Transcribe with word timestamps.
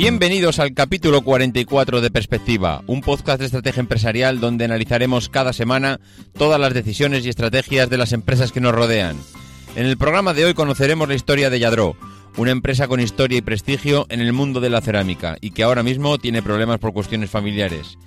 Bienvenidos 0.00 0.60
al 0.60 0.74
capítulo 0.74 1.22
44 1.22 2.00
de 2.00 2.12
Perspectiva, 2.12 2.84
un 2.86 3.00
podcast 3.00 3.40
de 3.40 3.46
estrategia 3.46 3.80
empresarial 3.80 4.38
donde 4.38 4.64
analizaremos 4.64 5.28
cada 5.28 5.52
semana 5.52 5.98
todas 6.38 6.60
las 6.60 6.72
decisiones 6.72 7.26
y 7.26 7.30
estrategias 7.30 7.90
de 7.90 7.98
las 7.98 8.12
empresas 8.12 8.52
que 8.52 8.60
nos 8.60 8.76
rodean. 8.76 9.16
En 9.74 9.86
el 9.86 9.98
programa 9.98 10.34
de 10.34 10.44
hoy 10.44 10.54
conoceremos 10.54 11.08
la 11.08 11.16
historia 11.16 11.50
de 11.50 11.58
Yadro, 11.58 11.96
una 12.36 12.52
empresa 12.52 12.86
con 12.86 13.00
historia 13.00 13.38
y 13.38 13.42
prestigio 13.42 14.06
en 14.08 14.20
el 14.20 14.32
mundo 14.32 14.60
de 14.60 14.70
la 14.70 14.82
cerámica 14.82 15.36
y 15.40 15.50
que 15.50 15.64
ahora 15.64 15.82
mismo 15.82 16.16
tiene 16.18 16.44
problemas 16.44 16.78
por 16.78 16.92
cuestiones 16.92 17.30
familiares. 17.30 17.98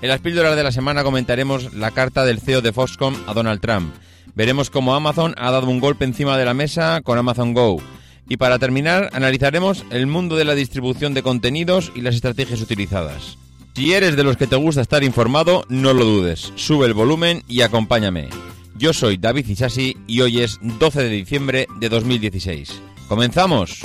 En 0.00 0.08
las 0.08 0.20
píldoras 0.20 0.56
de 0.56 0.62
la 0.62 0.72
semana 0.72 1.04
comentaremos 1.04 1.74
la 1.74 1.90
carta 1.90 2.24
del 2.24 2.40
CEO 2.40 2.62
de 2.62 2.72
Foxconn 2.72 3.22
a 3.26 3.34
Donald 3.34 3.60
Trump. 3.60 3.92
Veremos 4.34 4.70
cómo 4.70 4.94
Amazon 4.94 5.34
ha 5.36 5.50
dado 5.50 5.68
un 5.68 5.80
golpe 5.80 6.06
encima 6.06 6.38
de 6.38 6.46
la 6.46 6.54
mesa 6.54 7.02
con 7.02 7.18
Amazon 7.18 7.52
Go. 7.52 7.82
Y 8.28 8.36
para 8.36 8.58
terminar, 8.58 9.10
analizaremos 9.12 9.84
el 9.90 10.06
mundo 10.06 10.36
de 10.36 10.44
la 10.44 10.54
distribución 10.54 11.14
de 11.14 11.22
contenidos 11.22 11.92
y 11.94 12.00
las 12.00 12.14
estrategias 12.14 12.60
utilizadas. 12.60 13.38
Si 13.74 13.92
eres 13.92 14.16
de 14.16 14.24
los 14.24 14.36
que 14.36 14.46
te 14.46 14.56
gusta 14.56 14.80
estar 14.80 15.02
informado, 15.02 15.64
no 15.68 15.92
lo 15.92 16.04
dudes. 16.04 16.52
Sube 16.54 16.86
el 16.86 16.94
volumen 16.94 17.42
y 17.48 17.62
acompáñame. 17.62 18.28
Yo 18.76 18.92
soy 18.92 19.16
David 19.16 19.48
Isasi 19.48 19.96
y 20.06 20.20
hoy 20.20 20.40
es 20.40 20.58
12 20.62 21.02
de 21.02 21.08
diciembre 21.08 21.66
de 21.78 21.88
2016. 21.88 22.80
¡Comenzamos! 23.08 23.80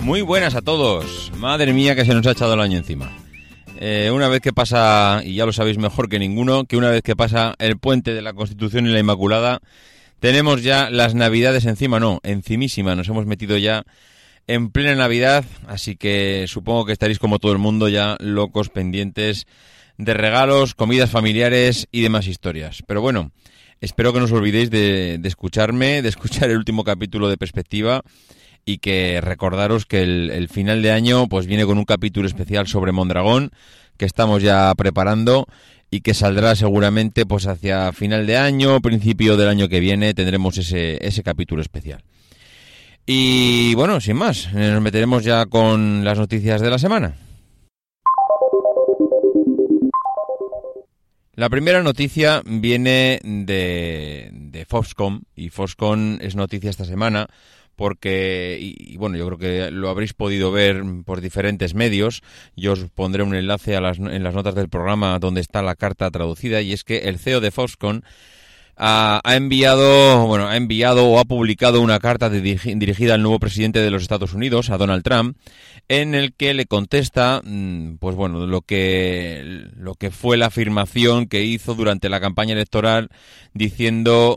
Muy 0.00 0.22
buenas 0.22 0.54
a 0.54 0.62
todos. 0.62 1.32
Madre 1.36 1.72
mía 1.72 1.96
que 1.96 2.04
se 2.04 2.14
nos 2.14 2.26
ha 2.26 2.30
echado 2.30 2.54
el 2.54 2.60
año 2.60 2.78
encima. 2.78 3.25
Eh, 3.78 4.10
una 4.12 4.28
vez 4.28 4.40
que 4.40 4.52
pasa, 4.52 5.20
y 5.24 5.34
ya 5.34 5.44
lo 5.44 5.52
sabéis 5.52 5.78
mejor 5.78 6.08
que 6.08 6.18
ninguno, 6.18 6.64
que 6.64 6.76
una 6.76 6.90
vez 6.90 7.02
que 7.02 7.14
pasa 7.14 7.54
el 7.58 7.78
puente 7.78 8.14
de 8.14 8.22
la 8.22 8.32
Constitución 8.32 8.86
y 8.86 8.90
la 8.90 9.00
Inmaculada, 9.00 9.60
tenemos 10.18 10.62
ya 10.62 10.88
las 10.88 11.14
Navidades 11.14 11.66
encima, 11.66 12.00
no, 12.00 12.20
encimísima. 12.22 12.94
Nos 12.94 13.08
hemos 13.08 13.26
metido 13.26 13.58
ya 13.58 13.84
en 14.46 14.70
plena 14.70 14.94
Navidad, 14.94 15.44
así 15.66 15.96
que 15.96 16.46
supongo 16.48 16.86
que 16.86 16.92
estaréis 16.92 17.18
como 17.18 17.38
todo 17.38 17.52
el 17.52 17.58
mundo 17.58 17.88
ya 17.88 18.16
locos 18.18 18.70
pendientes 18.70 19.46
de 19.98 20.14
regalos, 20.14 20.74
comidas 20.74 21.10
familiares 21.10 21.88
y 21.92 22.00
demás 22.00 22.26
historias. 22.26 22.82
Pero 22.86 23.02
bueno, 23.02 23.30
espero 23.80 24.12
que 24.12 24.20
no 24.20 24.24
os 24.24 24.32
olvidéis 24.32 24.70
de, 24.70 25.18
de 25.18 25.28
escucharme, 25.28 26.00
de 26.00 26.08
escuchar 26.08 26.48
el 26.48 26.56
último 26.56 26.82
capítulo 26.82 27.28
de 27.28 27.36
Perspectiva 27.36 28.02
y 28.68 28.78
que 28.78 29.20
recordaros 29.22 29.86
que 29.86 30.02
el, 30.02 30.48
final 30.48 30.82
de 30.82 30.90
año 30.90 31.28
pues 31.28 31.46
viene 31.46 31.64
con 31.64 31.78
un 31.78 31.84
capítulo 31.84 32.26
especial 32.26 32.66
sobre 32.66 32.90
Mondragón 32.90 33.52
que 33.96 34.04
estamos 34.04 34.42
ya 34.42 34.74
preparando 34.74 35.46
y 35.88 36.00
que 36.00 36.14
saldrá 36.14 36.56
seguramente 36.56 37.24
pues 37.26 37.46
hacia 37.46 37.92
final 37.92 38.26
de 38.26 38.36
año, 38.36 38.80
principio 38.80 39.36
del 39.36 39.48
año 39.48 39.68
que 39.68 39.78
viene 39.78 40.14
tendremos 40.14 40.58
ese, 40.58 40.98
ese 41.06 41.22
capítulo 41.22 41.62
especial. 41.62 42.02
Y 43.06 43.72
bueno, 43.76 44.00
sin 44.00 44.16
más, 44.16 44.52
nos 44.52 44.82
meteremos 44.82 45.22
ya 45.22 45.46
con 45.46 46.04
las 46.04 46.18
noticias 46.18 46.60
de 46.60 46.70
la 46.70 46.78
semana. 46.80 47.14
La 51.34 51.48
primera 51.50 51.84
noticia 51.84 52.42
viene 52.44 53.20
de, 53.22 54.30
de 54.32 54.64
Foxconn 54.64 55.22
y 55.36 55.50
Foxconn 55.50 56.18
es 56.20 56.34
noticia 56.34 56.70
esta 56.70 56.84
semana 56.84 57.28
porque, 57.76 58.58
y, 58.60 58.96
bueno, 58.96 59.16
yo 59.16 59.26
creo 59.26 59.38
que 59.38 59.70
lo 59.70 59.88
habréis 59.90 60.14
podido 60.14 60.50
ver 60.50 60.82
por 61.04 61.20
diferentes 61.20 61.74
medios. 61.74 62.22
Yo 62.56 62.72
os 62.72 62.84
pondré 62.90 63.22
un 63.22 63.34
enlace 63.34 63.76
a 63.76 63.80
las, 63.80 63.98
en 63.98 64.24
las 64.24 64.34
notas 64.34 64.54
del 64.54 64.68
programa 64.68 65.18
donde 65.18 65.40
está 65.40 65.62
la 65.62 65.76
carta 65.76 66.10
traducida 66.10 66.62
y 66.62 66.72
es 66.72 66.82
que 66.84 67.08
el 67.08 67.18
CEO 67.18 67.40
de 67.40 67.50
Foxconn 67.50 68.02
ha, 68.76 69.22
enviado, 69.34 70.26
bueno, 70.26 70.48
ha 70.48 70.56
enviado 70.56 71.06
o 71.06 71.18
ha 71.18 71.24
publicado 71.24 71.80
una 71.80 71.98
carta 71.98 72.28
de, 72.28 72.40
dirigida 72.40 73.14
al 73.14 73.22
nuevo 73.22 73.38
presidente 73.38 73.80
de 73.80 73.90
los 73.90 74.02
Estados 74.02 74.34
Unidos, 74.34 74.70
a 74.70 74.76
Donald 74.76 75.02
Trump, 75.02 75.36
en 75.88 76.14
el 76.14 76.34
que 76.34 76.52
le 76.52 76.66
contesta, 76.66 77.40
pues 77.98 78.16
bueno, 78.16 78.46
lo 78.46 78.60
que, 78.60 79.68
lo 79.76 79.94
que 79.94 80.10
fue 80.10 80.36
la 80.36 80.46
afirmación 80.46 81.26
que 81.26 81.44
hizo 81.44 81.74
durante 81.74 82.08
la 82.08 82.20
campaña 82.20 82.52
electoral 82.52 83.08
diciendo, 83.54 84.36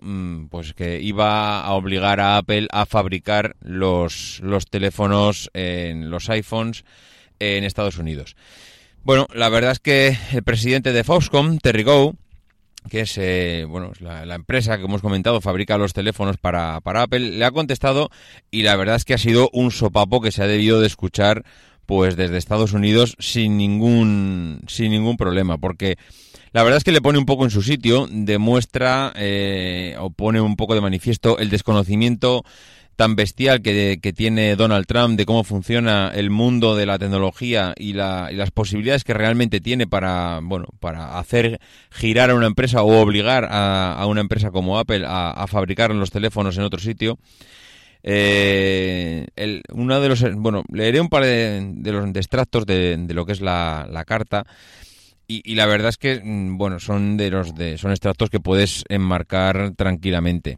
pues 0.50 0.74
que 0.74 1.02
iba 1.02 1.62
a 1.62 1.74
obligar 1.74 2.20
a 2.20 2.38
Apple 2.38 2.68
a 2.72 2.86
fabricar 2.86 3.56
los, 3.62 4.40
los 4.42 4.68
teléfonos 4.68 5.50
en 5.54 6.10
los 6.10 6.30
iPhones 6.30 6.86
en 7.40 7.64
Estados 7.64 7.98
Unidos. 7.98 8.36
Bueno, 9.04 9.28
la 9.34 9.50
verdad 9.50 9.72
es 9.72 9.80
que 9.80 10.18
el 10.34 10.44
presidente 10.44 10.94
de 10.94 11.04
Foxconn, 11.04 11.60
Terry 11.60 11.84
Gow, 11.84 12.16
que 12.90 13.02
es 13.02 13.18
eh, 13.18 13.66
bueno 13.68 13.92
la, 14.00 14.36
empresa 14.36 14.78
que 14.78 14.86
hemos 14.86 15.02
comentado 15.02 15.42
fabrica 15.42 15.78
los 15.78 15.94
teléfonos 15.94 16.38
para, 16.38 16.82
para 16.82 17.04
Apple, 17.04 17.20
le 17.38 17.46
ha 17.46 17.52
contestado 17.52 18.10
y 18.52 18.64
la 18.64 18.76
verdad 18.76 18.96
es 18.96 19.06
que 19.06 19.14
ha 19.14 19.18
sido 19.18 19.50
un 19.54 19.72
sopapo 19.72 20.22
que 20.22 20.32
se 20.32 20.44
ha 20.44 20.48
debido 20.48 20.82
de 20.82 20.88
escuchar 20.88 21.44
pues 21.86 22.16
desde 22.16 22.38
Estados 22.38 22.74
Unidos 22.74 23.16
sin 23.20 23.58
ningún 23.58 24.62
sin 24.68 24.92
ningún 24.92 25.18
problema 25.18 25.58
porque 25.58 25.98
la 26.52 26.64
verdad 26.64 26.78
es 26.78 26.84
que 26.84 26.92
le 26.92 27.02
pone 27.02 27.20
un 27.20 27.26
poco 27.26 27.44
en 27.44 27.52
su 27.52 27.62
sitio, 27.62 28.08
demuestra 28.10 29.14
eh, 29.16 29.96
o 30.00 30.10
pone 30.10 30.42
un 30.42 30.56
poco 30.56 30.74
de 30.74 30.82
manifiesto 30.82 31.38
el 31.38 31.50
desconocimiento 31.50 32.44
tan 33.00 33.16
bestial 33.16 33.62
que, 33.62 33.98
que, 34.02 34.12
tiene 34.12 34.58
Donald 34.58 34.86
Trump 34.86 35.18
de 35.18 35.26
cómo 35.26 35.46
funciona 35.46 36.12
el 36.14 36.30
mundo 36.30 36.76
de 36.76 36.86
la 36.86 37.00
tecnología 37.00 37.74
y, 37.78 37.94
la, 37.94 38.30
las 38.34 38.52
posibilidades 38.52 39.06
que 39.06 39.14
realmente 39.14 39.62
tiene 39.62 39.88
para 39.88 40.42
bueno 40.44 40.68
para 40.82 41.18
hacer 41.18 41.62
girar 41.92 42.30
a 42.30 42.36
una 42.36 42.48
empresa 42.48 42.84
o 42.84 43.00
obligar 43.02 43.48
a, 43.50 44.06
una 44.06 44.20
empresa 44.20 44.52
como 44.52 44.78
Apple 44.78 45.06
a, 45.08 45.32
a, 45.32 45.48
fabricar 45.48 45.96
los 45.96 46.12
teléfonos 46.12 46.58
en 46.58 46.64
otro 46.64 46.82
sitio. 46.82 47.18
Eh, 48.04 49.28
el, 49.38 49.64
uno 49.72 50.02
de 50.02 50.10
los 50.10 50.36
bueno 50.36 50.66
leeré 50.70 51.00
un 51.00 51.08
par 51.08 51.24
de, 51.24 51.72
de 51.76 51.92
los 51.94 52.06
extractos 52.14 52.66
de, 52.66 52.98
de, 52.98 53.14
lo 53.14 53.26
que 53.26 53.32
es 53.32 53.40
la, 53.40 53.88
la 53.90 54.04
carta 54.04 54.46
y, 55.26 55.42
y, 55.50 55.56
la 55.56 55.68
verdad 55.68 55.88
es 55.88 55.98
que 55.98 56.20
mm, 56.22 56.58
bueno 56.58 56.82
son 56.82 57.16
de 57.16 57.32
los 57.32 57.56
de 57.56 57.78
son 57.78 57.92
extractos 57.92 58.30
que 58.30 58.42
puedes 58.42 58.84
enmarcar 58.90 59.72
tranquilamente. 59.78 60.58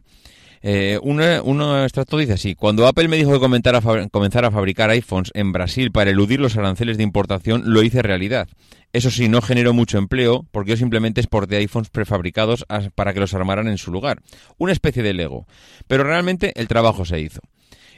Eh, 0.62 0.98
un 1.02 1.20
extracto 1.20 2.16
dice 2.16 2.34
así, 2.34 2.54
cuando 2.54 2.86
Apple 2.86 3.08
me 3.08 3.16
dijo 3.16 3.30
que 3.30 3.36
a, 3.36 4.08
comenzar 4.08 4.44
a 4.44 4.50
fabricar 4.50 4.90
iPhones 4.90 5.32
en 5.34 5.52
Brasil 5.52 5.90
para 5.90 6.10
eludir 6.10 6.40
los 6.40 6.56
aranceles 6.56 6.96
de 6.96 7.02
importación, 7.02 7.62
lo 7.66 7.82
hice 7.82 8.02
realidad. 8.02 8.48
Eso 8.92 9.10
sí, 9.10 9.28
no 9.28 9.40
generó 9.42 9.72
mucho 9.72 9.98
empleo 9.98 10.46
porque 10.52 10.70
yo 10.70 10.76
simplemente 10.76 11.20
exporté 11.20 11.56
iPhones 11.56 11.88
prefabricados 11.90 12.64
para 12.94 13.12
que 13.12 13.20
los 13.20 13.34
armaran 13.34 13.66
en 13.68 13.78
su 13.78 13.90
lugar. 13.90 14.20
Una 14.58 14.72
especie 14.72 15.02
de 15.02 15.14
Lego. 15.14 15.46
Pero 15.88 16.04
realmente 16.04 16.52
el 16.54 16.68
trabajo 16.68 17.04
se 17.04 17.20
hizo. 17.20 17.40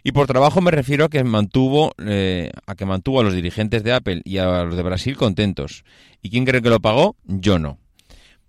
Y 0.07 0.13
por 0.13 0.27
trabajo 0.27 0.61
me 0.61 0.71
refiero 0.71 1.07
a 1.07 1.09
que 1.09 1.25
mantuvo 1.25 1.93
eh, 1.99 2.51
a 2.67 2.75
que 2.75 2.85
mantuvo 2.85 3.21
a 3.21 3.25
los 3.25 3.35
dirigentes 3.35 3.83
de 3.83 3.93
Apple 3.93 4.21
y 4.25 4.37
a 4.37 4.65
los 4.65 4.77
de 4.77 4.83
Brasil 4.83 5.17
contentos. 5.17 5.85
¿Y 6.23 6.31
quién 6.31 6.45
cree 6.45 6.63
que 6.63 6.69
lo 6.69 6.81
pagó? 6.81 7.17
Yo 7.25 7.59
no. 7.59 7.79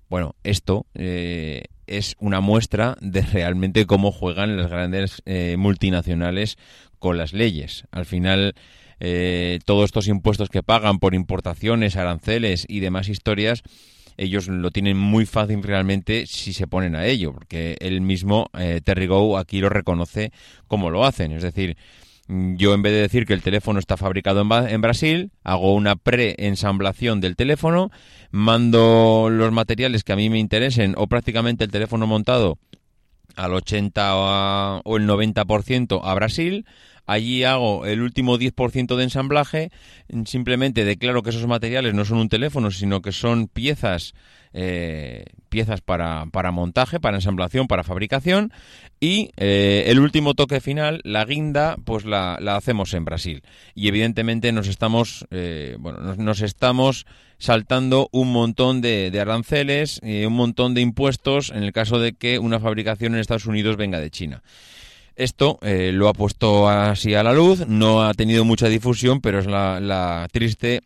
Bueno, 0.10 0.36
esto 0.44 0.86
eh, 0.94 1.64
es 1.88 2.16
una 2.20 2.42
muestra 2.42 2.98
de 3.02 3.22
realmente 3.22 3.86
cómo 3.86 4.12
juegan 4.12 4.58
las 4.58 4.70
grandes 4.70 5.22
eh, 5.26 5.56
multinacionales 5.58 6.58
con 7.00 7.18
las 7.18 7.34
leyes. 7.34 7.86
Al 7.92 8.06
final, 8.06 8.56
eh, 9.00 9.60
todos 9.66 9.86
estos 9.86 10.08
impuestos 10.08 10.50
que 10.50 10.64
pagan 10.64 11.00
por 11.00 11.14
importaciones, 11.14 11.96
aranceles 11.96 12.66
y 12.68 12.80
demás 12.80 13.10
historias, 13.10 13.64
ellos 14.18 14.48
lo 14.48 14.72
tienen 14.72 14.98
muy 14.98 15.26
fácil 15.26 15.62
realmente 15.62 16.26
si 16.26 16.54
se 16.54 16.68
ponen 16.68 16.96
a 16.96 17.06
ello, 17.06 17.34
porque 17.34 17.76
él 17.80 18.02
mismo, 18.02 18.50
eh, 18.58 18.82
Terry 18.84 19.08
Go, 19.08 19.38
aquí 19.38 19.60
lo 19.60 19.70
reconoce 19.70 20.32
como 20.68 20.90
lo 20.90 21.06
hacen. 21.06 21.32
Es 21.34 21.44
decir, 21.44 21.78
yo 22.28 22.74
en 22.74 22.82
vez 22.82 22.94
de 22.94 23.02
decir 23.02 23.26
que 23.26 23.34
el 23.34 23.42
teléfono 23.42 23.80
está 23.80 23.98
fabricado 23.98 24.42
en, 24.42 24.52
en 24.70 24.82
Brasil, 24.82 25.32
hago 25.44 25.74
una 25.74 25.96
pre-ensamblación 25.96 27.22
del 27.22 27.36
teléfono, 27.36 27.92
mando 28.32 29.30
los 29.30 29.52
materiales 29.52 30.04
que 30.04 30.14
a 30.14 30.16
mí 30.16 30.30
me 30.30 30.40
interesen 30.40 30.96
o 30.98 31.08
prácticamente 31.08 31.64
el 31.64 31.72
teléfono 31.72 32.08
montado 32.08 32.58
al 33.36 33.54
80 33.54 34.16
o 34.84 34.98
el 34.98 35.08
90% 35.08 36.02
a 36.04 36.14
Brasil. 36.14 36.66
Allí 37.06 37.44
hago 37.44 37.86
el 37.86 38.02
último 38.02 38.40
10% 38.40 38.96
de 38.96 39.04
ensamblaje, 39.04 39.72
simplemente 40.26 40.86
declaro 40.86 41.22
que 41.22 41.30
esos 41.30 41.46
materiales 41.46 41.94
no 41.94 42.04
son 42.04 42.18
un 42.18 42.30
teléfono, 42.30 42.72
sino 42.72 43.04
que 43.04 43.12
son 43.12 43.48
piezas 43.48 44.14
eh, 44.54 45.26
piezas 45.56 45.80
para, 45.80 46.26
para 46.34 46.52
montaje, 46.52 47.00
para 47.00 47.16
ensamblación, 47.16 47.68
para 47.68 47.86
fabricación 47.86 48.52
y 49.00 49.32
eh, 49.38 49.86
el 49.88 50.02
último 50.02 50.34
toque 50.34 50.60
final, 50.60 51.00
la 51.06 51.24
guinda, 51.24 51.78
pues 51.86 52.04
la, 52.04 52.38
la 52.42 52.58
hacemos 52.58 52.94
en 52.94 53.06
Brasil. 53.06 53.42
Y 53.74 53.88
evidentemente 53.88 54.52
nos 54.52 54.68
estamos, 54.68 55.26
eh, 55.32 55.78
bueno, 55.80 56.00
nos, 56.00 56.18
nos 56.18 56.42
estamos 56.42 57.06
saltando 57.38 58.10
un 58.12 58.34
montón 58.34 58.82
de, 58.82 59.18
aranceles, 59.18 60.02
y 60.04 60.26
un 60.26 60.34
montón 60.34 60.74
de 60.74 60.82
impuestos 60.82 61.52
en 61.52 61.64
el 61.64 61.72
caso 61.72 62.00
de 62.00 62.12
que 62.12 62.38
una 62.38 62.60
fabricación 62.60 63.14
en 63.14 63.22
Estados 63.22 63.46
Unidos 63.46 63.78
venga 63.78 64.02
de 64.02 64.12
China. 64.12 64.44
Esto 65.16 65.58
eh, 65.62 65.92
lo 65.94 66.10
ha 66.10 66.14
puesto 66.14 66.68
así 66.68 67.14
a 67.14 67.24
la 67.24 67.32
luz, 67.32 67.66
no 67.66 68.04
ha 68.04 68.14
tenido 68.14 68.44
mucha 68.44 68.68
difusión, 68.68 69.22
pero 69.22 69.40
es 69.40 69.46
la, 69.46 69.80
la 69.80 70.28
triste 70.34 70.82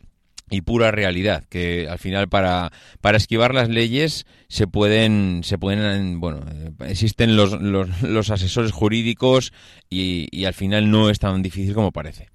y 0.49 0.61
pura 0.61 0.91
realidad 0.91 1.43
que 1.49 1.87
al 1.89 1.99
final 1.99 2.29
para, 2.29 2.71
para 3.01 3.17
esquivar 3.17 3.53
las 3.53 3.69
leyes 3.69 4.25
se 4.47 4.67
pueden 4.67 5.41
se 5.43 5.57
pueden 5.57 6.19
bueno 6.19 6.41
existen 6.87 7.35
los, 7.35 7.61
los, 7.61 8.01
los 8.01 8.29
asesores 8.29 8.71
jurídicos 8.71 9.53
y, 9.89 10.27
y 10.31 10.45
al 10.45 10.53
final 10.53 10.89
no 10.91 11.09
es 11.09 11.19
tan 11.19 11.41
difícil 11.41 11.73
como 11.73 11.91
parece 11.91 12.29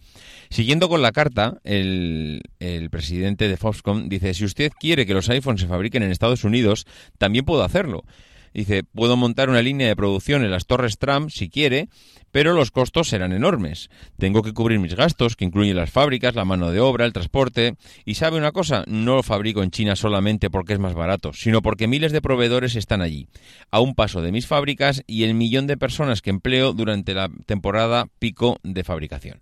Siguiendo 0.50 0.88
con 0.88 1.02
la 1.02 1.11
carta, 1.11 1.58
el, 1.64 2.43
el, 2.61 2.88
presidente 2.88 3.49
de 3.49 3.56
Foxconn 3.56 4.08
dice, 4.08 4.34
si 4.34 4.44
usted 4.44 4.70
quiere 4.78 5.05
que 5.05 5.14
los 5.14 5.28
iPhones 5.28 5.62
se 5.62 5.66
fabriquen 5.66 6.05
en 6.05 6.12
Estados 6.12 6.44
Unidos, 6.44 6.87
también 7.19 7.44
puedo 7.44 7.64
hacerlo. 7.64 8.05
Dice, 8.52 8.84
puedo 8.84 9.16
montar 9.16 9.50
una 9.50 9.62
línea 9.62 9.88
de 9.88 9.96
producción 9.96 10.44
en 10.44 10.52
las 10.52 10.66
Torres 10.66 10.99
Trump 10.99 11.31
si 11.31 11.49
quiere, 11.50 11.88
pero 12.35 12.53
los 12.53 12.73
costos 12.73 13.11
serán 13.11 13.33
enormes. 13.33 13.91
Tengo 14.19 14.43
que 14.43 14.53
cubrir 14.53 14.81
mis 14.81 14.97
gastos, 14.97 15.37
que 15.37 15.45
incluyen 15.45 15.77
las 15.77 15.93
fábricas, 15.93 16.35
la 16.35 16.45
mano 16.45 16.73
de 16.73 16.81
obra, 16.81 17.05
el 17.05 17.13
transporte. 17.13 17.77
Y 18.05 18.17
sabe 18.17 18.39
una 18.39 18.51
cosa, 18.51 18.83
no 18.89 19.15
lo 19.15 19.23
fabrico 19.23 19.63
en 19.63 19.71
China 19.71 19.95
solamente 19.95 20.51
porque 20.51 20.73
es 20.73 20.81
más 20.81 20.95
barato, 20.95 21.33
sino 21.33 21.63
porque 21.63 21.87
miles 21.87 22.11
de 22.11 22.21
proveedores 22.21 22.75
están 22.75 23.03
allí, 23.03 23.29
a 23.71 23.79
un 23.79 23.95
paso 23.95 24.21
de 24.21 24.33
mis 24.33 24.49
fábricas 24.49 25.05
y 25.07 25.23
el 25.23 25.35
millón 25.35 25.69
de 25.69 25.77
personas 25.77 26.23
que 26.23 26.31
empleo 26.31 26.73
durante 26.73 27.15
la 27.15 27.31
temporada 27.47 28.09
pico 28.19 28.59
de 28.65 28.83
fabricación. 28.83 29.41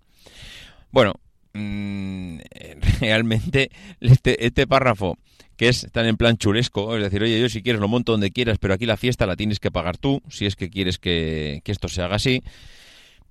Bueno, 0.91 1.15
mmm, 1.53 2.37
realmente 3.01 3.71
este, 4.01 4.45
este 4.45 4.67
párrafo 4.67 5.17
que 5.57 5.67
es 5.67 5.87
tan 5.91 6.05
en 6.05 6.17
plan 6.17 6.37
chulesco, 6.37 6.95
es 6.95 7.01
decir, 7.01 7.23
oye, 7.23 7.41
yo 7.41 7.49
si 7.49 7.63
quieres 7.63 7.81
lo 7.81 7.87
monto 7.87 8.11
donde 8.11 8.29
quieras, 8.29 8.59
pero 8.59 8.75
aquí 8.75 8.85
la 8.85 8.97
fiesta 8.97 9.25
la 9.25 9.35
tienes 9.35 9.59
que 9.59 9.71
pagar 9.71 9.97
tú, 9.97 10.21
si 10.29 10.45
es 10.45 10.55
que 10.55 10.69
quieres 10.69 10.99
que 10.99 11.63
esto 11.65 11.87
se 11.87 12.03
haga 12.03 12.17
así. 12.17 12.43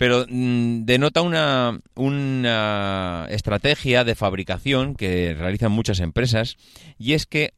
Pero 0.02 0.26
mmm, 0.28 0.84
denota 0.84 1.22
una, 1.22 1.78
una 1.94 3.28
estrategia 3.30 4.02
de 4.02 4.16
fabricación 4.16 4.96
que 4.96 5.32
realizan 5.32 5.70
muchas 5.70 6.00
empresas 6.00 6.56
y 6.98 7.12
es 7.12 7.24
que 7.24 7.52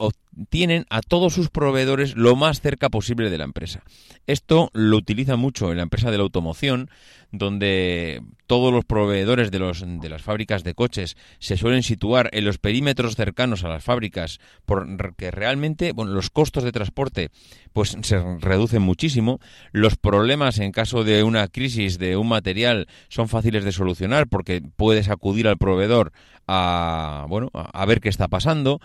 tienen 0.49 0.87
a 0.91 1.01
todos 1.01 1.35
sus 1.35 1.51
proveedores 1.51 2.17
lo 2.17 2.37
más 2.37 2.61
cerca 2.61 2.89
posible 2.89 3.31
de 3.31 3.39
la 3.39 3.45
empresa. 3.45 3.83
Esto 4.27 4.71
lo 4.73 4.97
utiliza 4.97 5.37
mucho 5.37 5.71
en 5.71 5.79
la 5.79 5.83
empresa 5.83 6.11
de 6.11 6.17
la 6.17 6.23
automoción, 6.23 6.91
donde 7.31 8.23
todos 8.47 8.73
los 8.73 8.85
proveedores 8.85 9.51
de, 9.51 9.59
los, 9.59 9.85
de 9.87 10.09
las 10.09 10.23
fábricas 10.23 10.63
de 10.65 10.75
coches 10.75 11.17
se 11.39 11.57
suelen 11.57 11.83
situar 11.83 12.31
en 12.33 12.45
los 12.45 12.59
perímetros 12.59 13.17
cercanos 13.17 13.65
a 13.65 13.69
las 13.69 13.83
fábricas, 13.83 14.39
porque 14.65 15.31
realmente 15.31 15.93
bueno, 15.93 16.13
los 16.13 16.31
costos 16.31 16.63
de 16.65 16.73
transporte 16.73 17.31
pues 17.73 17.97
se 18.03 18.23
reducen 18.39 18.83
muchísimo, 18.83 19.41
los 19.73 19.97
problemas 19.97 20.59
en 20.59 20.73
caso 20.73 21.05
de 21.05 21.23
una 21.23 21.49
crisis 21.49 21.99
de 21.99 22.17
un 22.17 22.29
material 22.29 22.87
son 23.09 23.29
fáciles 23.29 23.65
de 23.65 23.73
solucionar 23.73 24.29
porque 24.29 24.63
puedes 24.77 25.09
acudir 25.09 25.49
al 25.49 25.59
proveedor 25.59 26.13
a 26.47 27.27
bueno 27.29 27.51
a 27.53 27.87
ver 27.87 28.01
qué 28.01 28.11
está 28.11 28.29
pasando 28.29 28.81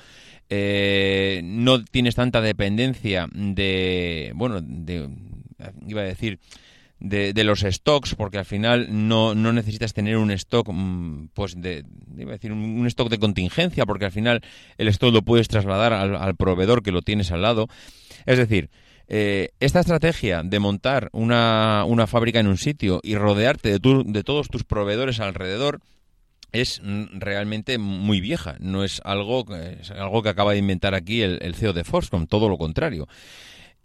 eh, 0.52 1.39
no 1.44 1.84
tienes 1.84 2.16
tanta 2.16 2.42
dependencia 2.42 3.28
de, 3.34 4.32
bueno, 4.36 4.62
de, 4.62 5.10
iba 5.88 6.02
a 6.02 6.06
decir, 6.06 6.40
de, 7.00 7.34
de, 7.34 7.44
los 7.44 7.62
stocks, 7.62 8.16
porque 8.16 8.38
al 8.38 8.46
final 8.46 8.88
no, 8.92 9.36
no 9.36 9.54
necesitas 9.54 9.94
tener 9.94 10.18
un 10.18 10.32
stock, 10.32 10.70
mm, 10.72 11.30
pues 11.34 11.60
de, 11.60 11.86
iba 12.18 12.32
a 12.32 12.34
decir, 12.34 12.52
un, 12.52 12.86
stock 12.88 13.10
de 13.10 13.20
contingencia, 13.20 13.86
porque 13.86 14.06
al 14.06 14.12
final 14.12 14.42
el 14.78 14.88
stock 14.90 15.14
lo 15.14 15.22
puedes 15.22 15.48
trasladar 15.48 15.94
al, 15.94 16.16
al 16.16 16.36
proveedor 16.36 16.84
que 16.84 16.92
lo 16.92 17.02
tienes 17.02 17.32
al 17.32 17.42
lado. 17.42 17.68
Es 18.26 18.38
decir, 18.38 18.70
eh, 19.12 19.50
esta 19.60 19.80
estrategia 19.80 20.44
de 20.44 20.60
montar 20.60 21.10
una, 21.14 21.84
una, 21.88 22.06
fábrica 22.06 22.40
en 22.40 22.46
un 22.46 22.60
sitio 22.60 23.00
y 23.02 23.16
rodearte 23.16 23.72
de, 23.72 23.80
tu, 23.80 24.04
de 24.06 24.24
todos 24.24 24.50
tus 24.50 24.64
proveedores 24.64 25.20
alrededor 25.20 25.82
es 26.52 26.82
realmente 26.84 27.78
muy 27.78 28.22
vieja, 28.22 28.56
no 28.60 28.84
es 28.84 29.02
algo, 29.04 29.46
algo 29.96 30.24
que 30.24 30.30
acaba 30.30 30.54
de 30.54 30.60
inventar 30.60 30.96
aquí 30.96 31.22
el, 31.22 31.40
el 31.42 31.56
CEO 31.56 31.74
de 31.74 31.84
Foxconn, 31.84 32.28
todo 32.28 32.50
lo 32.50 32.58
contrario. 32.58 33.08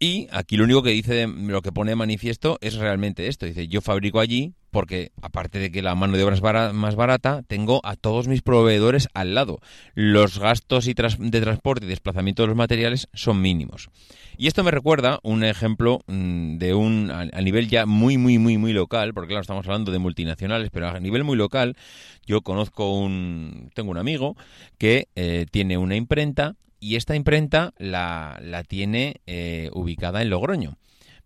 Y 0.05 0.29
aquí 0.33 0.59
lo 0.59 0.65
único 0.65 0.83
que 0.83 0.91
dice, 0.91 1.27
lo 1.27 1.63
que 1.63 1.73
pone 1.73 1.93
de 1.93 1.97
manifiesto 1.97 2.59
es 2.61 2.75
realmente 2.75 3.29
esto. 3.29 3.47
Dice, 3.47 3.69
yo 3.69 3.81
fabrico 3.81 4.21
allí 4.21 4.53
porque, 4.71 5.13
aparte 5.23 5.59
de 5.59 5.71
que 5.73 5.81
la 5.81 5.95
mano 5.95 6.15
de 6.15 6.23
obra 6.23 6.35
es 6.35 6.75
más 6.75 6.95
barata, 6.95 7.41
tengo 7.47 7.81
a 7.85 7.97
todos 7.97 8.29
mis 8.29 8.43
proveedores 8.43 9.09
al 9.15 9.35
lado. 9.35 9.61
Los 9.95 10.39
gastos 10.39 10.89
y 10.89 10.93
de 10.93 11.41
transporte 11.41 11.87
y 11.87 11.89
desplazamiento 11.89 12.43
de 12.43 12.49
los 12.49 12.57
materiales 12.57 13.09
son 13.15 13.41
mínimos. 13.41 13.89
Y 14.37 14.47
esto 14.47 14.63
me 14.63 14.73
recuerda 14.73 15.21
un 15.23 15.43
ejemplo 15.43 16.01
mmm, 16.07 16.59
de 16.59 16.75
un, 16.75 17.11
a, 17.11 17.25
nivel 17.41 17.71
ya 17.71 17.87
muy, 17.87 18.19
muy, 18.19 18.37
muy, 18.37 18.59
muy 18.59 18.75
local, 18.75 19.15
porque 19.15 19.29
claro, 19.29 19.41
estamos 19.41 19.65
hablando 19.65 19.91
de 19.91 20.01
multinacionales, 20.01 20.69
pero 20.71 20.89
a 20.89 21.01
nivel 21.01 21.25
muy 21.25 21.39
local, 21.39 21.79
yo 22.27 22.43
conozco 22.43 22.93
un, 22.93 23.71
tengo 23.75 23.91
un 23.91 23.97
amigo 23.97 24.37
que 24.77 25.09
eh, 25.17 25.47
tiene 25.51 25.79
una 25.79 25.97
imprenta 25.97 26.57
y 26.85 26.97
esta 26.97 27.17
imprenta 27.17 27.73
la, 27.79 28.39
la 28.43 28.63
tiene 28.63 29.23
eh, 29.27 29.71
ubicada 29.73 30.21
en 30.21 30.29
Logroño. 30.29 30.77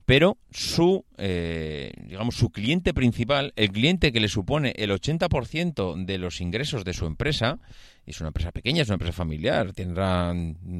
Pero 0.06 0.38
su, 0.52 1.04
eh, 1.18 1.90
digamos, 2.06 2.36
su 2.36 2.50
cliente 2.50 2.94
principal, 2.94 3.52
el 3.56 3.72
cliente 3.72 4.12
que 4.12 4.20
le 4.20 4.28
supone 4.28 4.72
el 4.76 4.92
80% 4.92 6.06
de 6.06 6.18
los 6.18 6.40
ingresos 6.40 6.84
de 6.84 6.94
su 6.94 7.06
empresa, 7.06 7.58
es 8.06 8.20
una 8.20 8.28
empresa 8.28 8.52
pequeña, 8.52 8.82
es 8.82 8.88
una 8.88 8.94
empresa 8.94 9.12
familiar, 9.12 9.72
tendrá 9.72 10.32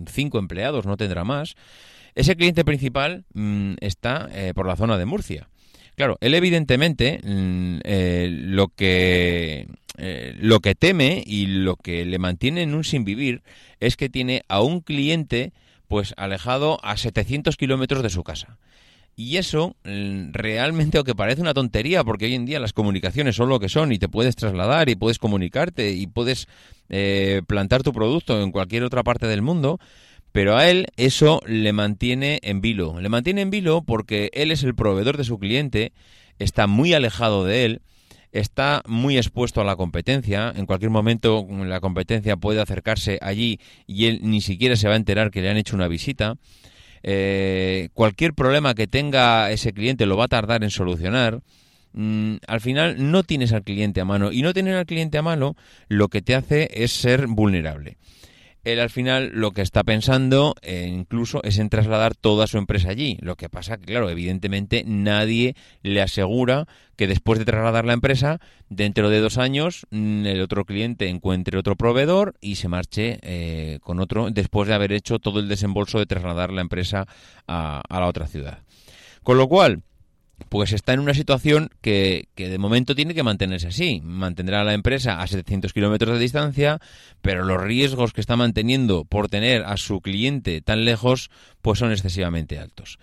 cinco 0.07 0.39
empleados, 0.39 0.87
no 0.87 0.97
tendrá 0.97 1.25
más, 1.25 1.57
ese 2.15 2.37
cliente 2.37 2.65
principal 2.65 3.25
mmm, 3.35 3.75
está 3.81 4.29
eh, 4.33 4.53
por 4.55 4.69
la 4.69 4.77
zona 4.77 4.97
de 4.97 5.07
Murcia. 5.07 5.49
Claro, 5.97 6.19
él 6.21 6.35
evidentemente 6.35 7.19
mmm, 7.25 7.81
eh, 7.83 8.29
lo 8.31 8.69
que 8.69 9.67
eh, 9.99 10.35
lo 10.39 10.61
que 10.61 10.77
teme 10.77 11.25
y 11.27 11.47
lo 11.47 11.75
que 11.77 12.05
le 12.05 12.19
mantiene 12.19 12.63
en 12.63 12.75
un 12.75 12.85
sin 12.85 13.05
vivir 13.05 13.43
es 13.81 13.97
que 13.97 14.09
tiene 14.09 14.43
a 14.49 14.63
un 14.63 14.81
cliente 14.81 15.53
pues 15.89 16.15
alejado 16.17 16.79
a 16.85 16.97
700 16.97 17.57
kilómetros 17.57 18.03
de 18.03 18.11
su 18.11 18.23
casa. 18.23 18.59
Y 19.17 19.39
eso 19.39 19.75
mm, 19.83 20.31
realmente, 20.31 20.99
aunque 20.99 21.17
parece 21.17 21.41
una 21.41 21.53
tontería, 21.53 22.05
porque 22.05 22.27
hoy 22.27 22.35
en 22.35 22.47
día 22.47 22.61
las 22.61 22.73
comunicaciones 22.73 23.35
son 23.35 23.49
lo 23.49 23.59
que 23.59 23.69
son 23.69 23.91
y 23.91 23.99
te 23.99 24.09
puedes 24.09 24.37
trasladar 24.37 24.89
y 24.89 24.95
puedes 24.95 25.19
comunicarte 25.19 25.91
y 25.91 26.07
puedes 26.07 26.47
eh, 26.89 27.43
plantar 27.49 27.83
tu 27.83 27.93
producto 27.93 28.41
en 28.41 28.53
cualquier 28.53 28.85
otra 28.85 29.03
parte 29.03 29.27
del 29.27 29.43
mundo, 29.43 29.81
pero 30.31 30.57
a 30.57 30.71
él 30.71 30.87
eso 30.97 31.43
le 31.47 31.73
mantiene 31.73 32.39
en 32.45 32.61
vilo. 32.61 33.01
Le 33.01 33.09
mantiene 33.09 33.41
en 33.41 33.51
vilo 33.51 33.83
porque 33.83 34.31
él 34.33 34.53
es 34.53 34.63
el 34.63 34.77
proveedor 34.77 35.17
de 35.17 35.25
su 35.25 35.41
cliente, 35.41 35.93
está 36.39 36.69
muy 36.69 36.95
alejado 36.95 37.45
de 37.45 37.65
él 37.65 37.83
está 38.33 38.83
muy 38.87 39.17
expuesto 39.17 39.61
a 39.61 39.65
la 39.65 39.77
competencia. 39.77 40.53
En 40.55 40.67
cualquier 40.67 40.91
momento 40.91 41.47
la 41.51 41.81
competencia 41.81 42.37
puede 42.37 42.61
acercarse 42.61 43.19
allí 43.23 43.61
y 43.87 44.07
él 44.07 44.21
ni 44.23 44.41
siquiera 44.41 44.77
se 44.77 44.89
va 44.89 44.95
a 44.95 44.99
enterar 44.99 45.31
que 45.31 45.43
le 45.43 45.51
han 45.51 45.57
hecho 45.57 45.77
una 45.77 45.89
visita. 45.89 46.37
Eh, 47.03 47.89
cualquier 47.95 48.35
problema 48.35 48.75
que 48.75 48.87
tenga 48.87 49.51
ese 49.51 49.73
cliente 49.73 50.07
lo 50.07 50.17
va 50.17 50.25
a 50.25 50.29
tardar 50.29 50.65
en 50.65 50.71
solucionar. 50.71 51.41
Mm, 51.93 52.37
al 52.47 52.61
final 52.61 53.11
no 53.11 53.23
tienes 53.23 53.53
al 53.53 53.63
cliente 53.63 54.01
a 54.01 54.05
mano 54.05 54.31
y 54.31 54.43
no 54.43 54.53
tener 54.53 54.77
al 54.77 54.87
cliente 54.87 55.19
a 55.19 55.23
mano 55.23 55.57
lo 55.89 56.09
que 56.09 56.21
te 56.21 56.35
hace 56.35 56.69
es 56.73 56.93
ser 56.93 57.27
vulnerable 57.27 57.97
él 58.73 58.81
al 58.81 58.91
final 58.91 59.31
lo 59.35 59.53
que 59.53 59.63
está 59.63 59.85
pensando 59.85 60.55
eh, 60.63 60.87
incluso 60.89 61.43
es 61.45 61.59
en 61.59 61.69
trasladar 61.69 62.15
toda 62.15 62.47
su 62.47 62.59
empresa 62.59 62.91
allí. 62.91 63.19
Lo 63.21 63.37
que 63.37 63.49
pasa 63.49 63.79
que, 63.79 63.87
claro, 63.87 64.11
evidentemente 64.11 64.85
nadie 64.87 65.55
le 65.83 66.03
asegura 66.03 66.67
que 66.97 67.07
después 67.07 67.39
de 67.39 67.45
trasladar 67.45 67.85
la 67.85 67.93
empresa, 67.93 68.41
dentro 68.69 69.11
de 69.11 69.21
dos 69.21 69.39
años, 69.39 69.87
mm, 69.91 70.27
el 70.27 70.41
otro 70.41 70.65
cliente 70.65 71.09
encuentre 71.09 71.59
otro 71.59 71.77
proveedor 71.77 72.35
y 72.41 72.57
se 72.57 72.69
marche 72.69 73.19
eh, 73.23 73.79
con 73.83 74.01
otro 74.01 74.31
después 74.31 74.69
de 74.69 74.75
haber 74.75 74.93
hecho 74.93 75.19
todo 75.19 75.41
el 75.41 75.49
desembolso 75.49 75.99
de 75.99 76.07
trasladar 76.07 76.53
la 76.53 76.61
empresa 76.61 77.07
a, 77.47 77.83
a 77.89 78.01
la 78.01 78.07
otra 78.07 78.27
ciudad. 78.27 78.59
Con 79.23 79.37
lo 79.37 79.49
cual, 79.49 79.83
pues 80.49 80.73
está 80.73 80.93
en 80.93 81.01
una 81.01 81.15
situación 81.15 81.71
que, 81.81 82.29
que, 82.35 82.49
de 82.49 82.59
momento 82.59 82.95
tiene 82.95 83.15
que 83.15 83.23
mantenerse 83.23 83.69
así. 83.69 84.01
Mantendrá 84.03 84.65
la 84.65 84.75
empresa 84.75 85.21
a 85.21 85.27
700 85.27 85.73
kilómetros 85.73 86.15
de 86.15 86.23
distancia, 86.23 86.81
pero 87.23 87.45
los 87.45 87.63
riesgos 87.63 88.13
que 88.13 88.21
está 88.21 88.37
manteniendo 88.37 89.05
por 89.05 89.29
tener 89.29 89.65
a 89.65 89.77
su 89.77 90.01
cliente 90.01 90.61
tan 90.61 90.85
lejos, 90.85 91.31
pues 91.61 91.79
son 91.79 91.93
excesivamente 91.93 92.59
altos. 92.59 92.99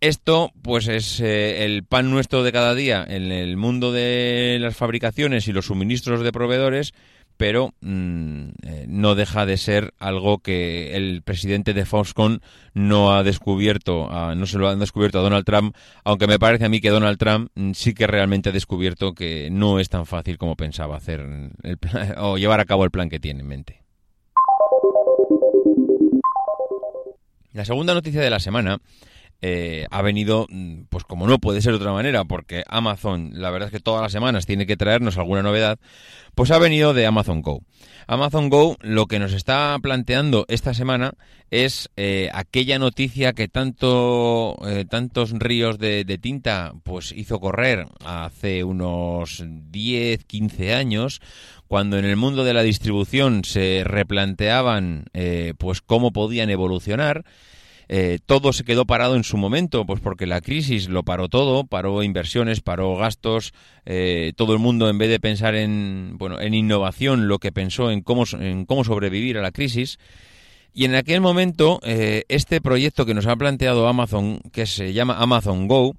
Esto, 0.00 0.52
pues, 0.62 0.88
es 0.88 1.20
eh, 1.20 1.64
el 1.64 1.82
pan 1.84 2.10
nuestro 2.10 2.42
de 2.42 2.52
cada 2.52 2.74
día 2.74 3.04
en 3.08 3.32
el 3.32 3.56
mundo 3.56 3.92
de 3.92 4.58
las 4.60 4.76
fabricaciones 4.76 5.48
y 5.48 5.52
los 5.52 5.66
suministros 5.66 6.22
de 6.22 6.32
proveedores, 6.32 6.92
pero 7.36 7.74
mm, 7.80 8.48
eh, 8.62 8.86
no 8.88 9.14
deja 9.14 9.46
de 9.46 9.56
ser 9.56 9.94
algo 9.98 10.38
que 10.38 10.96
el 10.96 11.22
presidente 11.22 11.74
de 11.74 11.84
Foxconn 11.84 12.40
no 12.74 13.14
ha 13.14 13.22
descubierto, 13.22 14.08
no 14.34 14.46
se 14.46 14.58
lo 14.58 14.68
han 14.68 14.78
descubierto 14.78 15.18
a 15.18 15.22
Donald 15.22 15.44
Trump, 15.44 15.74
aunque 16.04 16.26
me 16.26 16.38
parece 16.38 16.66
a 16.66 16.68
mí 16.68 16.80
que 16.80 16.90
Donald 16.90 17.18
Trump 17.18 17.50
mm, 17.54 17.72
sí 17.72 17.94
que 17.94 18.06
realmente 18.06 18.50
ha 18.50 18.52
descubierto 18.52 19.14
que 19.14 19.48
no 19.50 19.78
es 19.78 19.88
tan 19.88 20.06
fácil 20.06 20.38
como 20.38 20.56
pensaba 20.56 20.96
hacer 20.96 21.20
el 21.62 21.78
o 22.18 22.38
llevar 22.38 22.60
a 22.60 22.64
cabo 22.64 22.84
el 22.84 22.90
plan 22.90 23.08
que 23.08 23.20
tiene 23.20 23.40
en 23.40 23.46
mente. 23.46 23.82
La 27.52 27.64
segunda 27.64 27.94
noticia 27.94 28.20
de 28.20 28.28
la 28.28 28.38
semana 28.38 28.80
eh, 29.42 29.86
ha 29.90 30.02
venido, 30.02 30.46
mm, 30.48 30.84
pues 30.88 31.04
como 31.04 31.26
no 31.26 31.38
puede 31.38 31.60
ser 31.60 31.72
de 31.72 31.78
otra 31.78 31.92
manera, 31.92 32.24
porque 32.24 32.64
Amazon, 32.68 33.30
la 33.34 33.50
verdad 33.50 33.68
es 33.68 33.72
que 33.72 33.80
todas 33.80 34.02
las 34.02 34.12
semanas 34.12 34.46
tiene 34.46 34.66
que 34.66 34.76
traernos 34.76 35.18
alguna 35.18 35.42
novedad, 35.42 35.78
pues 36.34 36.50
ha 36.50 36.58
venido 36.58 36.94
de 36.94 37.06
Amazon 37.06 37.42
Go. 37.42 37.62
Amazon 38.06 38.48
Go 38.48 38.76
lo 38.80 39.06
que 39.06 39.18
nos 39.18 39.32
está 39.32 39.76
planteando 39.82 40.46
esta 40.48 40.74
semana 40.74 41.14
es 41.50 41.90
eh, 41.96 42.30
aquella 42.32 42.78
noticia 42.78 43.32
que 43.34 43.48
tanto 43.48 44.56
eh, 44.66 44.84
tantos 44.88 45.32
ríos 45.32 45.78
de, 45.78 46.04
de 46.04 46.18
tinta 46.18 46.72
pues 46.82 47.12
hizo 47.12 47.38
correr 47.38 47.86
hace 48.04 48.64
unos 48.64 49.44
10, 49.46 50.24
15 50.24 50.74
años, 50.74 51.20
cuando 51.68 51.98
en 51.98 52.04
el 52.04 52.16
mundo 52.16 52.44
de 52.44 52.54
la 52.54 52.62
distribución 52.62 53.44
se 53.44 53.82
replanteaban 53.84 55.04
pues 55.58 55.82
cómo 55.82 56.12
podían 56.12 56.50
evolucionar. 56.50 57.24
Eh, 57.88 58.18
todo 58.24 58.52
se 58.52 58.64
quedó 58.64 58.84
parado 58.84 59.14
en 59.16 59.24
su 59.24 59.36
momento, 59.36 59.86
pues 59.86 60.00
porque 60.00 60.26
la 60.26 60.40
crisis 60.40 60.88
lo 60.88 61.04
paró 61.04 61.28
todo, 61.28 61.64
paró 61.64 62.02
inversiones, 62.02 62.60
paró 62.60 62.96
gastos, 62.96 63.52
eh, 63.84 64.32
todo 64.36 64.52
el 64.52 64.58
mundo 64.58 64.88
en 64.88 64.98
vez 64.98 65.08
de 65.08 65.20
pensar 65.20 65.54
en, 65.54 66.14
bueno, 66.18 66.40
en 66.40 66.54
innovación, 66.54 67.28
lo 67.28 67.38
que 67.38 67.52
pensó 67.52 67.90
en 67.90 68.02
cómo, 68.02 68.24
en 68.38 68.64
cómo 68.64 68.84
sobrevivir 68.84 69.38
a 69.38 69.42
la 69.42 69.52
crisis. 69.52 69.98
Y 70.74 70.84
en 70.84 70.94
aquel 70.94 71.20
momento, 71.20 71.80
eh, 71.84 72.24
este 72.28 72.60
proyecto 72.60 73.06
que 73.06 73.14
nos 73.14 73.26
ha 73.26 73.36
planteado 73.36 73.88
Amazon, 73.88 74.40
que 74.52 74.66
se 74.66 74.92
llama 74.92 75.16
Amazon 75.18 75.68
Go, 75.68 75.94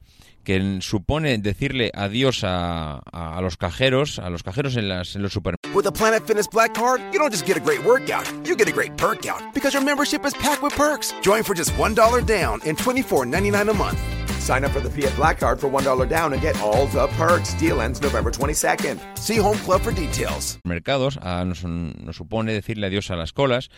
que 0.47 0.79
supone 0.81 1.37
decirle 1.39 1.91
adiós 1.93 2.45
a, 2.45 3.01
a- 3.11 3.37
a 3.37 3.41
los 3.41 3.57
cajeros, 3.57 4.17
a 4.17 4.29
los 4.29 4.43
cajeros 4.43 4.77
en, 4.77 4.87
las, 4.87 5.15
en 5.17 5.21
los 5.23 5.33
supermercados, 5.33 5.75
With 5.75 5.85
a 5.87 5.91
Planet 5.91 6.25
Fitness 6.25 6.47
Black 6.49 6.73
Card, 6.73 7.01
you 7.11 7.19
don't 7.19 7.31
just 7.33 7.45
get 7.45 7.57
a 7.57 7.59
great 7.59 7.83
workout, 7.83 8.25
you 8.45 8.55
get 8.55 8.69
a 8.69 8.71
great 8.71 8.95
perk 8.95 9.25
out 9.27 9.41
because 9.53 9.73
your 9.73 9.83
membership 9.83 10.25
is 10.25 10.33
packed 10.35 10.63
with 10.63 10.73
perks. 10.75 11.13
Join 11.21 11.43
for 11.43 11.53
just 11.53 11.71
$1 11.73 12.25
down 12.25 12.61
and 12.65 12.77
$24.99 12.77 13.69
a 13.69 13.73
month. 13.73 13.99
Sign 14.39 14.63
up 14.63 14.71
for 14.71 14.79
the 14.79 14.89
Fiat 14.89 15.13
Black 15.17 15.39
Card 15.39 15.59
for 15.59 15.69
$1 15.69 16.07
down 16.07 16.31
and 16.31 16.41
get 16.41 16.55
all 16.61 16.87
the 16.87 17.07
perks. 17.17 17.53
Deal 17.59 17.81
ends 17.81 18.01
November 18.01 18.31
22nd. 18.31 18.97
See 19.19 19.35
Home 19.37 19.57
Club 19.65 19.81
for 19.81 19.91
details. 19.91 20.57
mercados, 20.63 21.17
a- 21.21 21.43
nos, 21.43 21.63
nos 21.65 22.15
supone 22.15 22.53
decirle 22.53 22.87
adiós 22.87 23.11
a 23.11 23.17
las 23.17 23.33
colas, 23.33 23.69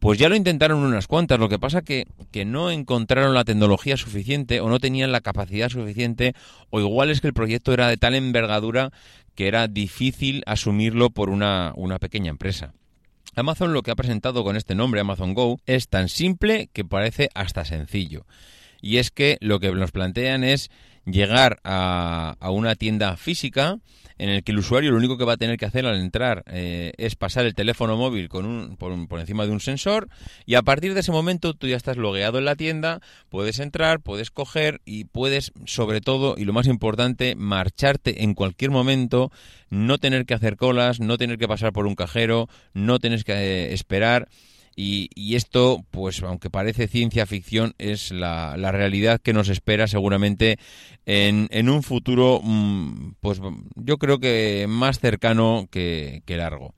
pues 0.00 0.18
ya 0.18 0.28
lo 0.30 0.34
intentaron 0.34 0.80
unas 0.80 1.06
cuantas, 1.06 1.38
lo 1.38 1.48
que 1.48 1.58
pasa 1.58 1.82
que, 1.82 2.06
que 2.32 2.46
no 2.46 2.70
encontraron 2.70 3.34
la 3.34 3.44
tecnología 3.44 3.98
suficiente 3.98 4.60
o 4.60 4.68
no 4.68 4.80
tenían 4.80 5.12
la 5.12 5.20
capacidad 5.20 5.68
suficiente 5.68 6.34
o 6.70 6.80
igual 6.80 7.10
es 7.10 7.20
que 7.20 7.28
el 7.28 7.34
proyecto 7.34 7.72
era 7.72 7.86
de 7.86 7.98
tal 7.98 8.14
envergadura 8.14 8.90
que 9.34 9.46
era 9.46 9.68
difícil 9.68 10.42
asumirlo 10.46 11.10
por 11.10 11.28
una, 11.28 11.72
una 11.76 11.98
pequeña 11.98 12.30
empresa. 12.30 12.72
Amazon 13.36 13.74
lo 13.74 13.82
que 13.82 13.90
ha 13.90 13.96
presentado 13.96 14.42
con 14.42 14.56
este 14.56 14.74
nombre, 14.74 15.00
Amazon 15.00 15.34
Go, 15.34 15.60
es 15.66 15.88
tan 15.88 16.08
simple 16.08 16.68
que 16.72 16.84
parece 16.84 17.28
hasta 17.34 17.64
sencillo. 17.64 18.26
Y 18.80 18.96
es 18.96 19.10
que 19.10 19.36
lo 19.40 19.60
que 19.60 19.70
nos 19.70 19.92
plantean 19.92 20.44
es 20.44 20.70
llegar 21.06 21.60
a, 21.64 22.36
a 22.40 22.50
una 22.50 22.74
tienda 22.74 23.16
física 23.16 23.78
en 24.18 24.28
el 24.28 24.44
que 24.44 24.52
el 24.52 24.58
usuario 24.58 24.90
lo 24.90 24.98
único 24.98 25.16
que 25.16 25.24
va 25.24 25.32
a 25.32 25.36
tener 25.38 25.56
que 25.56 25.64
hacer 25.64 25.86
al 25.86 25.98
entrar 25.98 26.44
eh, 26.46 26.92
es 26.98 27.16
pasar 27.16 27.46
el 27.46 27.54
teléfono 27.54 27.96
móvil 27.96 28.28
con 28.28 28.44
un, 28.44 28.76
por, 28.76 28.92
un- 28.92 29.08
por 29.08 29.18
encima 29.18 29.46
de 29.46 29.52
un 29.52 29.60
sensor 29.60 30.08
y 30.44 30.56
a 30.56 30.62
partir 30.62 30.92
de 30.92 31.00
ese 31.00 31.10
momento 31.10 31.54
tú 31.54 31.66
ya 31.66 31.76
estás 31.76 31.96
logueado 31.96 32.38
en 32.38 32.44
la 32.44 32.54
tienda, 32.54 33.00
puedes 33.30 33.60
entrar, 33.60 34.00
puedes 34.00 34.30
coger 34.30 34.82
y 34.84 35.04
puedes 35.04 35.52
sobre 35.64 36.02
todo 36.02 36.34
y 36.36 36.44
lo 36.44 36.52
más 36.52 36.66
importante 36.66 37.34
marcharte 37.34 38.22
en 38.22 38.34
cualquier 38.34 38.70
momento, 38.70 39.32
no 39.70 39.96
tener 39.96 40.26
que 40.26 40.34
hacer 40.34 40.56
colas, 40.56 41.00
no 41.00 41.16
tener 41.16 41.38
que 41.38 41.48
pasar 41.48 41.72
por 41.72 41.86
un 41.86 41.94
cajero, 41.94 42.48
no 42.74 42.98
tener 42.98 43.24
que 43.24 43.32
eh, 43.32 43.72
esperar. 43.72 44.28
Y, 44.82 45.10
y 45.14 45.36
esto, 45.36 45.84
pues 45.90 46.22
aunque 46.22 46.48
parece 46.48 46.88
ciencia 46.88 47.26
ficción, 47.26 47.74
es 47.76 48.12
la, 48.12 48.56
realidad 48.72 49.20
que 49.20 49.34
nos 49.34 49.50
espera 49.50 49.86
seguramente 49.86 50.58
en, 51.04 51.68
un 51.68 51.82
futuro, 51.82 52.40
mm, 52.42 53.16
pues 53.20 53.42
yo 53.76 53.98
creo 53.98 54.20
que 54.20 54.64
más 54.70 54.98
cercano 54.98 55.68
que 55.70 56.22
largo. 56.28 56.72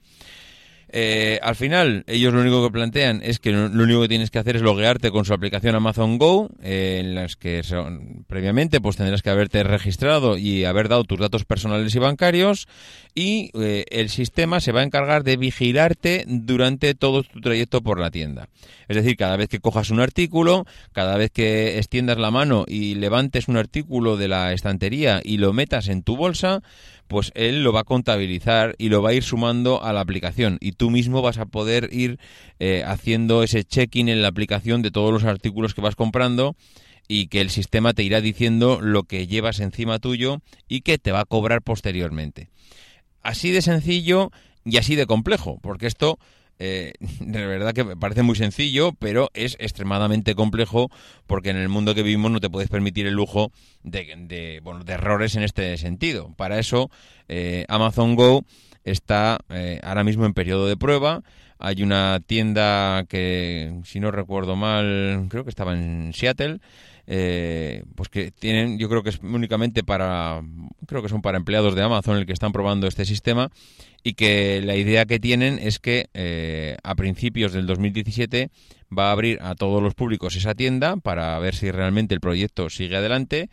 Eh, 0.94 1.38
al 1.42 1.56
final, 1.56 2.04
ellos 2.06 2.34
lo 2.34 2.40
único 2.42 2.62
que 2.62 2.70
plantean 2.70 3.22
es 3.24 3.38
que 3.38 3.50
lo 3.50 3.82
único 3.82 4.02
que 4.02 4.08
tienes 4.08 4.30
que 4.30 4.38
hacer 4.38 4.56
es 4.56 4.62
loguearte 4.62 5.10
con 5.10 5.24
su 5.24 5.32
aplicación 5.32 5.74
Amazon 5.74 6.18
Go, 6.18 6.50
eh, 6.62 6.98
en 7.00 7.14
las 7.14 7.36
que 7.36 7.62
son- 7.62 8.24
previamente 8.28 8.78
pues 8.78 8.96
tendrás 8.96 9.22
que 9.22 9.30
haberte 9.30 9.62
registrado 9.62 10.36
y 10.36 10.64
haber 10.64 10.88
dado 10.90 11.04
tus 11.04 11.18
datos 11.18 11.46
personales 11.46 11.94
y 11.94 11.98
bancarios 11.98 12.68
y 13.14 13.50
eh, 13.54 13.86
el 13.90 14.10
sistema 14.10 14.60
se 14.60 14.72
va 14.72 14.80
a 14.80 14.84
encargar 14.84 15.24
de 15.24 15.38
vigilarte 15.38 16.24
durante 16.26 16.94
todo 16.94 17.22
tu 17.22 17.40
trayecto 17.40 17.80
por 17.82 17.98
la 17.98 18.10
tienda. 18.10 18.48
Es 18.86 18.96
decir, 18.96 19.16
cada 19.16 19.38
vez 19.38 19.48
que 19.48 19.60
cojas 19.60 19.88
un 19.88 20.00
artículo, 20.00 20.66
cada 20.92 21.16
vez 21.16 21.30
que 21.30 21.78
extiendas 21.78 22.18
la 22.18 22.30
mano 22.30 22.64
y 22.68 22.96
levantes 22.96 23.48
un 23.48 23.56
artículo 23.56 24.18
de 24.18 24.28
la 24.28 24.52
estantería 24.52 25.22
y 25.24 25.38
lo 25.38 25.54
metas 25.54 25.88
en 25.88 26.02
tu 26.02 26.16
bolsa, 26.18 26.60
pues 27.12 27.30
él 27.34 27.62
lo 27.62 27.72
va 27.72 27.80
a 27.80 27.84
contabilizar 27.84 28.74
y 28.78 28.88
lo 28.88 29.02
va 29.02 29.10
a 29.10 29.14
ir 29.14 29.22
sumando 29.22 29.84
a 29.84 29.92
la 29.92 30.00
aplicación 30.00 30.58
y 30.60 30.72
tú 30.72 30.90
mismo 30.90 31.22
vas 31.22 31.38
a 31.38 31.46
poder 31.46 31.90
ir 31.92 32.18
eh, 32.58 32.82
haciendo 32.84 33.42
ese 33.42 33.62
check-in 33.62 34.08
en 34.08 34.22
la 34.22 34.28
aplicación 34.28 34.82
de 34.82 34.90
todos 34.90 35.12
los 35.12 35.24
artículos 35.24 35.74
que 35.74 35.82
vas 35.82 35.94
comprando 35.94 36.56
y 37.06 37.26
que 37.28 37.40
el 37.40 37.50
sistema 37.50 37.92
te 37.92 38.02
irá 38.02 38.20
diciendo 38.20 38.80
lo 38.80 39.04
que 39.04 39.26
llevas 39.26 39.60
encima 39.60 39.98
tuyo 39.98 40.40
y 40.68 40.80
que 40.80 40.98
te 40.98 41.12
va 41.12 41.20
a 41.20 41.24
cobrar 41.24 41.62
posteriormente. 41.62 42.48
Así 43.22 43.50
de 43.50 43.62
sencillo 43.62 44.30
y 44.64 44.78
así 44.78 44.96
de 44.96 45.06
complejo, 45.06 45.58
porque 45.62 45.86
esto 45.86 46.18
eh, 46.58 46.92
de 47.20 47.46
verdad 47.46 47.74
que 47.74 47.84
parece 47.96 48.22
muy 48.22 48.36
sencillo, 48.36 48.92
pero 48.92 49.30
es 49.34 49.56
extremadamente 49.60 50.34
complejo 50.34 50.90
porque 51.26 51.50
en 51.50 51.56
el 51.56 51.68
mundo 51.68 51.94
que 51.94 52.02
vivimos 52.02 52.30
no 52.30 52.40
te 52.40 52.50
puedes 52.50 52.70
permitir 52.70 53.06
el 53.06 53.14
lujo 53.14 53.52
de, 53.82 54.14
de, 54.16 54.60
bueno, 54.62 54.84
de 54.84 54.92
errores 54.92 55.36
en 55.36 55.42
este 55.42 55.76
sentido. 55.76 56.34
Para 56.36 56.58
eso, 56.58 56.90
eh, 57.28 57.64
Amazon 57.68 58.14
Go 58.14 58.44
está 58.84 59.38
eh, 59.48 59.80
ahora 59.82 60.04
mismo 60.04 60.26
en 60.26 60.34
periodo 60.34 60.66
de 60.66 60.76
prueba. 60.76 61.22
Hay 61.58 61.82
una 61.82 62.20
tienda 62.26 63.04
que, 63.08 63.80
si 63.84 64.00
no 64.00 64.10
recuerdo 64.10 64.56
mal, 64.56 65.26
creo 65.28 65.44
que 65.44 65.50
estaba 65.50 65.74
en 65.74 66.12
Seattle, 66.12 66.58
eh, 67.06 67.84
pues 67.94 68.08
que 68.08 68.30
tienen, 68.30 68.78
yo 68.78 68.88
creo 68.88 69.02
que 69.02 69.10
es 69.10 69.20
únicamente 69.22 69.82
para, 69.82 70.42
creo 70.86 71.02
que 71.02 71.08
son 71.08 71.22
para 71.22 71.38
empleados 71.38 71.74
de 71.74 71.82
Amazon 71.82 72.16
el 72.16 72.26
que 72.26 72.32
están 72.32 72.52
probando 72.52 72.86
este 72.86 73.04
sistema 73.04 73.50
y 74.04 74.14
que 74.14 74.60
la 74.62 74.76
idea 74.76 75.06
que 75.06 75.20
tienen 75.20 75.58
es 75.58 75.78
que 75.78 76.08
eh, 76.14 76.76
a 76.82 76.94
principios 76.94 77.52
del 77.52 77.66
2017 77.66 78.50
va 78.96 79.08
a 79.08 79.12
abrir 79.12 79.38
a 79.42 79.54
todos 79.54 79.82
los 79.82 79.94
públicos 79.94 80.36
esa 80.36 80.54
tienda 80.54 80.96
para 80.96 81.38
ver 81.38 81.54
si 81.54 81.70
realmente 81.70 82.14
el 82.14 82.20
proyecto 82.20 82.68
sigue 82.68 82.96
adelante 82.96 83.48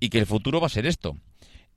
y 0.00 0.08
que 0.08 0.18
el 0.18 0.26
futuro 0.26 0.60
va 0.60 0.66
a 0.66 0.70
ser 0.70 0.86
esto. 0.86 1.16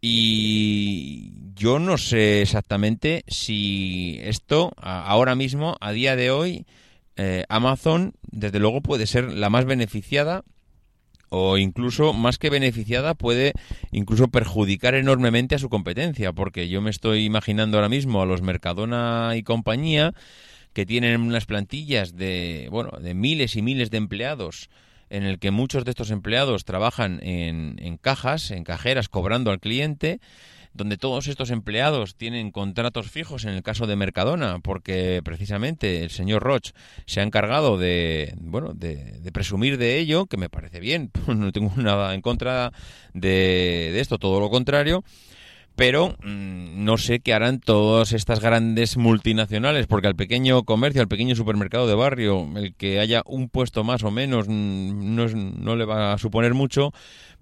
Y 0.02 1.34
yo 1.54 1.78
no 1.78 1.98
sé 1.98 2.42
exactamente 2.42 3.24
si 3.28 4.20
esto 4.24 4.72
ahora 4.78 5.36
mismo, 5.36 5.78
a 5.80 5.92
día 5.92 6.16
de 6.16 6.32
hoy, 6.32 6.66
eh, 7.18 7.46
Amazon 7.50 8.14
desde 8.32 8.60
luego 8.60 8.82
puede 8.82 9.06
ser 9.06 9.32
la 9.32 9.52
más 9.52 9.66
beneficiada 9.66 10.44
o 11.34 11.58
incluso 11.58 12.12
más 12.12 12.38
que 12.38 12.50
beneficiada 12.50 13.14
puede 13.16 13.54
incluso 13.92 14.28
perjudicar 14.28 14.96
enormemente 14.96 15.56
a 15.56 15.60
su 15.60 15.70
competencia 15.70 16.34
porque 16.34 16.68
yo 16.68 16.82
me 16.82 16.90
estoy 16.90 17.24
imaginando 17.24 17.78
ahora 17.78 17.88
mismo 17.88 18.22
a 18.22 18.26
los 18.26 18.42
Mercadona 18.42 19.32
y 19.38 19.44
compañía 19.44 20.14
que 20.74 20.86
tienen 20.86 21.22
unas 21.22 21.46
plantillas 21.46 22.18
de 22.18 22.68
bueno 22.70 22.92
de 23.00 23.14
miles 23.14 23.56
y 23.56 23.62
miles 23.62 23.90
de 23.90 23.98
empleados 23.98 24.70
en 25.10 25.24
el 25.24 25.40
que 25.40 25.52
muchos 25.52 25.86
de 25.86 25.92
estos 25.92 26.12
empleados 26.12 26.66
trabajan 26.66 27.20
en, 27.24 27.78
en 27.80 27.98
cajas, 27.98 28.52
en 28.52 28.64
cajeras, 28.64 29.10
cobrando 29.10 29.52
al 29.52 29.60
cliente, 29.60 30.20
donde 30.74 30.98
todos 30.98 31.28
estos 31.28 31.50
empleados 31.52 32.16
tienen 32.16 32.52
contratos 32.52 33.10
fijos 33.12 33.44
en 33.46 33.52
el 33.52 33.64
caso 33.64 33.88
de 33.88 33.96
Mercadona, 33.96 34.60
porque 34.60 35.22
precisamente 35.24 36.04
el 36.04 36.10
señor 36.12 36.44
Roch 36.44 36.70
se 37.06 37.20
ha 37.20 37.24
encargado 37.24 37.78
de, 37.78 38.34
bueno, 38.40 38.74
de, 38.74 39.20
de 39.20 39.32
presumir 39.32 39.78
de 39.78 40.00
ello, 40.00 40.26
que 40.28 40.38
me 40.38 40.50
parece 40.50 40.80
bien, 40.80 41.12
no 41.28 41.52
tengo 41.52 41.74
nada 41.76 42.14
en 42.14 42.22
contra 42.22 42.72
de, 43.14 44.00
esto, 44.00 44.18
todo 44.18 44.40
lo 44.40 44.50
contrario, 44.50 45.04
pero 45.76 46.10
mm, 46.24 46.84
no 46.84 46.98
sé 46.98 47.22
qué 47.22 47.34
harán 47.34 47.60
todas 47.60 48.12
estas 48.14 48.40
grandes 48.42 48.98
multinacionales, 48.98 49.88
porque 49.88 50.08
al 50.08 50.16
pequeño 50.16 50.64
comercio, 50.64 51.02
al 51.02 51.08
pequeño 51.08 51.36
supermercado 51.36 51.88
de 51.88 51.96
barrio, 51.96 52.48
el 52.58 52.76
que 52.76 53.00
haya 53.00 53.24
un 53.26 53.50
puesto 53.50 53.84
más 53.84 54.04
o 54.04 54.12
menos 54.12 54.48
mm, 54.48 55.16
no, 55.16 55.24
es- 55.26 55.36
no 55.36 55.76
le 55.76 55.86
va 55.86 56.14
a 56.14 56.18
suponer 56.18 56.54
mucho, 56.54 56.94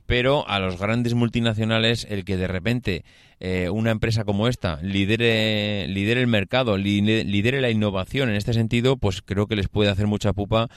pero 0.09 0.43
a 0.49 0.57
los 0.59 0.79
grandes 0.79 1.13
multinacionales 1.13 2.07
el 2.09 2.25
que 2.25 2.35
de 2.35 2.47
repente 2.47 3.03
eh, 3.39 3.69
una 3.69 3.91
empresa 3.91 4.23
como 4.25 4.47
esta 4.47 4.81
lidere, 4.81 5.87
lidere 5.87 6.19
el 6.21 6.25
mercado, 6.25 6.77
li- 6.77 7.01
lidere 7.23 7.61
la 7.61 7.69
innovación 7.69 8.27
en 8.27 8.35
este 8.35 8.53
sentido, 8.53 8.97
pues 8.97 9.21
creo 9.21 9.45
que 9.45 9.55
les 9.55 9.67
puede 9.69 9.91
hacer 9.91 10.07
mucha 10.07 10.33
pupa 10.33 10.67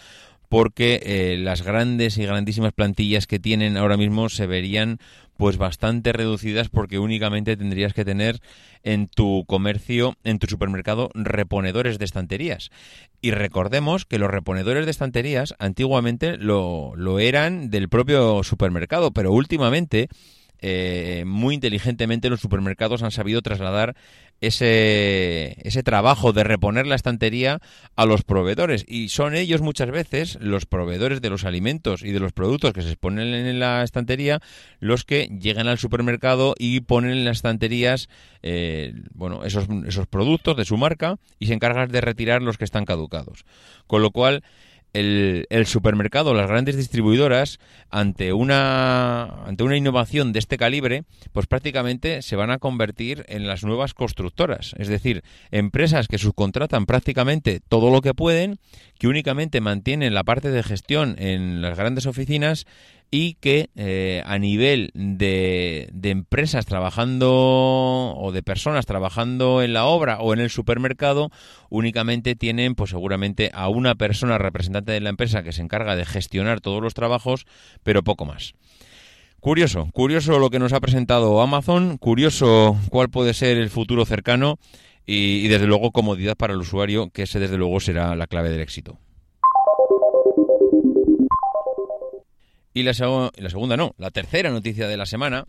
porque 0.51 1.01
eh, 1.05 1.39
las 1.39 1.63
grandes 1.63 2.19
y 2.19 2.27
grandísimas 2.27 2.75
plantillas 2.75 3.27
que 3.27 3.39
tienen 3.39 3.79
ahora 3.79 3.97
mismo 3.97 4.29
se 4.29 4.47
verían 4.47 4.99
pues 5.43 5.59
bastante 5.59 6.13
reducidas 6.13 6.69
porque 6.69 7.01
únicamente 7.01 7.57
tendrías 7.57 7.95
que 7.95 8.05
tener 8.05 8.41
en 8.85 9.09
tu 9.09 9.45
comercio, 9.45 10.17
en 10.23 10.39
tu 10.39 10.47
supermercado, 10.47 11.11
reponedores 11.15 11.99
de 11.99 12.05
estanterías. 12.05 12.71
Y 13.21 13.33
recordemos 13.33 14.05
que 14.05 14.21
los 14.21 14.31
reponedores 14.31 14.85
de 14.85 14.93
estanterías 14.93 15.57
antiguamente 15.59 16.37
lo, 16.37 16.93
lo 16.95 17.19
eran 17.19 17.71
del 17.71 17.89
propio 17.89 18.45
supermercado, 18.45 19.11
pero 19.11 19.33
últimamente 19.33 20.09
eh, 20.61 21.25
muy 21.27 21.57
inteligentemente 21.57 22.31
los 22.31 22.41
supermercados 22.41 23.03
han 23.03 23.11
sabido 23.11 23.43
trasladar 23.43 23.97
ese, 24.43 25.57
ese 25.63 25.83
trabajo 25.83 26.33
de 26.33 26.43
reponer 26.45 26.87
la 26.87 26.97
estantería 26.97 27.61
a 27.97 28.05
los 28.05 28.25
proveedores. 28.25 28.85
Y 28.89 29.09
son 29.09 29.37
ellos 29.37 29.63
muchas 29.63 29.91
veces, 29.91 30.37
los 30.41 30.67
proveedores 30.67 31.23
de 31.23 31.31
los 31.31 31.45
alimentos 31.45 32.03
y 32.03 32.11
de 32.11 32.19
los 32.19 32.33
productos 32.33 32.73
que 32.73 32.83
se 32.83 32.89
exponen 32.89 33.33
en 33.33 33.61
la 33.61 33.85
estantería, 33.85 34.41
los 34.81 35.05
que 35.05 35.29
llegan 35.41 35.69
al 35.69 35.79
supermercado 35.79 36.55
y 36.59 36.81
ponen 36.81 37.13
en 37.13 37.25
las 37.25 37.39
estanterías 37.39 38.09
eh, 38.43 38.93
bueno, 39.15 39.45
esos, 39.45 39.67
esos 39.87 40.09
productos 40.09 40.57
de 40.57 40.65
su 40.65 40.77
marca 40.77 41.19
y 41.39 41.47
se 41.47 41.55
encargan 41.55 41.89
de 41.89 42.01
retirar 42.01 42.43
los 42.43 42.59
que 42.59 42.65
están 42.65 42.85
caducados. 42.85 43.45
Con 43.87 44.03
lo 44.03 44.11
cual, 44.11 44.43
el, 44.93 45.47
el, 45.51 45.67
supermercado, 45.67 46.35
las 46.35 46.49
grandes 46.49 46.77
distribuidoras, 46.77 47.59
ante 47.91 48.33
una, 48.33 49.45
ante 49.47 49.65
una 49.65 49.77
innovación 49.77 50.33
de 50.33 50.39
este 50.39 50.59
calibre, 50.59 51.05
pues 51.33 51.47
prácticamente 51.47 52.23
se 52.23 52.37
van 52.37 52.51
a 52.51 52.59
convertir 52.59 53.25
en 53.29 53.47
las 53.47 53.65
nuevas 53.65 53.95
constructoras. 53.95 54.75
Es 54.79 54.89
decir, 54.89 55.23
empresas 55.51 56.09
que 56.09 56.19
subcontratan 56.19 56.87
prácticamente 56.87 57.61
todo 57.61 57.91
lo 57.91 58.01
que 58.01 58.15
pueden, 58.15 58.59
que 58.99 59.09
únicamente 59.09 59.61
mantienen 59.61 60.15
la 60.15 60.25
parte 60.25 60.51
de 60.51 60.63
gestión 60.63 61.17
en 61.19 61.63
las 61.63 61.77
grandes 61.77 62.07
oficinas 62.07 62.67
y 63.15 63.35
que 63.35 63.69
eh, 63.77 64.23
a 64.25 64.39
nivel 64.39 64.91
de, 64.95 65.91
de, 65.93 66.09
empresas 66.09 66.65
trabajando 66.65 67.31
o 67.31 68.33
de 68.33 68.43
personas 68.43 68.87
trabajando 68.87 69.61
en 69.61 69.75
la 69.75 69.85
obra 69.85 70.19
o 70.19 70.33
en 70.33 70.41
el 70.41 70.49
supermercado 70.49 71.31
únicamente 71.69 72.35
tienen 72.35 72.75
pues 72.75 72.89
seguramente 72.89 73.51
a 73.53 73.69
una 73.69 73.97
persona 73.97 74.39
representante 74.39 74.93
de 74.93 75.01
la 75.01 75.11
empresa 75.11 75.43
que 75.43 75.53
se 75.53 75.61
encarga 75.61 75.95
de 75.95 76.07
gestionar 76.07 76.63
todos 76.63 76.83
los 76.83 76.95
trabajos 76.95 77.45
pero 77.83 78.03
poco 78.03 78.25
más. 78.25 78.55
Curioso 79.41 79.91
curioso 79.93 80.39
lo 80.39 80.49
que 80.49 80.59
nos 80.59 80.73
ha 80.73 80.81
presentado 80.81 81.43
Amazon 81.43 81.99
curioso 81.99 82.79
cuál 82.89 83.11
puede 83.11 83.35
ser 83.35 83.59
el 83.59 83.69
futuro 83.69 84.07
cercano 84.07 84.59
y, 85.05 85.45
y 85.45 85.49
desde 85.49 85.67
luego 85.67 85.93
comodidad 85.93 86.35
para 86.35 86.55
el 86.55 86.61
usuario 86.61 87.11
que 87.11 87.25
ese 87.25 87.41
desde 87.41 87.59
luego 87.59 87.79
será 87.79 88.17
la 88.17 88.27
clave 88.27 88.49
del 88.49 88.63
éxito 88.63 89.02
Y 92.75 92.83
la, 92.83 92.93
la, 93.37 93.51
segunda 93.51 93.77
no, 93.77 93.95
la 93.99 94.11
tercera 94.11 94.51
noticia 94.51 94.89
de 94.89 94.97
la 94.97 95.07
semana 95.07 95.45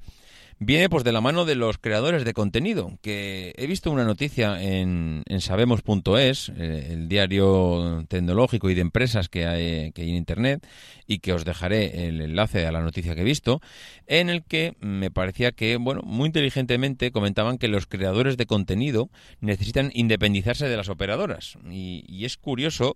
viene 0.59 0.89
pues 0.89 1.03
de 1.03 1.11
la 1.11 1.21
mano 1.21 1.45
de 1.45 1.55
los 1.55 1.77
creadores 1.77 2.25
de 2.25 2.33
contenido, 2.33 2.97
que 3.01 3.53
he 3.57 3.67
visto 3.67 3.91
una 3.91 4.05
noticia 4.05 4.61
en, 4.61 5.23
en 5.27 5.41
sabemos.es, 5.41 6.49
eh, 6.49 6.87
el 6.91 7.07
diario 7.07 8.05
tecnológico 8.07 8.69
y 8.69 8.75
de 8.75 8.81
empresas 8.81 9.29
que 9.29 9.45
hay, 9.45 9.91
que 9.91 10.03
hay 10.03 10.09
en 10.09 10.15
Internet, 10.15 10.67
y 11.07 11.19
que 11.19 11.33
os 11.33 11.45
dejaré 11.45 12.07
el 12.07 12.21
enlace 12.21 12.65
a 12.65 12.71
la 12.71 12.81
noticia 12.81 13.15
que 13.15 13.21
he 13.21 13.25
visto, 13.25 13.61
en 14.07 14.29
el 14.29 14.43
que 14.43 14.75
me 14.79 15.11
parecía 15.11 15.51
que, 15.51 15.77
bueno, 15.77 16.01
muy 16.03 16.27
inteligentemente 16.27 17.11
comentaban 17.11 17.57
que 17.57 17.67
los 17.67 17.87
creadores 17.87 18.37
de 18.37 18.45
contenido 18.45 19.09
necesitan 19.41 19.91
independizarse 19.93 20.67
de 20.67 20.77
las 20.77 20.89
operadoras. 20.89 21.57
Y, 21.69 22.05
y 22.07 22.25
es 22.25 22.37
curioso 22.37 22.95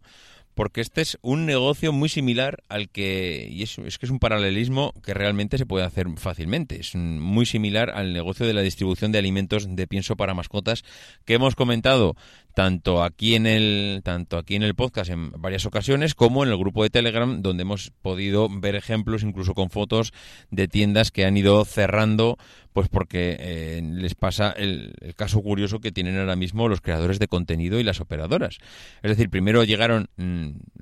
porque 0.58 0.82
este 0.82 1.02
es 1.02 1.20
un 1.22 1.46
negocio 1.46 1.93
muy 1.93 2.10
similar 2.10 2.63
al 2.67 2.89
que, 2.89 3.48
y 3.50 3.62
es, 3.62 3.76
que 3.76 4.06
es 4.06 4.10
un 4.10 4.17
paralelismo 4.17 4.91
que 5.04 5.13
realmente 5.13 5.60
se 5.60 5.67
puede 5.67 5.86
hacer 5.86 6.08
fácilmente, 6.17 6.80
es 6.80 6.96
muy 6.96 7.46
similar 7.46 7.91
al 7.91 8.12
negocio 8.12 8.48
de 8.48 8.56
la 8.56 8.62
distribución 8.62 9.12
de 9.12 9.20
alimentos 9.20 9.67
de 9.70 9.88
pienso 9.88 10.17
para 10.17 10.34
mascotas 10.34 10.84
que 11.26 11.36
hemos 11.36 11.56
comentado 11.56 12.15
tanto 12.58 13.04
aquí 13.04 13.36
en 13.36 13.46
el 13.46 14.02
tanto 14.04 14.36
aquí 14.36 14.56
en 14.56 14.63
el 14.63 14.74
podcast 14.74 15.12
en 15.12 15.30
varias 15.30 15.67
ocasiones 15.67 16.15
como 16.15 16.43
en 16.43 16.50
el 16.50 16.58
grupo 16.58 16.82
de 16.82 16.89
Telegram 16.89 17.43
donde 17.43 17.62
hemos 17.62 17.91
podido 18.02 18.50
ver 18.50 18.74
ejemplos 18.74 19.22
incluso 19.22 19.54
con 19.54 19.70
fotos 19.70 20.12
de 20.50 20.67
tiendas 20.67 21.12
que 21.12 21.26
han 21.26 21.38
ido 21.38 21.63
cerrando 21.65 22.39
pues 22.74 22.89
porque 22.89 23.38
eh, 23.39 23.82
les 23.84 24.15
pasa 24.15 24.52
el, 24.58 24.96
caso 25.15 25.39
curioso 25.43 25.80
que 25.80 25.91
tienen 25.91 26.17
ahora 26.17 26.36
mismo 26.36 26.67
los 26.67 26.82
creadores 26.82 27.20
de 27.20 27.28
contenido 27.28 27.80
y 27.80 27.84
las 27.84 28.02
operadoras. 28.02 28.58
Es 29.04 29.10
decir 29.10 29.30
primero 29.30 29.63
llegaron 29.63 30.10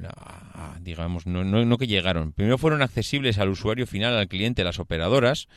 a, 0.08 0.78
digamos 0.80 1.26
no, 1.26 1.44
no, 1.44 1.66
no 1.66 1.78
que 1.78 1.88
llegaron 1.88 2.32
primero 2.32 2.58
fueron 2.58 2.84
accesibles 2.84 3.38
al 3.38 3.50
usuario 3.50 3.86
final 3.86 4.18
al 4.18 4.30
cliente 4.30 4.64
las 4.64 4.80
operadoras 4.80 5.50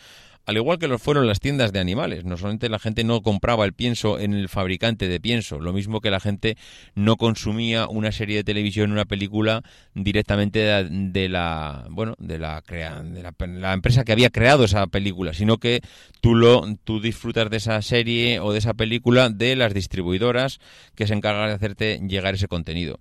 al 0.49 0.57
igual 0.57 0.79
que 0.79 0.89
lo 0.89 0.99
fueron 0.99 1.27
las 1.27 1.41
tiendas 1.41 1.75
de 1.75 1.79
animales. 1.79 2.25
No 2.25 2.39
solamente 2.39 2.71
la 2.71 2.79
gente 2.79 3.05
no 3.05 3.21
compraba 3.21 3.67
el 3.67 3.75
pienso 3.75 4.19
en 4.19 4.33
el 4.33 4.49
fabricante 4.49 5.07
de 5.07 5.21
pienso, 5.21 5.61
lo 5.61 5.75
mismo 5.75 6.01
que 6.01 6.11
la 6.11 6.21
gente 6.21 6.57
no 6.95 7.17
consumía 7.17 7.87
una 7.87 8.13
serie 8.13 8.37
de 8.37 8.45
televisión, 8.45 8.91
una 8.91 9.05
película 9.05 9.63
directamente 9.93 10.61
de 10.61 11.29
la, 11.29 11.85
bueno, 11.91 12.15
de 12.19 12.39
la, 12.39 12.63
crea, 12.65 13.03
de 13.03 13.23
la, 13.23 13.35
la 13.47 13.75
empresa 13.75 14.05
que 14.05 14.13
había 14.13 14.31
creado 14.31 14.65
esa 14.65 14.87
película, 14.87 15.35
sino 15.35 15.59
que 15.59 15.83
tú 16.23 16.35
lo 16.35 16.65
tú 16.83 16.99
disfrutas 16.99 17.51
de 17.51 17.59
esa 17.59 17.83
serie 17.83 18.41
o 18.41 18.51
de 18.53 18.61
esa 18.61 18.73
película 18.73 19.29
de 19.29 19.55
las 19.55 19.75
distribuidoras 19.75 20.61
que 20.95 21.07
se 21.07 21.13
encargan 21.13 21.49
de 21.49 21.57
hacerte 21.57 22.01
llegar 22.09 22.37
ese 22.37 22.49
contenido. 22.49 23.01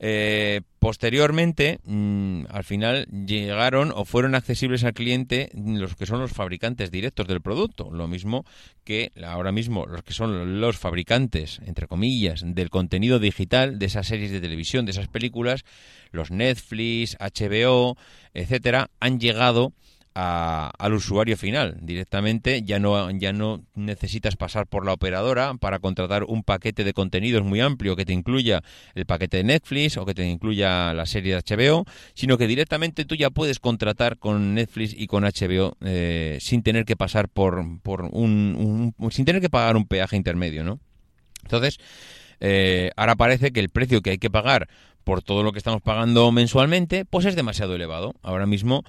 Eh, 0.00 0.60
posteriormente, 0.78 1.80
mmm, 1.84 2.44
al 2.50 2.62
final 2.62 3.06
llegaron 3.06 3.92
o 3.92 4.04
fueron 4.04 4.36
accesibles 4.36 4.84
al 4.84 4.94
cliente 4.94 5.50
los 5.54 5.96
que 5.96 6.06
son 6.06 6.20
los 6.20 6.30
fabricantes 6.30 6.92
directos 6.92 7.26
del 7.26 7.40
producto, 7.40 7.90
lo 7.90 8.06
mismo 8.06 8.44
que 8.84 9.10
ahora 9.24 9.50
mismo 9.50 9.86
los 9.86 10.04
que 10.04 10.12
son 10.12 10.60
los 10.60 10.78
fabricantes, 10.78 11.60
entre 11.66 11.88
comillas, 11.88 12.44
del 12.46 12.70
contenido 12.70 13.18
digital 13.18 13.78
de 13.78 13.86
esas 13.86 14.06
series 14.06 14.30
de 14.30 14.40
televisión, 14.40 14.86
de 14.86 14.92
esas 14.92 15.08
películas, 15.08 15.64
los 16.12 16.30
Netflix, 16.30 17.16
HBO, 17.18 17.96
etcétera, 18.34 18.90
han 19.00 19.18
llegado 19.18 19.72
a, 20.20 20.72
al 20.78 20.94
usuario 20.94 21.36
final. 21.36 21.78
Directamente 21.80 22.62
ya 22.62 22.80
no 22.80 23.08
ya 23.12 23.32
no 23.32 23.62
necesitas 23.76 24.34
pasar 24.34 24.66
por 24.66 24.84
la 24.84 24.92
operadora 24.92 25.54
para 25.54 25.78
contratar 25.78 26.24
un 26.24 26.42
paquete 26.42 26.82
de 26.82 26.92
contenidos 26.92 27.44
muy 27.44 27.60
amplio 27.60 27.94
que 27.94 28.04
te 28.04 28.12
incluya 28.12 28.64
el 28.96 29.06
paquete 29.06 29.36
de 29.36 29.44
Netflix 29.44 29.96
o 29.96 30.04
que 30.04 30.14
te 30.14 30.26
incluya 30.26 30.92
la 30.92 31.06
serie 31.06 31.36
de 31.36 31.42
HBO 31.42 31.84
sino 32.14 32.36
que 32.36 32.48
directamente 32.48 33.04
tú 33.04 33.14
ya 33.14 33.30
puedes 33.30 33.60
contratar 33.60 34.18
con 34.18 34.54
Netflix 34.54 34.92
y 34.92 35.06
con 35.06 35.22
HBO 35.22 35.76
eh, 35.82 36.38
sin 36.40 36.64
tener 36.64 36.84
que 36.84 36.96
pasar 36.96 37.28
por 37.28 37.80
por 37.82 38.02
un, 38.02 38.92
un, 38.98 39.12
sin 39.12 39.24
tener 39.24 39.40
que 39.40 39.50
pagar 39.50 39.76
un 39.76 39.86
peaje 39.86 40.16
intermedio 40.16 40.64
no 40.64 40.80
entonces 41.44 41.78
eh, 42.40 42.90
ahora 42.96 43.14
parece 43.14 43.52
que 43.52 43.60
el 43.60 43.68
precio 43.68 44.02
que 44.02 44.10
hay 44.10 44.18
que 44.18 44.30
pagar 44.30 44.68
por 45.08 45.22
todo 45.22 45.42
lo 45.42 45.52
que 45.52 45.58
estamos 45.58 45.80
pagando 45.80 46.30
mensualmente 46.32 47.06
pues 47.06 47.24
es 47.24 47.34
demasiado 47.34 47.74
elevado. 47.74 48.14
Ahora 48.22 48.44
mismo 48.44 48.84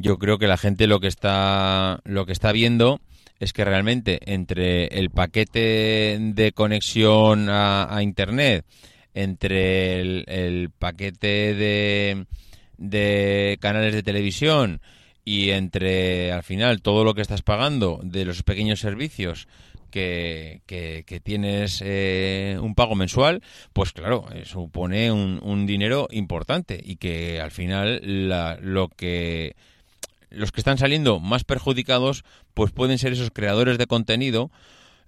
yo 0.00 0.18
creo 0.18 0.38
que 0.38 0.46
la 0.46 0.56
gente 0.56 0.86
lo 0.86 0.98
que 0.98 1.08
está 1.08 2.00
lo 2.04 2.26
que 2.26 2.32
está 2.32 2.52
viendo 2.52 3.00
es 3.38 3.52
que 3.52 3.64
realmente 3.64 4.20
entre 4.32 4.86
el 4.86 5.10
paquete 5.10 6.18
de 6.20 6.52
conexión 6.52 7.48
a, 7.48 7.98
internet, 8.02 8.66
entre 9.14 10.00
el, 10.00 10.24
el 10.28 10.70
paquete 10.70 11.54
de, 11.54 12.26
de, 12.76 13.58
canales 13.60 13.94
de 13.94 14.02
televisión 14.02 14.80
y 15.24 15.50
entre 15.50 16.32
al 16.32 16.42
final 16.42 16.82
todo 16.82 17.02
lo 17.02 17.14
que 17.14 17.22
estás 17.22 17.40
pagando 17.40 18.00
de 18.02 18.26
los 18.26 18.42
pequeños 18.42 18.80
servicios 18.80 19.48
que, 19.90 20.60
que, 20.66 21.04
que 21.06 21.20
tienes 21.20 21.82
eh, 21.84 22.58
un 22.60 22.74
pago 22.74 22.94
mensual, 22.94 23.42
pues 23.72 23.92
claro, 23.92 24.26
eh, 24.32 24.44
supone 24.44 25.10
un, 25.12 25.40
un, 25.42 25.66
dinero 25.66 26.08
importante 26.10 26.80
y 26.82 26.96
que 26.96 27.40
al 27.40 27.50
final 27.50 28.00
la, 28.28 28.58
lo 28.60 28.88
que 28.88 29.56
los 30.30 30.52
que 30.52 30.60
están 30.60 30.78
saliendo 30.78 31.20
más 31.20 31.44
perjudicados 31.44 32.24
pues 32.54 32.72
pueden 32.72 32.98
ser 32.98 33.12
esos 33.12 33.30
creadores 33.30 33.78
de 33.78 33.86
contenido 33.86 34.50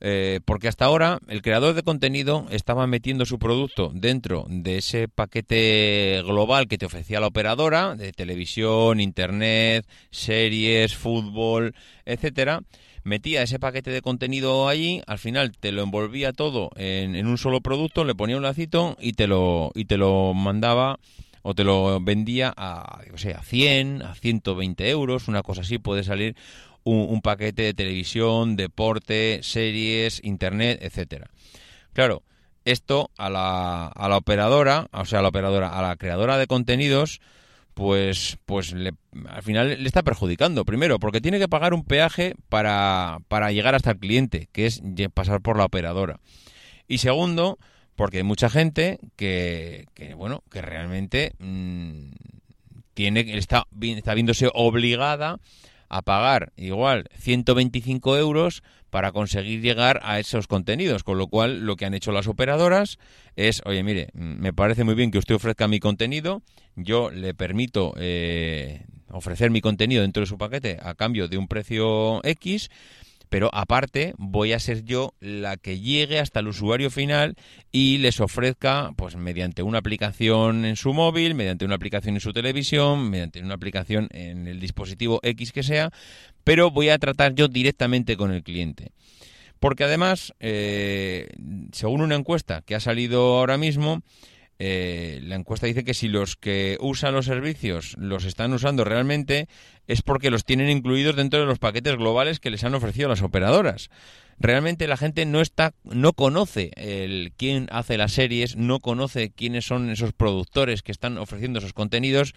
Eh, 0.05 0.41
porque 0.45 0.67
hasta 0.67 0.85
ahora 0.85 1.21
el 1.29 1.43
creador 1.43 1.75
de 1.75 1.85
contenido 1.85 2.47
estaba 2.51 2.89
metiendo 2.89 3.25
su 3.25 3.39
producto 3.39 3.93
dentro 3.95 4.47
de 4.49 4.79
ese 4.79 5.07
paquete 5.07 6.23
global 6.25 6.67
que 6.67 6.77
te 6.77 6.87
ofrecía 6.87 7.21
la 7.21 7.29
operadora 7.29 7.95
de 7.95 8.11
televisión, 8.11 8.99
internet, 8.99 9.87
series, 10.11 10.97
fútbol, 10.97 11.77
etcétera. 12.05 12.63
Metía 13.05 13.45
ese 13.45 13.61
paquete 13.61 13.93
de 13.93 14.03
contenido 14.03 14.67
allí, 14.69 15.03
al 15.07 15.21
final 15.21 15.53
te 15.53 15.71
lo 15.71 15.85
envolvía 15.85 16.33
todo 16.33 16.71
en, 16.75 17.15
en 17.15 17.29
un 17.29 17.39
solo 17.39 17.61
producto, 17.61 18.05
le 18.05 18.17
ponía 18.17 18.37
un 18.37 18.43
lacito 18.43 18.97
y 19.01 19.13
te 19.13 19.29
lo 19.29 19.71
y 19.77 19.85
te 19.85 19.99
lo 19.99 20.35
mandaba 20.35 20.99
o 21.43 21.55
te 21.55 21.65
lo 21.65 22.01
vendía 22.01 22.53
a, 22.57 23.01
yo 23.11 23.19
sé, 23.19 23.35
a 23.35 23.43
100, 23.43 24.03
a 24.03 24.15
120 24.15 24.89
euros, 24.91 25.29
una 25.29 25.43
cosa 25.43 25.63
así, 25.63 25.79
puede 25.79 26.05
salir 26.05 26.37
un, 26.85 27.07
un 27.09 27.21
paquete 27.21 27.63
de 27.63 27.75
televisión, 27.75 28.57
deporte, 28.57 29.41
series, 29.43 30.21
internet, 30.25 30.79
etcétera. 30.83 31.31
Claro, 31.93 32.23
esto 32.65 33.11
a 33.19 33.29
la, 33.31 33.89
a 33.89 34.09
la 34.09 34.17
operadora, 34.17 34.89
o 34.93 35.05
sea, 35.05 35.19
a 35.19 35.23
la 35.23 35.29
operadora, 35.29 35.79
a 35.79 35.83
la 35.83 35.97
creadora 35.97 36.39
de 36.39 36.47
contenidos, 36.47 37.21
pues, 37.75 38.39
pues 38.47 38.73
le- 38.73 38.93
al 39.29 39.43
final 39.43 39.69
le 39.83 39.87
está 39.87 40.03
perjudicando. 40.03 40.65
Primero, 40.65 40.99
porque 40.99 41.21
tiene 41.21 41.39
que 41.39 41.49
pagar 41.49 41.75
un 41.75 41.85
peaje 41.85 42.35
para, 42.49 43.19
para 43.29 43.51
llegar 43.53 43.75
hasta 43.75 43.93
el 43.93 43.99
cliente, 43.99 44.49
que 44.53 44.67
es 44.67 44.83
pasar 45.15 45.41
por 45.41 45.57
la 45.57 45.65
operadora. 45.65 46.21
Y 46.89 46.99
segundo, 46.99 47.59
porque 47.97 48.19
hay 48.19 48.23
mucha 48.23 48.51
gente 48.51 48.99
que, 49.17 49.87
que, 49.95 50.15
bueno, 50.15 50.43
que 50.51 50.63
realmente 50.63 51.33
mm, 51.39 52.11
tiene, 52.95 53.37
está, 53.37 53.67
está 53.81 54.15
viéndose 54.15 54.51
obligada 54.53 55.39
a 55.89 56.03
pagar 56.03 56.53
igual 56.57 57.05
125 57.19 58.17
euros 58.17 58.63
para 58.89 59.13
conseguir 59.13 59.61
llegar 59.61 60.01
a 60.03 60.19
esos 60.19 60.47
contenidos, 60.47 61.03
con 61.05 61.19
lo 61.19 61.27
cual 61.27 61.67
lo 61.67 61.77
que 61.77 61.85
han 61.85 61.95
hecho 61.95 62.13
las 62.13 62.29
operadoras 62.29 62.99
es, 63.37 63.63
oye, 63.67 63.83
mire, 63.83 64.09
mm, 64.15 64.41
me 64.41 64.53
parece 64.53 64.85
muy 64.85 64.95
bien 64.95 65.11
que 65.11 65.19
usted 65.19 65.35
ofrezca 65.35 65.69
mi 65.69 65.81
contenido, 65.81 66.43
yo 66.77 67.11
le 67.11 67.35
permito 67.35 67.95
eh, 67.99 68.85
ofrecer 69.11 69.51
mi 69.51 69.61
contenido 69.61 70.03
dentro 70.03 70.23
de 70.23 70.27
su 70.27 70.39
paquete 70.39 70.79
a 70.83 70.95
cambio 70.95 71.29
de 71.29 71.37
un 71.37 71.47
precio 71.47 72.25
X, 72.25 72.71
pero 73.33 73.49
aparte 73.55 74.13
voy 74.19 74.53
a 74.53 74.59
ser 74.59 74.85
yo 74.85 75.15
la 75.19 75.57
que 75.57 75.81
llegue 75.81 76.21
hasta 76.21 76.41
el 76.41 76.49
usuario 76.49 76.91
final 76.91 77.35
y 77.73 77.97
les 77.97 78.21
ofrezca, 78.21 78.91
pues 78.95 79.17
mediante 79.17 79.63
una 79.63 79.79
aplicación 79.79 80.67
en 80.67 80.77
su 80.77 80.93
móvil, 80.93 81.35
mediante 81.35 81.65
una 81.65 81.77
aplicación 81.77 82.17
en 82.17 82.21
su 82.21 82.35
televisión, 82.35 83.09
mediante 83.09 83.41
una 83.41 83.55
aplicación 83.55 84.09
en 84.11 84.49
el 84.49 84.61
dispositivo 84.61 85.19
X 85.23 85.51
que 85.51 85.63
sea, 85.63 85.93
pero 86.45 86.71
voy 86.71 86.91
a 86.91 86.99
tratar 86.99 87.35
yo 87.35 87.49
directamente 87.49 88.19
con 88.19 88.33
el 88.33 88.43
cliente. 88.43 88.93
Porque 89.61 89.85
además, 89.85 90.35
eh, 90.39 91.31
según 91.73 92.03
una 92.03 92.17
encuesta 92.17 92.61
que 92.61 92.75
ha 92.75 92.81
salido 92.81 93.39
ahora 93.39 93.57
mismo, 93.57 94.03
eh, 94.65 95.19
la 95.25 95.35
encuesta 95.35 95.67
dice 95.67 95.83
que 95.83 95.93
si 95.93 96.07
los 96.07 96.37
que 96.37 96.77
usan 96.79 97.15
los 97.15 97.27
servicios 97.27 97.97
los 97.99 98.25
están 98.25 98.53
usando 98.53 98.85
realmente 98.85 99.49
es 99.89 100.03
porque 100.03 100.31
los 100.31 100.45
tienen 100.45 100.71
incluidos 100.71 101.17
dentro 101.17 101.41
de 101.41 101.47
los 101.47 101.59
paquetes 101.59 101.97
globales 101.97 102.39
que 102.39 102.51
les 102.51 102.63
han 102.63 102.77
ofrecido 102.77 103.09
las 103.09 103.23
operadoras. 103.23 103.91
Realmente 104.39 104.87
la 104.87 104.97
gente 104.97 105.27
no 105.27 105.41
está, 105.41 105.75
no 105.83 106.13
conoce 106.13 106.71
el 106.77 107.33
quién 107.37 107.67
hace 107.73 107.99
las 107.99 108.13
series, 108.13 108.55
no 108.55 108.79
conoce 108.79 109.33
quiénes 109.33 109.65
son 109.67 109.91
esos 109.91 110.13
productores 110.13 110.83
que 110.83 110.93
están 110.93 111.19
ofreciendo 111.19 111.59
esos 111.59 111.73
contenidos, 111.73 112.33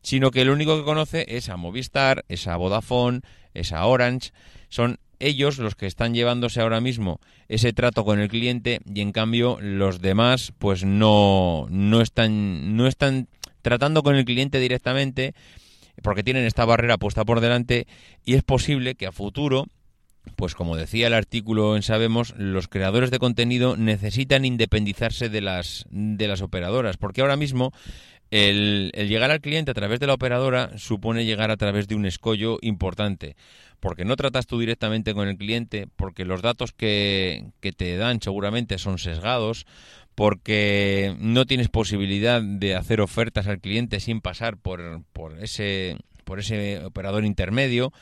sino 0.00 0.30
que 0.30 0.46
lo 0.46 0.54
único 0.54 0.78
que 0.78 0.84
conoce 0.84 1.26
es 1.28 1.50
a 1.50 1.58
Movistar, 1.58 2.24
es 2.30 2.46
a 2.46 2.56
Vodafone, 2.56 3.20
es 3.52 3.72
a 3.72 3.84
Orange, 3.84 4.30
son 4.70 4.98
ellos 5.18 5.58
los 5.58 5.74
que 5.74 5.86
están 5.86 6.14
llevándose 6.14 6.60
ahora 6.60 6.80
mismo 6.80 7.20
ese 7.48 7.72
trato 7.72 8.04
con 8.04 8.18
el 8.18 8.28
cliente 8.28 8.80
y 8.84 9.00
en 9.00 9.12
cambio 9.12 9.58
los 9.60 10.00
demás 10.00 10.52
pues 10.58 10.84
no, 10.84 11.66
no 11.70 12.00
están 12.00 12.76
no 12.76 12.86
están 12.86 13.28
tratando 13.62 14.02
con 14.02 14.16
el 14.16 14.24
cliente 14.24 14.60
directamente 14.60 15.34
porque 16.02 16.22
tienen 16.22 16.44
esta 16.44 16.64
barrera 16.64 16.98
puesta 16.98 17.24
por 17.24 17.40
delante 17.40 17.86
y 18.24 18.34
es 18.34 18.42
posible 18.42 18.94
que 18.94 19.06
a 19.06 19.12
futuro 19.12 19.66
pues 20.34 20.54
como 20.54 20.76
decía 20.76 21.06
el 21.06 21.14
artículo 21.14 21.76
en 21.76 21.82
Sabemos, 21.82 22.34
los 22.36 22.68
creadores 22.68 23.10
de 23.10 23.18
contenido 23.18 23.76
necesitan 23.76 24.44
independizarse 24.44 25.28
de 25.28 25.40
las, 25.40 25.86
de 25.90 26.26
las 26.26 26.42
operadoras, 26.42 26.96
porque 26.96 27.20
ahora 27.20 27.36
mismo 27.36 27.72
el, 28.30 28.92
llegar 28.94 29.30
al 29.30 29.40
cliente 29.40 29.70
a 29.70 29.74
través 29.74 30.00
de 30.00 30.06
la 30.06 30.14
operadora 30.14 30.76
supone 30.78 31.24
llegar 31.24 31.50
a 31.50 31.56
través 31.56 31.88
de 31.88 31.94
un 31.94 32.06
escollo 32.06 32.58
importante, 32.62 33.36
porque 33.80 34.04
no 34.04 34.16
tratas 34.16 34.46
tú 34.46 34.58
directamente 34.58 35.14
con 35.14 35.28
el 35.28 35.36
cliente, 35.36 35.86
porque 35.96 36.24
los 36.24 36.42
datos 36.42 36.72
que, 36.72 37.44
que 37.60 37.72
te 37.72 37.96
dan 37.96 38.20
seguramente 38.20 38.78
son 38.78 38.98
sesgados, 38.98 39.66
porque 40.16 41.14
no 41.18 41.44
tienes 41.44 41.68
posibilidad 41.68 42.42
de 42.42 42.74
hacer 42.74 43.00
ofertas 43.00 43.46
al 43.46 43.60
cliente 43.60 44.00
sin 44.00 44.20
pasar 44.22 44.56
por, 44.56 45.02
por, 45.12 45.38
ese, 45.42 45.98
por 46.24 46.40
ese 46.40 46.82
operador 46.84 47.24
intermedio 47.24 47.92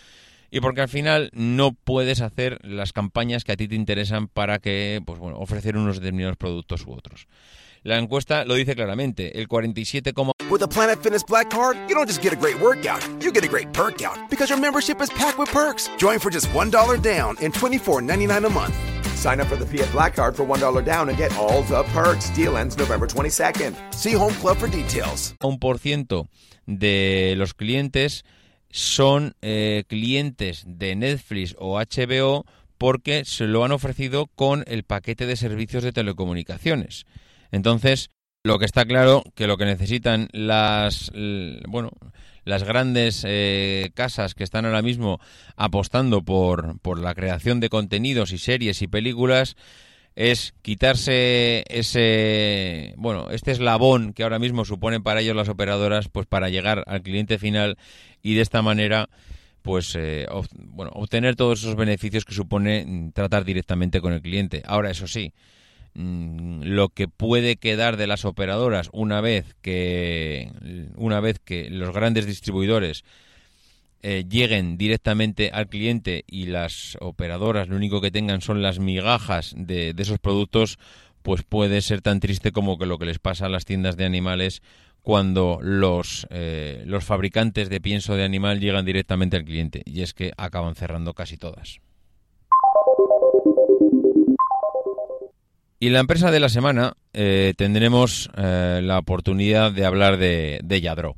y 0.54 0.60
porque 0.60 0.80
al 0.80 0.88
final 0.88 1.30
no 1.32 1.72
puedes 1.72 2.20
hacer 2.20 2.64
las 2.64 2.92
campañas 2.92 3.42
que 3.42 3.50
a 3.50 3.56
ti 3.56 3.66
te 3.66 3.74
interesan 3.74 4.28
para 4.28 4.60
que 4.60 5.02
pues 5.04 5.18
bueno, 5.18 5.38
ofrecer 5.38 5.76
unos 5.76 5.98
determinados 5.98 6.36
productos 6.36 6.86
u 6.86 6.92
otros. 6.92 7.26
La 7.84 7.98
encuesta 7.98 8.46
lo 8.46 8.54
dice 8.54 8.74
claramente, 8.74 9.38
el 9.38 9.46
47, 9.46 10.14
With 10.48 10.62
a 10.62 10.66
Planet 10.66 11.02
Fitness 11.02 11.22
Black 11.22 11.50
Card, 11.50 11.76
you 11.86 11.94
don't 11.94 12.08
just 12.08 12.22
get 12.22 12.32
a 12.32 12.36
great 12.36 12.58
workout, 12.58 13.02
you 13.22 13.30
get 13.30 13.44
a 13.44 13.46
great 13.46 13.74
perk 13.74 14.00
out 14.00 14.16
because 14.30 14.48
your 14.48 14.58
membership 14.58 15.02
is 15.02 15.10
packed 15.10 15.38
with 15.38 15.50
perks. 15.50 15.90
Join 15.98 16.18
for 16.18 16.30
just 16.30 16.46
$1 16.54 17.02
down 17.02 17.36
and 17.42 17.52
$24.99 17.52 18.46
a 18.46 18.48
month. 18.48 18.74
Sign 19.14 19.38
up 19.38 19.48
for 19.48 19.56
the 19.56 19.66
Fiat 19.66 19.92
Black 19.92 20.14
Card 20.14 20.34
for 20.34 20.46
$1 20.46 20.82
down 20.82 21.10
and 21.10 21.18
get 21.18 21.36
all 21.36 21.62
the 21.64 21.82
perks. 21.92 22.30
Deal 22.30 22.56
ends 22.56 22.78
November 22.78 23.06
22nd. 23.06 23.74
See 23.92 24.14
Home 24.14 24.32
Club 24.40 24.56
for 24.56 24.66
details. 24.70 25.34
un 25.42 25.58
por 25.58 25.78
ciento 25.78 26.30
de 26.64 27.34
los 27.36 27.52
clientes 27.52 28.24
son 28.70 29.34
eh, 29.42 29.84
clientes 29.88 30.64
de 30.66 30.96
Netflix 30.96 31.54
o 31.58 31.78
HBO 31.78 32.46
porque 32.78 33.26
se 33.26 33.44
lo 33.44 33.62
han 33.62 33.72
ofrecido 33.72 34.26
con 34.34 34.64
el 34.68 34.84
paquete 34.84 35.26
de 35.26 35.36
servicios 35.36 35.82
de 35.82 35.92
telecomunicaciones. 35.92 37.04
Entonces, 37.54 38.10
lo 38.42 38.58
que 38.58 38.64
está 38.64 38.84
claro 38.84 39.22
que 39.36 39.46
lo 39.46 39.56
que 39.56 39.64
necesitan 39.64 40.28
las 40.32 41.12
bueno 41.68 41.90
las 42.44 42.64
grandes 42.64 43.24
eh, 43.26 43.90
casas 43.94 44.34
que 44.34 44.42
están 44.44 44.66
ahora 44.66 44.82
mismo 44.82 45.18
apostando 45.56 46.22
por, 46.22 46.78
por 46.80 46.98
la 46.98 47.14
creación 47.14 47.60
de 47.60 47.70
contenidos 47.70 48.32
y 48.32 48.38
series 48.38 48.82
y 48.82 48.88
películas 48.88 49.54
es 50.16 50.52
quitarse 50.62 51.64
ese 51.68 52.92
bueno 52.98 53.30
este 53.30 53.52
eslabón 53.52 54.12
que 54.12 54.24
ahora 54.24 54.40
mismo 54.40 54.64
suponen 54.64 55.04
para 55.04 55.20
ellos 55.20 55.36
las 55.36 55.48
operadoras 55.48 56.08
pues 56.08 56.26
para 56.26 56.50
llegar 56.50 56.82
al 56.88 57.02
cliente 57.02 57.38
final 57.38 57.78
y 58.20 58.34
de 58.34 58.42
esta 58.42 58.62
manera 58.62 59.08
pues 59.62 59.94
eh, 59.94 60.26
ob- 60.28 60.48
bueno 60.54 60.90
obtener 60.94 61.36
todos 61.36 61.60
esos 61.60 61.76
beneficios 61.76 62.24
que 62.24 62.34
supone 62.34 63.10
tratar 63.14 63.44
directamente 63.44 64.00
con 64.00 64.12
el 64.12 64.20
cliente. 64.20 64.62
Ahora 64.66 64.90
eso 64.90 65.06
sí 65.06 65.32
lo 65.94 66.88
que 66.88 67.06
puede 67.06 67.56
quedar 67.56 67.96
de 67.96 68.08
las 68.08 68.24
operadoras 68.24 68.90
una 68.92 69.20
vez 69.20 69.54
que 69.62 70.50
una 70.96 71.20
vez 71.20 71.38
que 71.38 71.70
los 71.70 71.94
grandes 71.94 72.26
distribuidores 72.26 73.04
eh, 74.02 74.24
lleguen 74.28 74.76
directamente 74.76 75.50
al 75.50 75.68
cliente 75.68 76.24
y 76.26 76.46
las 76.46 76.98
operadoras 77.00 77.68
lo 77.68 77.76
único 77.76 78.00
que 78.00 78.10
tengan 78.10 78.40
son 78.40 78.60
las 78.60 78.80
migajas 78.80 79.54
de, 79.56 79.94
de 79.94 80.02
esos 80.02 80.18
productos, 80.18 80.78
pues 81.22 81.42
puede 81.42 81.80
ser 81.80 82.02
tan 82.02 82.20
triste 82.20 82.52
como 82.52 82.76
que 82.76 82.86
lo 82.86 82.98
que 82.98 83.06
les 83.06 83.18
pasa 83.18 83.46
a 83.46 83.48
las 83.48 83.64
tiendas 83.64 83.96
de 83.96 84.04
animales 84.04 84.62
cuando 85.04 85.58
los, 85.62 86.26
eh, 86.30 86.82
los 86.86 87.04
fabricantes 87.04 87.68
de 87.68 87.80
pienso 87.80 88.16
de 88.16 88.24
animal 88.24 88.58
llegan 88.58 88.86
directamente 88.86 89.36
al 89.36 89.44
cliente 89.44 89.82
y 89.84 90.00
es 90.00 90.14
que 90.14 90.32
acaban 90.38 90.74
cerrando 90.74 91.12
casi 91.12 91.36
todas. 91.36 91.80
Y 95.84 95.88
en 95.88 95.92
la 95.92 96.00
empresa 96.00 96.30
de 96.30 96.40
la 96.40 96.48
semana 96.48 96.96
eh, 97.12 97.52
tendremos 97.58 98.30
eh, 98.38 98.80
la 98.82 98.96
oportunidad 98.96 99.70
de 99.70 99.84
hablar 99.84 100.16
de, 100.16 100.80
Yadro. 100.80 101.14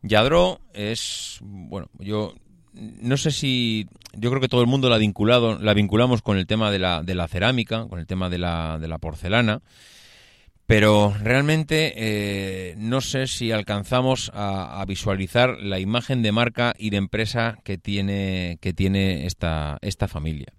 Yadro 0.00 0.58
es, 0.72 1.36
bueno, 1.42 1.90
yo 1.98 2.32
no 2.72 3.18
sé 3.18 3.30
si, 3.30 3.88
yo 4.14 4.30
creo 4.30 4.40
que 4.40 4.48
todo 4.48 4.62
el 4.62 4.68
mundo 4.68 4.88
la 4.88 4.96
vinculado, 4.96 5.58
la 5.58 5.74
vinculamos 5.74 6.22
con 6.22 6.38
el 6.38 6.46
tema 6.46 6.70
de 6.70 6.78
la, 6.78 7.02
de 7.02 7.14
la 7.14 7.28
cerámica, 7.28 7.88
con 7.90 7.98
el 7.98 8.06
tema 8.06 8.30
de 8.30 8.38
la, 8.38 8.78
de 8.78 8.88
la 8.88 8.96
porcelana, 8.96 9.60
pero 10.64 11.14
realmente 11.22 11.92
eh, 11.94 12.76
no 12.78 13.02
sé 13.02 13.26
si 13.26 13.52
alcanzamos 13.52 14.32
a, 14.32 14.80
a 14.80 14.84
visualizar 14.86 15.58
la 15.60 15.78
imagen 15.78 16.22
de 16.22 16.32
marca 16.32 16.72
y 16.78 16.88
de 16.88 16.96
empresa 16.96 17.58
que 17.64 17.76
tiene, 17.76 18.56
que 18.62 18.72
tiene 18.72 19.26
esta, 19.26 19.76
esta 19.82 20.08
familia. 20.08 20.54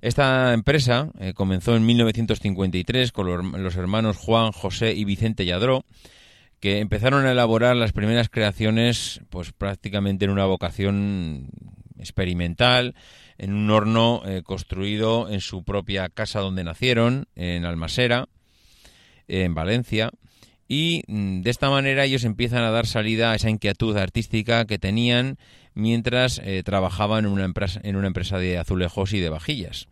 Esta 0.00 0.54
empresa 0.54 1.10
eh, 1.18 1.34
comenzó 1.34 1.76
en 1.76 1.84
1953 1.84 3.12
con 3.12 3.62
los, 3.62 3.76
hermanos 3.76 4.16
Juan, 4.16 4.52
José 4.52 4.94
y 4.94 5.04
Vicente 5.04 5.44
Yadró, 5.44 5.84
que 6.58 6.78
empezaron 6.78 7.26
a 7.26 7.32
elaborar 7.32 7.76
las 7.76 7.92
primeras 7.92 8.30
creaciones 8.30 9.20
pues 9.28 9.52
prácticamente 9.52 10.24
en 10.24 10.30
una 10.30 10.46
vocación 10.46 11.48
experimental, 11.98 12.94
en 13.36 13.52
un 13.52 13.70
horno 13.70 14.22
eh, 14.24 14.42
construido 14.42 15.28
en 15.28 15.40
su 15.40 15.64
propia 15.64 16.08
casa 16.08 16.40
donde 16.40 16.64
nacieron, 16.64 17.26
en 17.36 17.66
Almasera, 17.66 18.26
en 19.28 19.54
Valencia. 19.54 20.10
Y 20.66 21.02
mm, 21.08 21.42
de 21.42 21.50
esta 21.50 21.68
manera 21.68 22.04
ellos 22.04 22.24
empiezan 22.24 22.62
a 22.62 22.70
dar 22.70 22.86
salida 22.86 23.32
a 23.32 23.34
esa 23.34 23.50
inquietud 23.50 23.96
artística 23.98 24.64
que 24.64 24.78
tenían 24.78 25.36
mientras 25.74 26.40
eh, 26.44 26.62
trabajaban 26.64 27.24
en 27.24 27.32
una, 27.32 27.44
empresa, 27.44 27.80
en 27.82 27.96
una 27.96 28.06
empresa 28.06 28.38
de 28.38 28.58
azulejos 28.58 29.12
y 29.12 29.20
de 29.20 29.28
vajillas. 29.28 29.88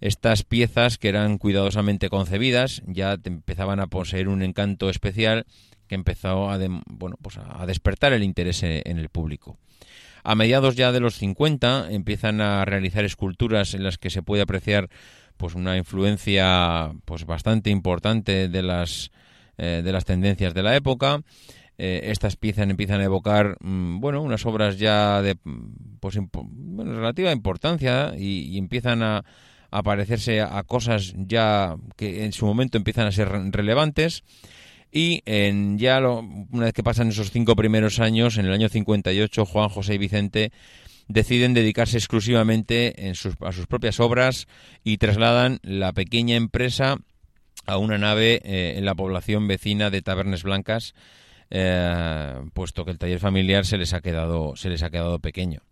Estas 0.00 0.44
piezas 0.44 0.96
que 0.96 1.08
eran 1.08 1.36
cuidadosamente 1.38 2.08
concebidas 2.08 2.82
ya 2.86 3.18
empezaban 3.22 3.80
a 3.80 3.88
poseer 3.88 4.28
un 4.28 4.42
encanto 4.42 4.88
especial 4.88 5.44
que 5.88 5.94
empezó 5.94 6.50
a, 6.50 6.58
bueno, 6.86 7.16
pues 7.20 7.38
a 7.38 7.66
despertar 7.66 8.12
el 8.12 8.22
interés 8.22 8.62
e- 8.62 8.82
en 8.86 8.98
el 8.98 9.08
público. 9.10 9.58
A 10.22 10.34
mediados 10.34 10.76
ya 10.76 10.92
de 10.92 11.00
los 11.00 11.16
50 11.16 11.90
empiezan 11.90 12.40
a 12.40 12.64
realizar 12.64 13.04
esculturas 13.04 13.74
en 13.74 13.82
las 13.82 13.98
que 13.98 14.10
se 14.10 14.22
puede 14.22 14.42
apreciar 14.42 14.88
pues 15.36 15.54
una 15.54 15.76
influencia 15.76 16.92
pues 17.06 17.24
bastante 17.24 17.70
importante 17.70 18.48
de 18.48 18.62
las 18.62 19.10
eh, 19.62 19.82
de 19.84 19.92
las 19.92 20.06
tendencias 20.06 20.54
de 20.54 20.62
la 20.62 20.74
época. 20.74 21.22
Eh, 21.82 22.10
estas 22.10 22.36
piezas 22.36 22.68
empiezan 22.68 23.00
a 23.00 23.04
evocar 23.04 23.56
mm, 23.60 24.00
bueno 24.00 24.20
unas 24.20 24.44
obras 24.44 24.76
ya 24.78 25.22
de 25.22 25.34
pues 25.98 26.18
relativa 26.76 27.32
importancia 27.32 28.12
y, 28.18 28.58
empiezan 28.58 29.02
a, 29.02 29.24
a 29.70 29.82
parecerse 29.82 30.42
a 30.42 30.62
cosas 30.64 31.14
ya 31.16 31.76
que 31.96 32.26
en 32.26 32.32
su 32.34 32.44
momento 32.44 32.76
empiezan 32.76 33.06
a 33.06 33.12
ser 33.12 33.30
re- 33.30 33.50
relevantes. 33.50 34.24
Y 34.92 35.22
en 35.24 35.78
ya 35.78 36.00
lo- 36.00 36.18
una 36.50 36.64
vez 36.66 36.74
que 36.74 36.82
pasan 36.82 37.08
esos 37.08 37.30
cinco 37.30 37.56
primeros 37.56 37.98
años, 37.98 38.36
en 38.36 38.44
el 38.44 38.52
año 38.52 38.68
58, 38.68 39.46
Juan, 39.46 39.70
José 39.70 39.94
y 39.94 39.98
Vicente 39.98 40.52
deciden 41.08 41.54
dedicarse 41.54 41.96
exclusivamente 41.96 43.06
en 43.08 43.14
sus- 43.14 43.36
a 43.40 43.52
sus 43.52 43.66
propias 43.66 44.00
obras 44.00 44.48
y 44.84 44.98
trasladan 44.98 45.60
la 45.62 45.92
pequeña 45.94 46.36
empresa 46.36 46.98
a 47.66 47.78
una 47.78 47.96
nave 47.96 48.40
eh, 48.44 48.74
en 48.76 48.84
la 48.84 48.94
población 48.94 49.48
vecina 49.48 49.88
de 49.90 50.02
Tabernes 50.02 50.42
Blancas, 50.42 50.94
eh, 51.50 52.40
puesto 52.54 52.84
que 52.84 52.92
el 52.92 52.98
taller 52.98 53.18
familiar 53.18 53.66
se 53.66 53.76
les 53.76 53.92
ha 53.92 54.00
quedado, 54.00 54.54
se 54.54 54.68
les 54.68 54.82
ha 54.82 54.90
quedado 54.90 55.18
pequeño. 55.18 55.62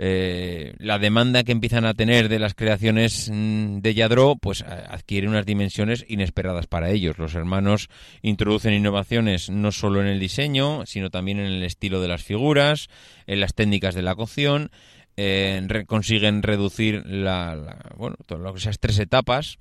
Eh, 0.00 0.74
la 0.78 1.00
demanda 1.00 1.42
que 1.42 1.50
empiezan 1.50 1.84
a 1.84 1.94
tener 1.94 2.28
de 2.28 2.38
las 2.38 2.54
creaciones 2.54 3.28
mm, 3.32 3.78
de 3.78 3.94
Yadró 3.94 4.36
pues 4.36 4.62
adquiere 4.62 5.28
unas 5.28 5.44
dimensiones 5.44 6.04
inesperadas 6.08 6.66
para 6.66 6.90
ellos. 6.90 7.18
Los 7.18 7.34
hermanos 7.34 7.88
introducen 8.22 8.74
innovaciones 8.74 9.50
no 9.50 9.72
solo 9.72 10.00
en 10.00 10.08
el 10.08 10.20
diseño, 10.20 10.84
sino 10.86 11.10
también 11.10 11.40
en 11.40 11.46
el 11.46 11.62
estilo 11.64 12.00
de 12.00 12.08
las 12.08 12.22
figuras, 12.22 12.88
en 13.26 13.40
las 13.40 13.54
técnicas 13.54 13.94
de 13.94 14.02
la 14.02 14.14
cocción, 14.14 14.70
eh, 15.16 15.84
consiguen 15.86 16.44
reducir 16.44 17.04
la, 17.06 17.94
bueno, 17.96 18.16
todo 18.26 18.54
esas 18.56 18.78
tres 18.78 19.00
etapas 19.00 19.58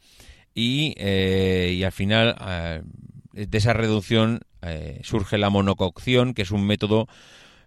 y, 0.53 0.93
y 0.99 1.83
al 1.83 1.91
final 1.91 2.83
de 3.33 3.57
esa 3.57 3.73
reducción 3.73 4.41
eh, 4.73 4.99
surge 5.03 5.37
la 5.37 5.49
monococción, 5.49 6.33
que 6.33 6.43
es 6.43 6.51
un 6.51 6.65
método 6.65 7.07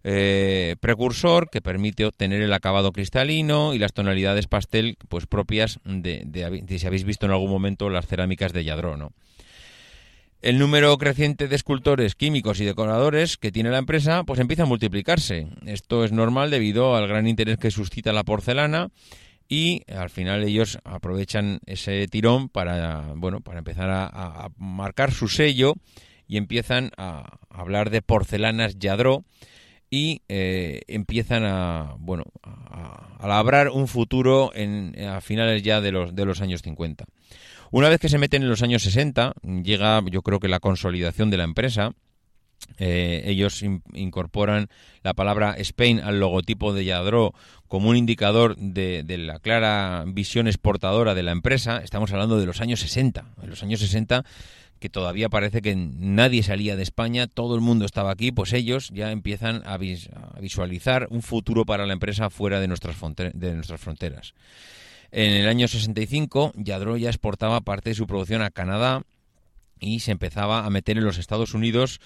eh, 0.03 0.77
precursor 0.81 1.51
que 1.51 1.61
permite 1.61 2.07
obtener 2.07 2.41
el 2.41 2.55
acabado 2.55 2.91
cristalino 2.91 3.75
y 3.75 3.79
las 3.79 3.93
tonalidades 3.93 4.47
pastel 4.47 4.97
pues 5.09 5.27
propias 5.27 5.79
de, 5.85 6.65
si 6.67 6.87
habéis 6.87 7.05
visto 7.05 7.27
en 7.27 7.33
algún 7.33 7.51
momento 7.51 7.91
las 7.91 8.07
cerámicas 8.07 8.55
de 8.55 8.65
Yadró, 8.65 8.97
¿no? 8.97 9.13
El 10.41 10.59
número 10.59 10.97
creciente 10.97 11.49
de 11.49 11.57
escultores, 11.57 12.15
químicos 12.15 12.61
y 12.61 12.65
decoradores 12.65 13.37
que 13.37 13.53
tiene 13.53 13.69
la 13.69 13.77
empresa 13.77 14.25
pues 14.25 14.41
empieza 14.41 14.63
a 14.63 14.67
multiplicarse. 14.67 15.49
Esto 15.67 16.03
es 16.03 16.13
normal 16.13 16.51
debido 16.51 16.97
al 16.97 17.07
gran 17.07 17.29
interés 17.29 17.59
que 17.59 17.71
suscita 17.71 18.15
la 18.15 18.25
porcelana 18.25 18.89
y 19.51 19.83
al 19.93 20.09
final 20.09 20.45
ellos 20.45 20.79
aprovechan 20.85 21.61
ese 21.67 22.09
tirón 22.09 22.49
para 22.49 23.13
bueno 23.17 23.43
para 23.43 23.59
empezar 23.59 23.91
a 23.91 24.49
marcar 24.57 25.13
su 25.13 25.29
sello 25.29 25.75
y 26.31 26.37
empiezan 26.37 26.93
a 26.97 27.39
hablar 27.51 27.91
de 27.91 28.03
porcelanas 28.03 28.79
Yadró 28.79 29.25
y 29.91 30.23
eh, 30.29 30.83
empiezan 30.87 31.43
a 31.45 31.97
bueno 31.99 32.23
a, 32.45 33.17
a 33.19 33.27
labrar 33.27 33.71
un 33.71 33.89
futuro 33.89 34.53
en, 34.55 34.95
a 35.09 35.21
finales 35.21 35.65
ya 35.65 35.81
de 35.81 35.91
los 35.91 36.15
de 36.15 36.25
los 36.25 36.41
años 36.41 36.63
50. 36.63 37.05
Una 37.73 37.89
vez 37.89 37.99
que 37.99 38.09
se 38.09 38.19
meten 38.19 38.43
en 38.45 38.49
los 38.49 38.63
años 38.63 38.83
60, 38.85 39.33
llega 39.65 40.01
yo 40.09 40.23
creo 40.23 40.39
que 40.39 40.47
la 40.47 40.61
consolidación 40.61 41.31
de 41.31 41.37
la 41.37 41.45
empresa. 41.45 41.91
Eh, 42.79 43.23
ellos 43.25 43.63
in- 43.63 43.83
incorporan 43.95 44.69
la 45.03 45.15
palabra 45.15 45.55
Spain 45.59 45.99
al 45.99 46.21
logotipo 46.21 46.75
de 46.75 46.85
Yadró 46.85 47.33
como 47.69 47.89
un 47.89 47.97
indicador 47.97 48.55
de, 48.57 49.03
de 49.03 49.17
la 49.19 49.39
clara 49.39 50.05
visión 50.07 50.47
exportadora 50.47 51.15
de 51.15 51.23
la 51.23 51.33
empresa. 51.33 51.79
Estamos 51.83 52.13
hablando 52.13 52.39
de 52.39 52.45
los 52.47 52.61
años 52.61 52.81
60. 52.81 53.25
En 53.43 53.51
los 53.51 53.63
años 53.63 53.81
60 53.81 54.25
que 54.81 54.89
todavía 54.89 55.29
parece 55.29 55.63
que 55.63 55.77
nadie 55.77 56.43
salía 56.43 56.75
de 56.75 56.83
España, 56.83 57.27
todo 57.29 57.55
el 57.55 57.61
mundo 57.61 57.85
estaba 57.85 58.11
aquí, 58.11 58.33
pues 58.33 58.53
ellos 58.53 58.91
ya 58.93 59.13
empiezan 59.13 59.63
a, 59.67 59.77
vis- 59.77 60.09
a 60.35 60.41
visualizar 60.41 61.07
un 61.11 61.23
futuro 61.23 61.65
para 61.65 61.87
la 61.87 61.93
empresa 61.93 62.31
fuera 62.31 62.59
de 62.61 62.67
nuestras, 62.67 62.97
fronte- 62.97 63.31
de 63.35 63.55
nuestras 63.55 63.81
fronteras. 63.81 64.33
En 65.13 65.33
el 65.33 65.49
año 65.49 65.69
65, 65.69 66.53
Yadro 66.57 66.97
ya 66.97 67.09
exportaba 67.11 67.61
parte 67.61 67.91
de 67.91 67.95
su 67.95 68.07
producción 68.07 68.43
a 68.43 68.51
Canadá 68.51 69.03
y 69.79 70.01
se 70.01 70.13
empezaba 70.13 70.65
a 70.65 70.71
meter 70.71 70.99
en 70.99 71.05
los 71.05 71.19
Estados 71.19 71.53
Unidos, 71.55 72.01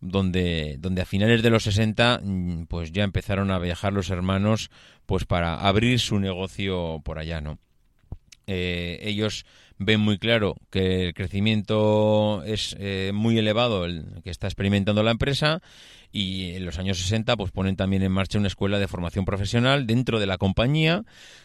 donde, 0.00 0.76
donde 0.78 1.02
a 1.02 1.06
finales 1.06 1.42
de 1.42 1.50
los 1.50 1.64
60 1.64 2.20
mm, 2.22 2.64
pues 2.64 2.92
ya 2.92 3.04
empezaron 3.04 3.50
a 3.50 3.58
viajar 3.58 3.92
los 3.92 4.10
hermanos 4.10 4.70
pues 5.06 5.24
para 5.24 5.60
abrir 5.60 5.98
su 5.98 6.18
negocio 6.18 7.00
por 7.04 7.18
allá, 7.18 7.40
¿no? 7.40 7.58
Eh, 8.46 8.98
ellos 9.02 9.44
ven 9.78 10.00
muy 10.00 10.18
claro 10.18 10.56
que 10.70 11.06
el 11.06 11.14
crecimiento 11.14 12.42
es 12.44 12.76
eh, 12.78 13.12
muy 13.14 13.38
elevado 13.38 13.84
el 13.84 14.04
que 14.22 14.30
está 14.30 14.46
experimentando 14.46 15.02
la 15.02 15.12
empresa 15.12 15.62
y 16.10 16.52
en 16.52 16.64
los 16.64 16.78
años 16.78 16.98
60 16.98 17.36
pues 17.36 17.50
ponen 17.50 17.76
también 17.76 18.02
en 18.02 18.12
marcha 18.12 18.38
una 18.38 18.48
escuela 18.48 18.78
de 18.78 18.88
formación 18.88 19.24
profesional 19.24 19.86
dentro 19.86 20.18
de 20.18 20.26
la 20.26 20.38
compañía 20.38 21.04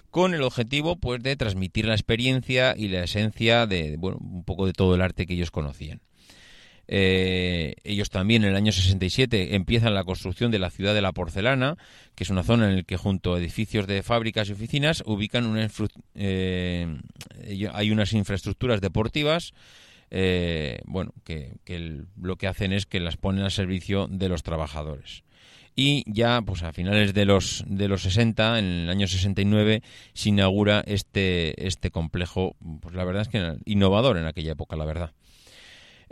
con 0.10 0.34
el 0.34 0.42
objetivo 0.42 0.96
pues 0.96 1.22
de 1.22 1.36
transmitir 1.36 1.86
la 1.86 1.94
experiencia 1.94 2.76
y 2.78 2.88
la 2.88 3.04
esencia 3.04 3.68
de 3.68 3.98
bueno 3.98 4.18
un 4.20 4.44
poco 4.44 4.66
de 4.66 4.74
todo 4.74 4.96
el 4.96 5.02
arte 5.02 5.26
que 5.26 5.34
ellos 5.34 5.52
conocían. 5.52 6.02
Eh, 6.96 7.74
ellos 7.84 8.12
también 8.12 8.44
en 8.44 8.52
el 8.52 8.56
año 8.56 8.72
67 8.72 9.56
empiezan 9.56 9.96
la 9.96 10.04
construcción 10.04 10.52
de 10.52 10.60
la 10.60 10.70
ciudad 10.70 10.94
de 10.94 11.02
la 11.02 11.12
porcelana, 11.12 11.76
que 12.14 12.24
es 12.24 12.30
una 12.30 12.44
zona 12.44 12.70
en 12.70 12.76
la 12.76 12.84
que 12.84 12.98
junto 12.98 13.34
a 13.34 13.40
edificios 13.40 13.88
de 13.88 14.04
fábricas 14.04 14.48
y 14.48 14.52
oficinas 14.52 15.02
ubican 15.08 15.48
una 15.48 15.68
eh, 16.14 17.00
hay 17.74 17.90
unas 17.90 18.14
infraestructuras 18.14 18.80
deportivas 18.80 19.56
eh, 20.12 20.82
bueno, 20.86 21.14
que, 21.24 21.56
lo 22.22 22.36
que 22.36 22.46
hacen 22.46 22.74
es 22.74 22.86
que 22.86 23.00
las 23.00 23.18
ponen 23.18 23.44
al 23.44 23.52
servicio 23.52 24.08
de 24.08 24.30
los 24.30 24.44
trabajadores. 24.44 25.24
Y 25.76 26.04
ya, 26.06 26.44
pues 26.44 26.62
a 26.62 26.74
finales 26.74 27.16
de 27.16 27.26
los, 27.26 27.64
de 27.66 27.88
los 27.88 28.04
60, 28.04 28.60
en 28.60 28.66
el 28.66 28.90
año 28.92 29.08
69, 29.08 29.82
se 30.14 30.30
inaugura 30.30 30.84
este, 30.86 31.66
este 31.66 31.90
complejo, 31.90 32.56
pues 32.82 32.94
la 32.94 33.04
verdad 33.04 33.24
es 33.24 33.30
que 33.30 33.58
innovador 33.66 34.18
en 34.18 34.28
aquella 34.28 34.52
época, 34.52 34.76
la 34.76 34.86
verdad. 34.86 35.14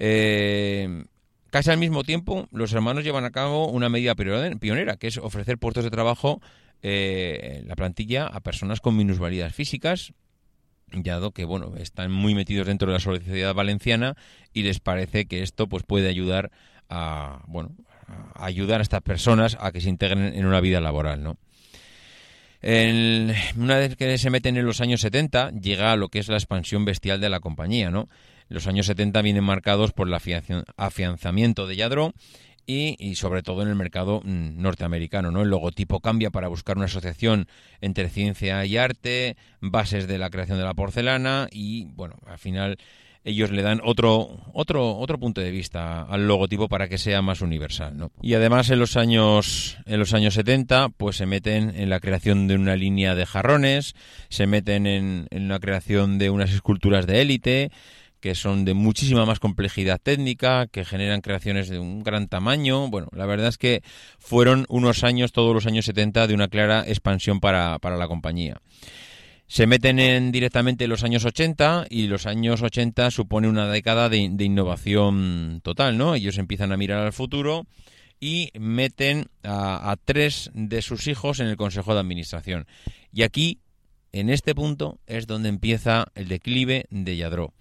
Eh, 0.03 1.03
casi 1.51 1.69
al 1.69 1.77
mismo 1.77 2.03
tiempo, 2.03 2.47
los 2.51 2.73
hermanos 2.73 3.03
llevan 3.03 3.23
a 3.23 3.29
cabo 3.29 3.67
una 3.67 3.87
medida 3.87 4.15
pionera- 4.15 4.97
que 4.97 5.05
es 5.05 5.17
ofrecer 5.17 5.59
puestos 5.59 5.83
de 5.83 5.91
trabajo 5.91 6.41
eh, 6.81 7.59
en 7.61 7.67
la 7.67 7.75
plantilla 7.75 8.25
a 8.25 8.39
personas 8.39 8.81
con 8.81 8.97
minusvalías 8.97 9.53
físicas, 9.53 10.13
dado 10.91 11.31
que 11.33 11.45
bueno 11.45 11.75
están 11.77 12.11
muy 12.11 12.33
metidos 12.33 12.65
dentro 12.65 12.87
de 12.87 12.93
la 12.95 12.99
sociedad 12.99 13.53
valenciana 13.53 14.15
y 14.53 14.63
les 14.63 14.79
parece 14.79 15.27
que 15.27 15.43
esto 15.43 15.67
pues 15.67 15.83
puede 15.83 16.09
ayudar 16.09 16.49
a 16.89 17.43
bueno 17.45 17.75
a 18.33 18.45
ayudar 18.47 18.79
a 18.79 18.83
estas 18.83 19.03
personas 19.03 19.55
a 19.61 19.71
que 19.71 19.81
se 19.81 19.89
integren 19.89 20.33
en 20.33 20.45
una 20.47 20.59
vida 20.61 20.81
laboral, 20.81 21.21
¿no? 21.21 21.37
Una 22.63 23.77
vez 23.77 23.95
que 23.95 24.17
se 24.17 24.29
meten 24.31 24.57
en 24.57 24.65
los 24.65 24.81
años 24.81 25.01
70, 25.01 25.51
llega 25.51 25.91
a 25.91 25.95
lo 25.95 26.09
que 26.09 26.19
es 26.19 26.27
la 26.27 26.37
expansión 26.37 26.85
bestial 26.85 27.21
de 27.21 27.29
la 27.29 27.39
compañía, 27.39 27.89
¿no? 27.91 28.09
Los 28.51 28.67
años 28.67 28.85
70 28.85 29.21
vienen 29.21 29.43
marcados 29.43 29.91
por 29.93 30.07
el 30.07 30.13
afianza- 30.13 30.63
afianzamiento 30.77 31.67
de 31.67 31.75
Yadro 31.77 32.13
y, 32.67 33.15
sobre 33.15 33.43
todo 33.43 33.63
en 33.63 33.67
el 33.69 33.75
mercado 33.75 34.21
mm, 34.23 34.61
norteamericano, 34.61 35.31
¿no? 35.31 35.41
El 35.41 35.49
logotipo 35.49 35.99
cambia 35.99 36.29
para 36.29 36.47
buscar 36.47 36.77
una 36.77 36.85
asociación 36.85 37.47
entre 37.81 38.09
ciencia 38.09 38.63
y 38.65 38.77
arte, 38.77 39.35
bases 39.59 40.07
de 40.07 40.17
la 40.17 40.29
creación 40.29 40.57
de 40.57 40.63
la 40.63 40.73
porcelana 40.73 41.47
y, 41.51 41.85
bueno, 41.95 42.15
al 42.27 42.37
final 42.37 42.77
ellos 43.23 43.51
le 43.51 43.61
dan 43.61 43.81
otro 43.83 44.39
otro 44.53 44.97
otro 44.97 45.19
punto 45.19 45.41
de 45.41 45.51
vista 45.51 46.01
al 46.03 46.27
logotipo 46.27 46.67
para 46.69 46.87
que 46.87 46.97
sea 46.97 47.21
más 47.21 47.41
universal. 47.41 48.09
Y 48.21 48.33
además 48.33 48.69
en 48.69 48.79
los 48.79 48.97
años 48.97 49.77
en 49.85 49.99
los 49.99 50.13
años 50.13 50.33
70 50.33 50.89
pues 50.89 51.17
se 51.17 51.25
meten 51.27 51.73
en 51.75 51.89
la 51.89 51.99
creación 51.99 52.47
de 52.47 52.55
una 52.55 52.75
línea 52.75 53.13
de 53.15 53.25
jarrones, 53.25 53.95
se 54.29 54.47
meten 54.47 54.87
en, 54.87 55.27
en 55.29 55.49
la 55.49 55.59
creación 55.59 56.17
de 56.19 56.29
unas 56.31 56.51
esculturas 56.51 57.05
de 57.05 57.21
élite 57.21 57.71
que 58.21 58.35
son 58.35 58.63
de 58.63 58.73
muchísima 58.73 59.25
más 59.25 59.39
complejidad 59.39 59.99
técnica, 60.01 60.67
que 60.67 60.85
generan 60.85 61.21
creaciones 61.21 61.67
de 61.67 61.79
un 61.79 62.03
gran 62.03 62.27
tamaño. 62.27 62.87
Bueno, 62.87 63.09
la 63.13 63.25
verdad 63.25 63.47
es 63.47 63.57
que 63.57 63.81
fueron 64.19 64.65
unos 64.69 65.03
años, 65.03 65.31
todos 65.31 65.53
los 65.53 65.65
años 65.65 65.85
70, 65.85 66.27
de 66.27 66.33
una 66.33 66.47
clara 66.47 66.85
expansión 66.87 67.39
para, 67.39 67.79
para 67.79 67.97
la 67.97 68.07
compañía. 68.07 68.61
Se 69.47 69.67
meten 69.67 69.99
en 69.99 70.31
directamente 70.31 70.87
los 70.87 71.03
años 71.03 71.25
80 71.25 71.87
y 71.89 72.07
los 72.07 72.25
años 72.25 72.61
80 72.61 73.11
supone 73.11 73.49
una 73.49 73.67
década 73.67 74.07
de, 74.07 74.29
de 74.31 74.45
innovación 74.45 75.59
total, 75.61 75.97
¿no? 75.97 76.15
Ellos 76.15 76.37
empiezan 76.37 76.71
a 76.71 76.77
mirar 76.77 77.03
al 77.03 77.11
futuro 77.11 77.65
y 78.21 78.51
meten 78.57 79.27
a, 79.43 79.91
a 79.91 79.97
tres 79.97 80.51
de 80.53 80.81
sus 80.81 81.07
hijos 81.07 81.39
en 81.39 81.47
el 81.47 81.57
Consejo 81.57 81.93
de 81.93 81.99
Administración. 81.99 82.67
Y 83.11 83.23
aquí, 83.23 83.59
en 84.13 84.29
este 84.29 84.55
punto, 84.55 84.99
es 85.07 85.27
donde 85.27 85.49
empieza 85.49 86.05
el 86.15 86.27
declive 86.27 86.85
de 86.91 87.17
Yadro. 87.17 87.53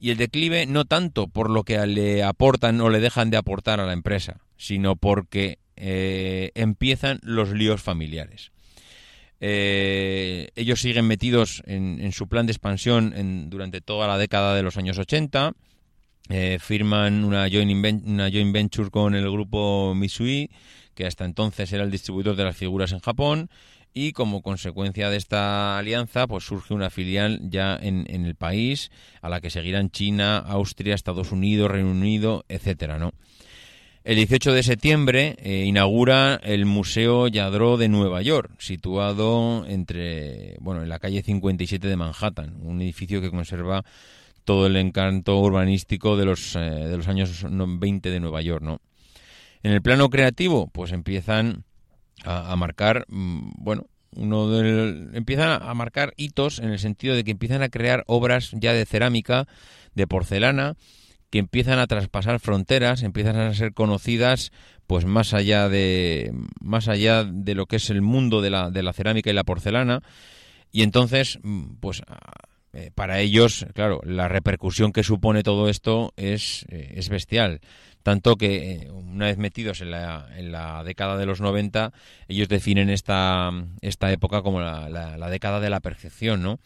Y 0.00 0.10
el 0.10 0.16
declive 0.16 0.66
no 0.66 0.84
tanto 0.84 1.26
por 1.26 1.50
lo 1.50 1.64
que 1.64 1.84
le 1.86 2.22
aportan 2.22 2.80
o 2.80 2.88
le 2.88 3.00
dejan 3.00 3.30
de 3.30 3.36
aportar 3.36 3.80
a 3.80 3.86
la 3.86 3.92
empresa, 3.92 4.40
sino 4.56 4.96
porque 4.96 5.58
eh, 5.76 6.50
empiezan 6.54 7.18
los 7.22 7.50
líos 7.50 7.82
familiares. 7.82 8.52
Eh, 9.40 10.48
ellos 10.56 10.80
siguen 10.80 11.06
metidos 11.06 11.62
en, 11.66 12.12
su 12.12 12.28
plan 12.28 12.46
de 12.46 12.52
expansión 12.52 13.12
en, 13.16 13.50
durante 13.50 13.80
toda 13.80 14.08
la 14.08 14.18
década 14.18 14.54
de 14.54 14.62
los 14.62 14.76
años 14.76 14.98
80. 14.98 15.52
Eh, 16.30 16.58
firman 16.60 17.24
una 17.24 17.48
joint, 17.48 18.04
una 18.06 18.30
joint 18.30 18.52
venture 18.52 18.90
con 18.90 19.14
el 19.14 19.30
grupo 19.30 19.94
Mitsui, 19.94 20.50
que 20.94 21.06
hasta 21.06 21.24
entonces 21.24 21.72
era 21.72 21.84
el 21.84 21.90
distribuidor 21.90 22.36
de 22.36 22.44
las 22.44 22.56
figuras 22.56 22.92
en 22.92 23.00
Japón 23.00 23.48
y 23.98 24.12
como 24.12 24.42
consecuencia 24.42 25.10
de 25.10 25.16
esta 25.16 25.76
alianza 25.76 26.28
pues 26.28 26.44
surge 26.44 26.72
una 26.72 26.88
filial 26.88 27.40
ya 27.42 27.76
en, 27.76 28.04
en, 28.08 28.26
el 28.26 28.36
país 28.36 28.92
a 29.22 29.28
la 29.28 29.40
que 29.40 29.50
seguirán 29.50 29.90
China, 29.90 30.38
Austria, 30.38 30.94
Estados 30.94 31.32
Unidos, 31.32 31.68
Reino 31.68 31.90
Unido, 31.90 32.44
etcétera, 32.48 32.98
¿no? 32.98 33.12
El 34.04 34.14
18 34.14 34.52
de 34.52 34.62
septiembre 34.62 35.36
eh, 35.38 35.64
inaugura 35.66 36.40
el 36.44 36.64
Museo 36.64 37.26
Yadro 37.26 37.76
de 37.76 37.88
Nueva 37.88 38.22
York, 38.22 38.52
situado 38.58 39.66
entre 39.66 40.56
bueno, 40.60 40.82
en 40.82 40.88
la 40.88 41.00
calle 41.00 41.22
57 41.22 41.88
de 41.88 41.96
Manhattan, 41.96 42.54
un 42.62 42.80
edificio 42.80 43.20
que 43.20 43.30
conserva 43.30 43.84
todo 44.44 44.68
el 44.68 44.76
encanto 44.76 45.40
urbanístico 45.40 46.16
de 46.16 46.24
los, 46.24 46.54
eh, 46.54 46.60
de 46.60 46.96
los 46.96 47.08
años 47.08 47.44
20 47.50 48.10
de 48.10 48.20
Nueva 48.20 48.42
York, 48.42 48.62
¿no? 48.62 48.80
En 49.64 49.72
el 49.72 49.82
plano 49.82 50.08
creativo, 50.08 50.68
pues 50.68 50.92
empiezan 50.92 51.64
a, 52.24 52.52
a 52.52 52.56
marcar, 52.56 53.04
mmm, 53.08 53.50
bueno, 53.56 53.86
uno 54.16 54.50
del, 54.50 55.10
empiezan 55.12 55.62
a 55.62 55.74
marcar 55.74 56.12
hitos 56.16 56.58
en 56.58 56.70
el 56.70 56.78
sentido 56.78 57.14
de 57.14 57.24
que 57.24 57.30
empiezan 57.30 57.62
a 57.62 57.68
crear 57.68 58.04
obras 58.06 58.50
ya 58.52 58.72
de 58.72 58.86
cerámica, 58.86 59.46
de 59.94 60.06
porcelana, 60.06 60.76
que 61.30 61.38
empiezan 61.38 61.78
a 61.78 61.86
traspasar 61.86 62.40
fronteras, 62.40 63.02
empiezan 63.02 63.36
a 63.36 63.54
ser 63.54 63.74
conocidas 63.74 64.50
pues 64.86 65.04
más 65.04 65.34
allá 65.34 65.68
de 65.68 66.32
más 66.60 66.88
allá 66.88 67.24
de 67.24 67.54
lo 67.54 67.66
que 67.66 67.76
es 67.76 67.90
el 67.90 68.00
mundo 68.00 68.40
de 68.40 68.50
la, 68.50 68.70
de 68.70 68.82
la 68.82 68.94
cerámica 68.94 69.28
y 69.28 69.34
la 69.34 69.44
porcelana 69.44 70.02
y 70.72 70.82
entonces 70.82 71.38
pues 71.80 72.02
eh, 72.72 72.90
para 72.94 73.20
ellos, 73.20 73.66
claro, 73.74 74.00
la 74.04 74.28
repercusión 74.28 74.92
que 74.92 75.02
supone 75.02 75.42
todo 75.42 75.68
esto 75.68 76.12
es, 76.16 76.66
eh, 76.68 76.94
es 76.96 77.08
bestial. 77.08 77.60
Tanto 78.08 78.36
que 78.36 78.72
eh, 78.72 78.90
una 78.90 79.26
vez 79.26 79.36
metidos 79.36 79.82
en 79.82 79.90
la, 79.90 80.26
en 80.34 80.50
la, 80.50 80.82
década 80.82 81.18
de 81.18 81.26
los 81.26 81.42
90, 81.42 81.92
ellos 82.26 82.48
definen 82.48 82.88
esta, 82.88 83.52
esta 83.82 84.10
época 84.10 84.40
como 84.40 84.62
la, 84.62 84.88
la, 84.88 85.18
la 85.18 85.28
década 85.28 85.60
de 85.60 85.68
la 85.68 85.80
perfección, 85.80 86.42
¿no? 86.42 86.58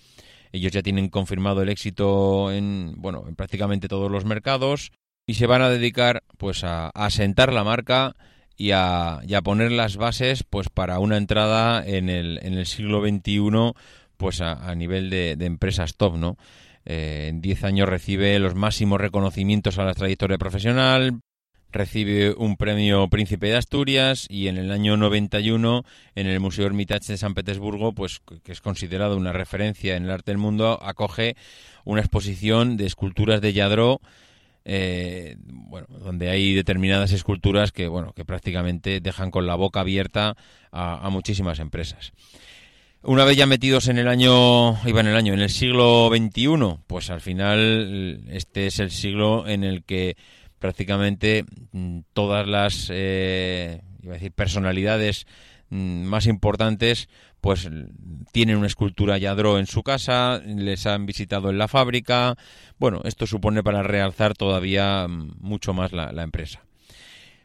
Ellos 0.53 0.71
ya 0.71 0.85
tienen 0.85 1.09
confirmado 1.09 1.61
el 1.61 1.69
éxito 1.69 2.53
en, 2.53 2.95
bueno, 2.99 3.25
en 3.27 3.35
prácticamente 3.35 3.89
todos 3.89 4.09
los 4.09 4.25
mercados 4.25 4.93
y 5.27 5.35
se 5.35 5.49
van 5.49 5.63
a 5.63 5.69
dedicar 5.69 6.23
pues 6.39 6.63
a, 6.63 6.93
a 6.95 7.07
asentar 7.07 7.53
la 7.53 7.65
marca 7.65 8.15
y 8.57 8.71
a, 8.71 9.19
y 9.27 9.35
poner 9.41 9.73
las 9.73 9.97
bases 9.97 10.45
pues 10.45 10.69
para 10.69 11.01
una 11.01 11.17
entrada 11.17 11.85
en 11.85 12.09
el, 12.09 12.39
en 12.45 12.55
el 12.55 12.67
siglo 12.67 13.01
XXI 13.05 13.73
pues 14.17 14.41
a, 14.41 14.73
nivel 14.77 15.11
de, 15.11 15.35
de, 15.35 15.47
empresas 15.47 15.97
top, 15.97 16.19
¿no? 16.19 16.37
Eh, 16.85 17.27
en 17.31 17.41
10 17.41 17.65
años 17.65 17.89
recibe 17.89 18.39
los 18.39 18.55
máximos 18.55 19.01
reconocimientos 19.01 19.81
a 19.81 19.85
la 19.85 19.95
trayectoria 19.95 20.39
profesional, 20.39 21.21
recibe 21.73 22.35
un 22.37 22.57
premio 22.57 23.09
Príncipe 23.09 23.49
de 23.49 23.57
Asturias 23.57 24.27
y 24.29 24.49
en 24.49 24.59
el 24.59 24.71
año 24.71 24.97
91 24.97 25.85
en 26.15 26.27
el 26.27 26.39
Museo 26.41 26.67
Hermitage 26.67 27.13
de 27.13 27.19
San 27.19 27.35
Petersburgo, 27.35 27.93
pues 27.93 28.21
que 28.45 28.53
es 28.53 28.61
considerado 28.61 29.17
una 29.17 29.33
referencia 29.33 29.97
en 29.97 30.05
el 30.05 30.11
arte 30.11 30.31
del 30.31 30.39
mundo, 30.39 30.79
acoge 30.83 31.37
una 31.85 32.01
exposición 32.01 32.77
de 32.77 32.87
esculturas 32.87 33.41
de 33.41 33.53
Yadro 33.53 34.01
eh, 34.65 35.37
bueno, 35.45 35.89
donde 35.89 36.31
hay 36.31 36.55
determinadas 36.55 37.13
esculturas 37.13 37.73
que, 37.73 37.89
bueno, 37.89 38.13
que 38.13 38.25
prácticamente 38.25 39.01
dejan 39.01 39.31
con 39.31 39.47
la 39.47 39.57
boca 39.57 39.81
abierta 39.81 40.37
a, 40.71 41.05
a 41.05 41.11
muchísimas 41.11 41.59
empresas. 41.59 42.13
Una 43.05 43.25
vez 43.25 43.37
ya 43.37 43.47
metidos 43.47 43.89
en 43.89 43.99
el 43.99 44.07
año, 44.07 44.79
iba 44.87 45.01
en 45.01 45.09
el 45.09 45.17
año, 45.17 45.35
en 45.35 45.41
el 45.41 45.51
siglo 45.51 46.09
XXI, 46.15 46.79
pues 46.87 47.11
al 47.11 47.21
final 47.21 48.21
este 48.31 48.69
es 48.69 48.79
el 48.79 48.93
siglo 48.93 49.49
en 49.49 49.65
el 49.65 49.83
que 49.83 50.17
prácticamente 50.63 51.45
mm, 51.73 51.99
todas 52.13 52.47
las 52.47 52.89
eh, 52.91 53.83
iba 54.01 54.13
a 54.13 54.15
decir 54.15 54.31
personalidades 54.31 55.27
mm, 55.71 56.05
más 56.05 56.27
importantes 56.27 57.09
pues 57.41 57.69
tienen 58.31 58.57
una 58.57 58.69
escultura 58.69 59.19
Yadro 59.19 59.59
en 59.59 59.67
su 59.67 59.83
casa, 59.83 60.41
les 60.47 60.87
han 60.87 61.07
visitado 61.07 61.51
en 61.51 61.59
la 61.59 61.67
fábrica. 61.67 62.37
Bueno, 62.79 63.01
esto 63.05 63.27
supone 63.27 63.65
para 63.65 63.83
realzar 63.83 64.35
todavía 64.35 65.09
mm, 65.09 65.39
mucho 65.41 65.75
más 65.75 65.93
la, 65.93 66.13
la 66.13 66.23
empresa. 66.23 66.63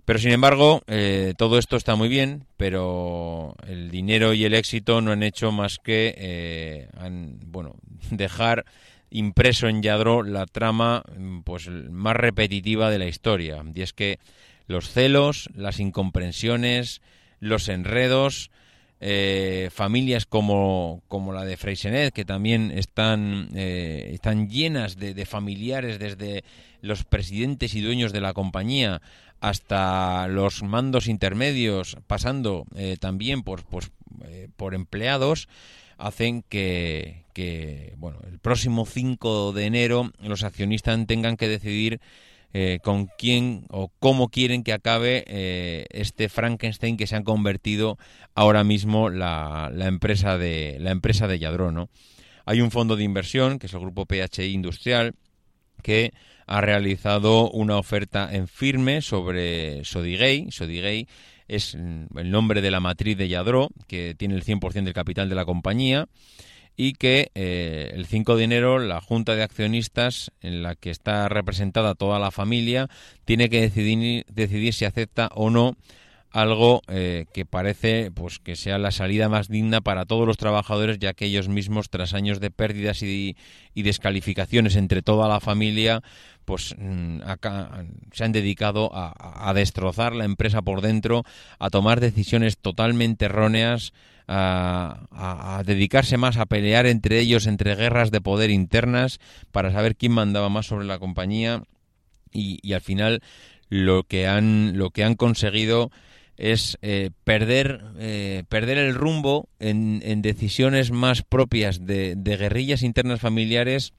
Pero 0.05 0.19
sin 0.19 0.31
embargo, 0.31 0.83
eh, 0.85 1.33
todo 1.35 1.57
esto 1.57 1.75
está 1.75 1.95
muy 1.95 2.07
bien, 2.09 2.45
pero 2.55 3.55
el 3.67 3.89
dinero 3.89 4.33
y 4.33 4.45
el 4.45 4.53
éxito 4.53 5.01
no 5.01 5.11
han 5.11 5.23
hecho 5.23 5.51
más 5.51 5.79
que 5.79 6.13
eh, 6.17 6.89
han, 6.95 7.39
bueno, 7.47 7.75
dejar 8.11 8.65
impreso 9.09 9.67
en 9.67 9.81
Yadro 9.81 10.23
la 10.23 10.45
trama 10.45 11.03
pues 11.43 11.69
más 11.69 12.15
repetitiva 12.15 12.89
de 12.89 12.99
la 12.99 13.07
historia. 13.07 13.63
Y 13.73 13.81
es 13.81 13.93
que 13.93 14.19
los 14.67 14.89
celos, 14.89 15.49
las 15.55 15.79
incomprensiones, 15.79 17.01
los 17.39 17.69
enredos, 17.69 18.51
eh, 18.99 19.69
familias 19.71 20.25
como, 20.25 21.03
como, 21.07 21.31
la 21.31 21.45
de 21.45 21.55
Freysenet, 21.55 22.13
que 22.13 22.25
también 22.25 22.71
están, 22.71 23.49
eh, 23.53 24.09
están 24.13 24.49
llenas 24.49 24.97
de, 24.97 25.13
de, 25.13 25.25
familiares 25.27 25.99
desde 25.99 26.43
los 26.81 27.03
presidentes 27.03 27.75
y 27.75 27.81
dueños 27.81 28.11
de 28.11 28.21
la 28.21 28.33
compañía 28.33 29.01
hasta 29.39 30.27
los 30.27 30.63
mandos 30.63 31.07
intermedios, 31.07 31.97
pasando 32.07 32.65
eh, 32.75 32.97
también 32.99 33.43
por, 33.43 33.63
pues, 33.65 33.91
por 34.55 34.73
empleados, 34.73 35.47
hacen 35.97 36.43
que, 36.43 37.25
bueno, 37.97 38.19
el 38.29 38.39
próximo 38.39 38.85
5 38.85 39.53
de 39.53 39.65
enero 39.65 40.11
los 40.19 40.43
accionistas 40.43 41.05
tengan 41.07 41.37
que 41.37 41.47
decidir 41.47 41.99
eh, 42.53 42.79
con 42.81 43.09
quién 43.17 43.65
o 43.69 43.91
cómo 43.99 44.29
quieren 44.29 44.63
que 44.63 44.73
acabe 44.73 45.25
eh, 45.27 45.85
este 45.89 46.29
Frankenstein 46.29 46.97
que 46.97 47.05
se 47.05 47.15
ha 47.15 47.23
convertido 47.23 47.97
ahora 48.35 48.63
mismo 48.63 49.09
la, 49.09 49.69
la, 49.73 49.87
empresa 49.87 50.37
de 50.37 50.77
la 50.79 50.91
empresa 50.91 51.27
de 51.27 51.39
Yadro, 51.39 51.71
¿no? 51.71 51.89
Hay 52.45 52.61
un 52.61 52.71
fondo 52.71 52.95
de 52.95 53.03
inversión, 53.03 53.59
que 53.59 53.67
es 53.67 53.73
el 53.73 53.81
grupo 53.81 54.05
PHI 54.05 54.53
Industrial, 54.53 55.13
que 55.83 56.13
ha 56.47 56.61
realizado 56.61 57.51
una 57.51 57.77
oferta 57.77 58.29
en 58.33 58.47
firme 58.47 59.01
sobre 59.01 59.83
Sodigay. 59.83 60.49
Sodigay 60.49 61.07
es 61.47 61.75
el 61.75 62.31
nombre 62.31 62.61
de 62.61 62.71
la 62.71 62.79
matriz 62.79 63.17
de 63.17 63.27
Yadro, 63.27 63.69
que 63.87 64.15
tiene 64.17 64.35
el 64.35 64.43
100% 64.43 64.83
del 64.83 64.93
capital 64.93 65.29
de 65.29 65.35
la 65.35 65.45
compañía 65.45 66.07
y 66.75 66.93
que 66.93 67.31
eh, 67.33 67.91
el 67.95 68.05
5 68.05 68.37
de 68.37 68.43
enero 68.43 68.79
la 68.79 69.01
Junta 69.01 69.35
de 69.35 69.43
Accionistas, 69.43 70.31
en 70.41 70.61
la 70.61 70.75
que 70.75 70.91
está 70.91 71.27
representada 71.27 71.95
toda 71.95 72.19
la 72.19 72.29
familia, 72.29 72.87
tiene 73.25 73.49
que 73.49 73.61
decidir, 73.61 74.25
decidir 74.29 74.73
si 74.73 74.85
acepta 74.85 75.29
o 75.33 75.49
no 75.49 75.75
algo 76.37 76.83
eh, 76.87 77.25
que 77.33 77.45
parece 77.45 78.11
pues 78.11 78.37
que 78.37 78.55
sea 78.55 78.77
la 78.77 78.91
salida 78.91 79.27
más 79.27 79.47
digna 79.47 79.81
para 79.81 80.05
todos 80.05 80.27
los 80.27 80.37
trabajadores 80.37 80.99
ya 80.99 81.13
que 81.13 81.25
ellos 81.25 81.49
mismos 81.49 81.89
tras 81.89 82.13
años 82.13 82.39
de 82.39 82.51
pérdidas 82.51 83.01
y, 83.01 83.35
y 83.73 83.81
descalificaciones 83.81 84.75
entre 84.75 85.01
toda 85.01 85.27
la 85.27 85.39
familia 85.39 86.03
pues 86.45 86.75
mm, 86.77 87.21
acá 87.25 87.83
se 88.11 88.23
han 88.23 88.33
dedicado 88.33 88.91
a, 88.93 89.49
a, 89.49 89.53
destrozar 89.55 90.13
la 90.13 90.25
empresa 90.25 90.61
por 90.61 90.81
dentro 90.81 91.23
a 91.57 91.71
tomar 91.71 91.99
decisiones 91.99 92.59
totalmente 92.59 93.25
erróneas 93.25 93.91
a, 94.27 95.07
a, 95.11 95.63
dedicarse 95.63 96.17
más 96.17 96.37
a 96.37 96.45
pelear 96.45 96.85
entre 96.85 97.19
ellos 97.19 97.47
entre 97.47 97.73
guerras 97.73 98.11
de 98.11 98.21
poder 98.21 98.51
internas 98.51 99.19
para 99.51 99.71
saber 99.71 99.95
quién 99.95 100.11
mandaba 100.11 100.49
más 100.49 100.67
sobre 100.67 100.85
la 100.85 100.99
compañía. 100.99 101.63
Y, 102.31 102.59
y 102.61 102.73
al 102.73 102.81
final 102.81 103.21
lo 103.69 104.03
que 104.03 104.27
han 104.27 104.77
lo 104.77 104.91
que 104.91 105.03
han 105.03 105.15
conseguido 105.15 105.91
es 106.37 106.77
eh, 106.81 107.09
perder, 107.23 107.81
eh, 107.99 108.43
perder 108.47 108.77
el 108.77 108.95
rumbo 108.95 109.49
en, 109.59 110.01
en, 110.03 110.21
decisiones 110.21 110.91
más 110.91 111.23
propias 111.23 111.85
de, 111.85 112.15
de, 112.15 112.37
guerrillas 112.37 112.83
internas 112.83 113.19
familiares 113.19 113.93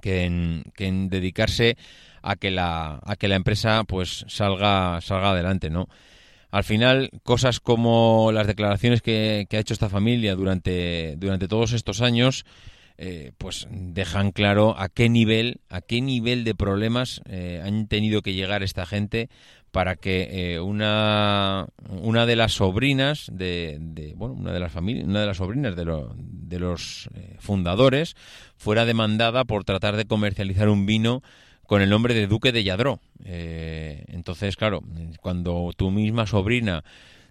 que 0.00 0.24
en, 0.24 0.64
que 0.74 0.86
en 0.86 1.08
dedicarse 1.08 1.76
a 2.22 2.36
que 2.36 2.50
la 2.50 3.00
a 3.04 3.16
que 3.16 3.28
la 3.28 3.36
empresa 3.36 3.84
pues 3.84 4.24
salga 4.28 5.00
salga 5.00 5.30
adelante, 5.30 5.70
¿no? 5.70 5.88
Al 6.50 6.64
final, 6.64 7.10
cosas 7.22 7.60
como 7.60 8.30
las 8.32 8.46
declaraciones 8.46 9.02
que, 9.02 9.46
que 9.50 9.56
ha 9.56 9.60
hecho 9.60 9.74
esta 9.74 9.90
familia 9.90 10.34
durante, 10.34 11.16
durante 11.18 11.48
todos 11.48 11.72
estos 11.72 12.00
años, 12.00 12.46
eh, 12.98 13.32
pues 13.38 13.66
dejan 13.70 14.30
claro 14.32 14.78
a 14.78 14.88
qué 14.88 15.08
nivel, 15.08 15.60
a 15.68 15.80
qué 15.80 16.00
nivel 16.00 16.44
de 16.44 16.54
problemas 16.54 17.20
eh, 17.28 17.62
han 17.64 17.86
tenido 17.88 18.22
que 18.22 18.34
llegar 18.34 18.62
esta 18.62 18.86
gente 18.86 19.28
para 19.70 19.96
que 19.96 20.54
eh, 20.54 20.60
una, 20.60 21.66
una 21.88 22.24
de 22.24 22.36
las 22.36 22.52
sobrinas 22.54 23.28
de, 23.32 23.76
de- 23.80 24.14
bueno 24.14 24.34
una 24.34 24.52
de 24.52 24.60
las 24.60 24.72
familias 24.72 25.06
una 25.06 25.20
de 25.20 25.26
las 25.26 25.36
sobrinas 25.36 25.76
de, 25.76 25.84
lo- 25.84 26.14
de 26.16 26.58
los 26.58 27.10
fundadores 27.38 28.14
fuera 28.56 28.84
demandada 28.86 29.44
por 29.44 29.64
tratar 29.64 29.96
de 29.96 30.06
comercializar 30.06 30.68
un 30.70 30.86
vino 30.86 31.22
con 31.66 31.82
el 31.82 31.90
nombre 31.90 32.14
de 32.14 32.28
Duque 32.28 32.52
de 32.52 32.62
Yadró. 32.62 33.00
Entonces, 33.24 34.56
claro, 34.56 34.82
cuando 35.20 35.72
tu 35.76 35.90
misma 35.90 36.26
sobrina 36.26 36.84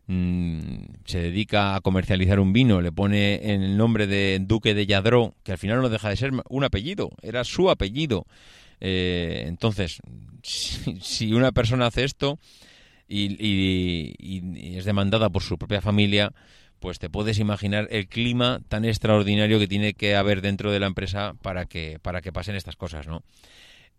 mm, 0.08 0.78
se 1.06 1.20
dedica 1.20 1.76
a 1.76 1.82
comercializar 1.82 2.40
un 2.40 2.54
vino, 2.54 2.82
le 2.82 2.92
pone 2.92 3.54
en 3.54 3.62
el 3.64 3.78
nombre 3.78 4.08
de 4.08 4.40
Duque 4.42 4.74
de 4.74 4.86
Yadró, 4.86 5.36
que 5.44 5.52
al 5.54 5.58
final 5.58 5.82
no 5.82 5.90
deja 5.90 6.10
de 6.10 6.18
ser 6.18 6.32
un 6.50 6.64
apellido, 6.64 7.12
era 7.22 7.44
su 7.44 7.70
apellido. 7.70 8.26
Eh, 8.82 9.46
entonces, 9.48 10.00
si, 10.44 11.34
una 11.34 11.52
persona 11.52 11.88
hace 11.88 12.04
esto 12.04 12.40
y- 13.08 14.14
y 14.20 14.78
es 14.78 14.86
demandada 14.86 15.30
por 15.30 15.44
su 15.44 15.58
propia 15.58 15.82
familia, 15.82 16.34
pues 16.80 17.00
te 17.00 17.10
puedes 17.10 17.40
imaginar 17.40 17.88
el 17.90 18.08
clima 18.08 18.62
tan 18.68 18.86
extraordinario 18.86 19.60
que 19.60 19.68
tiene 19.68 19.94
que 19.94 20.16
haber 20.16 20.42
dentro 20.42 20.72
de 20.72 20.80
la 20.80 20.88
empresa 20.88 21.34
para 21.42 21.66
que, 21.66 22.00
para 22.02 22.22
que 22.22 22.32
pasen 22.32 22.56
estas 22.56 22.76
cosas, 22.76 23.08
¿no? 23.08 23.24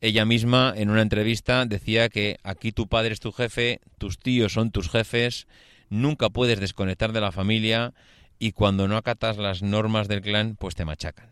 Ella 0.00 0.24
misma 0.24 0.74
en 0.76 0.90
una 0.90 1.02
entrevista 1.02 1.64
decía 1.64 2.09
que 2.09 2.36
aquí 2.42 2.70
tu 2.70 2.86
padre 2.86 3.14
es 3.14 3.20
tu 3.20 3.32
jefe, 3.32 3.80
tus 3.98 4.18
tíos 4.18 4.52
son 4.52 4.70
tus 4.70 4.90
jefes, 4.90 5.46
nunca 5.89 6.30
puedes 6.30 6.61
desconectar 6.61 7.12
de 7.12 7.20
la 7.20 7.32
familia 7.32 7.95
y 8.39 8.53
cuando 8.53 8.89
no 8.89 8.97
acatas 8.97 9.39
las 9.39 9.62
normas 9.62 10.09
del 10.09 10.20
clan, 10.20 10.57
pues 10.59 10.74
te 10.74 10.84
machacan. 10.84 11.30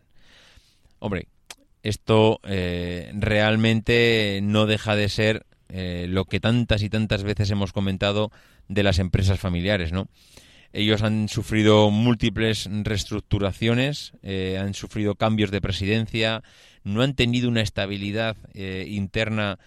Hombre, 0.99 1.27
esto 1.83 2.39
eh, 2.43 3.11
realmente 3.13 4.39
no 4.41 4.65
deja 4.65 4.95
de 4.95 5.07
ser 5.07 5.45
eh, 5.69 6.07
lo 6.09 6.25
que 6.25 6.39
tantas 6.39 6.81
y 6.81 6.89
tantas 6.89 7.23
veces 7.23 7.51
hemos 7.51 7.73
comentado 7.73 8.31
de 8.67 8.81
las 8.81 8.97
empresas 8.97 9.39
familiares, 9.39 9.91
¿no? 9.91 10.07
Ellos 10.73 11.03
han 11.03 11.29
sufrido 11.29 11.91
múltiples 11.91 12.67
reestructuraciones, 12.71 14.13
eh, 14.23 14.57
han 14.59 14.73
sufrido 14.73 15.13
cambios 15.15 15.51
de 15.51 15.61
presidencia, 15.61 16.43
no 16.83 17.01
han 17.01 17.13
tenido 17.13 17.49
una 17.49 17.61
estabilidad 17.61 18.35
interna, 18.55 19.57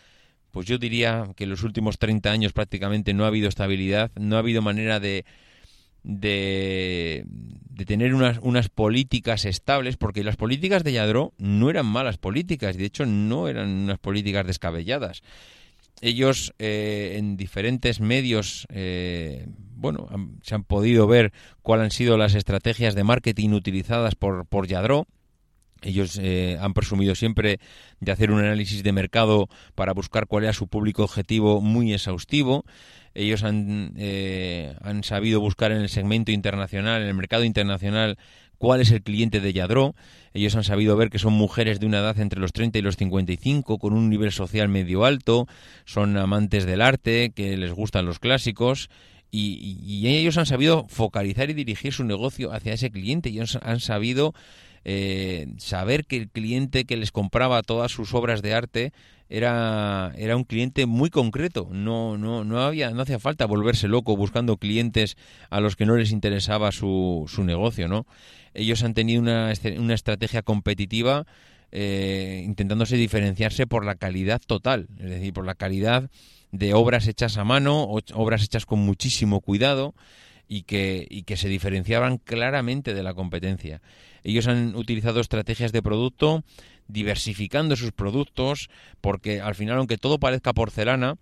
pues 0.58 0.66
yo 0.66 0.76
diría 0.76 1.30
que 1.36 1.44
en 1.44 1.50
los 1.50 1.62
últimos 1.62 2.00
30 2.00 2.32
años 2.32 2.52
prácticamente 2.52 3.14
no 3.14 3.22
ha 3.22 3.28
habido 3.28 3.48
estabilidad, 3.48 4.10
no 4.16 4.34
ha 4.34 4.40
habido 4.40 4.60
manera 4.60 4.98
de, 4.98 5.24
de, 6.02 7.24
tener 7.86 8.12
unas, 8.12 8.40
unas 8.42 8.68
políticas 8.68 9.44
estables, 9.44 9.96
porque 9.96 10.24
las 10.24 10.34
políticas 10.34 10.82
de 10.82 10.94
Yadró 10.94 11.32
no 11.38 11.70
eran 11.70 11.86
malas 11.86 12.18
políticas, 12.18 12.76
de 12.76 12.86
hecho 12.86 13.06
no 13.06 13.46
eran 13.46 13.68
unas 13.68 14.00
políticas 14.00 14.48
descabelladas 14.48 15.22
ellos 16.00 16.54
eh, 16.58 17.14
en 17.18 17.36
diferentes 17.36 18.00
medios, 18.00 18.66
eh, 18.70 19.46
bueno, 19.76 20.08
se 20.42 20.56
han 20.56 20.64
podido 20.64 21.06
ver 21.06 21.32
cuáles 21.62 21.84
han 21.84 21.90
sido 21.92 22.16
las 22.16 22.34
estrategias 22.34 22.96
de 22.96 23.04
marketing 23.04 23.50
utilizadas 23.50 24.16
por, 24.16 24.44
por 24.46 24.66
Yadró. 24.66 25.06
Ellos 25.82 26.18
eh, 26.20 26.58
han 26.60 26.74
presumido 26.74 27.14
siempre 27.14 27.60
de 28.00 28.12
hacer 28.12 28.30
un 28.30 28.40
análisis 28.40 28.82
de 28.82 28.92
mercado 28.92 29.48
para 29.74 29.92
buscar 29.92 30.26
cuál 30.26 30.44
era 30.44 30.52
su 30.52 30.66
público 30.68 31.04
objetivo 31.04 31.60
muy 31.60 31.92
exhaustivo. 31.92 32.64
Ellos 33.14 33.42
han, 33.42 33.94
eh, 33.96 34.74
sabido 35.02 35.40
buscar 35.40 35.72
en 35.72 35.78
el 35.78 35.88
segmento 35.88 36.30
internacional, 36.32 37.02
en 37.02 37.08
el 37.08 37.14
mercado 37.14 37.44
internacional, 37.44 38.18
cuál 38.58 38.80
es 38.80 38.90
el 38.90 39.02
cliente 39.02 39.40
de 39.40 39.52
Yadró. 39.52 39.94
Ellos 40.34 40.54
han 40.56 40.64
sabido 40.64 40.96
ver 40.96 41.10
que 41.10 41.18
son 41.18 41.32
mujeres 41.32 41.80
de 41.80 41.86
una 41.86 41.98
edad 41.98 42.18
entre 42.20 42.40
los 42.40 42.52
30 42.52 42.78
y 42.78 42.82
los 42.82 42.96
55, 42.96 43.78
con 43.78 43.92
un 43.92 44.08
nivel 44.10 44.32
social 44.32 44.68
medio 44.68 45.04
alto, 45.04 45.46
son 45.84 46.16
amantes 46.16 46.66
del 46.66 46.82
arte, 46.82 47.30
que 47.34 47.56
les 47.56 47.72
gustan 47.72 48.04
los 48.06 48.18
clásicos. 48.18 48.90
Y, 49.30 49.76
y- 49.84 50.06
ellos 50.08 50.38
han 50.38 50.46
sabido 50.46 50.86
focalizar 50.88 51.50
y 51.50 51.54
dirigir 51.54 51.92
su 51.92 52.04
negocio 52.04 52.52
hacia 52.52 52.72
ese 52.72 52.90
cliente. 52.90 53.30
Y 53.30 53.40
han 53.40 53.80
sabido 53.80 54.34
eh, 54.90 55.48
saber 55.58 56.06
que 56.06 56.16
el 56.16 56.30
cliente 56.30 56.86
que 56.86 56.96
les 56.96 57.12
compraba 57.12 57.60
todas 57.60 57.92
sus 57.92 58.14
obras 58.14 58.40
de 58.40 58.54
arte 58.54 58.92
era, 59.28 60.14
era 60.16 60.34
un 60.34 60.44
cliente 60.44 60.86
muy 60.86 61.10
concreto. 61.10 61.68
No, 61.70 62.16
no, 62.16 62.42
no, 62.42 62.62
había, 62.62 62.90
no 62.92 63.02
hacía 63.02 63.18
falta 63.18 63.44
volverse 63.44 63.86
loco 63.86 64.16
buscando 64.16 64.56
clientes 64.56 65.18
a 65.50 65.60
los 65.60 65.76
que 65.76 65.84
no 65.84 65.94
les 65.98 66.10
interesaba 66.10 66.72
su, 66.72 67.26
su 67.28 67.44
negocio. 67.44 67.86
¿no? 67.86 68.06
Ellos 68.54 68.82
han 68.82 68.94
tenido 68.94 69.20
una, 69.20 69.52
una 69.76 69.92
estrategia 69.92 70.40
competitiva 70.40 71.26
eh, 71.70 72.40
intentándose 72.46 72.96
diferenciarse 72.96 73.66
por 73.66 73.84
la 73.84 73.94
calidad 73.94 74.40
total, 74.40 74.88
es 74.98 75.10
decir, 75.10 75.34
por 75.34 75.44
la 75.44 75.54
calidad 75.54 76.08
de 76.50 76.72
obras 76.72 77.06
hechas 77.08 77.36
a 77.36 77.44
mano, 77.44 77.86
obras 78.14 78.42
hechas 78.42 78.64
con 78.64 78.78
muchísimo 78.78 79.42
cuidado 79.42 79.94
y 80.48 80.62
que, 80.62 81.06
y 81.10 81.24
que 81.24 81.36
se 81.36 81.50
diferenciaban 81.50 82.16
claramente 82.16 82.94
de 82.94 83.02
la 83.02 83.12
competencia. 83.12 83.82
Ellos 84.24 84.46
han 84.46 84.74
utilizado 84.76 85.20
estrategias 85.20 85.72
de 85.72 85.82
producto, 85.82 86.44
diversificando 86.86 87.76
sus 87.76 87.92
productos, 87.92 88.70
porque 89.00 89.40
al 89.40 89.54
final, 89.54 89.78
aunque 89.78 89.98
todo 89.98 90.18
parezca 90.18 90.52
porcelana, 90.52 91.16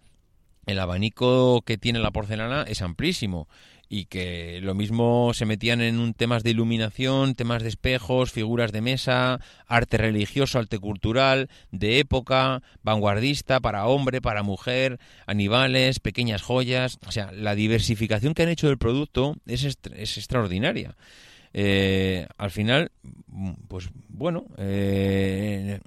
el 0.67 0.81
abanico 0.81 1.63
que 1.63 1.79
tiene 1.79 2.01
la 2.01 2.11
porcelana 2.11 2.65
es 2.67 2.83
amplísimo 2.83 3.49
y 3.89 4.07
que 4.07 4.61
lo 4.63 4.75
mismo 4.75 5.33
se 5.33 5.47
metían 5.47 5.81
en 5.81 6.01
un 6.01 6.13
temas 6.13 6.43
de 6.43 6.51
iluminación, 6.51 7.35
temas 7.35 7.63
de 7.63 7.69
espejos, 7.69 8.33
figuras 8.33 8.73
de 8.73 8.81
mesa, 8.81 9.41
arte 9.67 9.97
religioso, 9.97 10.59
arte 10.59 10.79
cultural, 10.79 11.49
de 11.71 12.01
época, 12.01 12.63
vanguardista, 12.83 13.61
para 13.61 13.87
hombre, 13.87 14.21
para 14.21 14.43
mujer, 14.43 14.99
animales, 15.27 16.01
pequeñas 16.01 16.43
joyas, 16.43 16.99
o 17.07 17.13
sea, 17.13 17.31
la 17.33 17.55
diversificación 17.55 18.35
que 18.35 18.43
han 18.43 18.49
hecho 18.49 18.67
del 18.67 18.79
producto 18.79 19.37
es, 19.47 19.65
es 19.65 20.19
extraordinaria. 20.19 20.97
Eh, 21.53 22.27
al 22.39 22.51
final, 22.51 22.91
pues 23.69 23.89
bueno, 24.09 24.45
eh, 24.59 25.81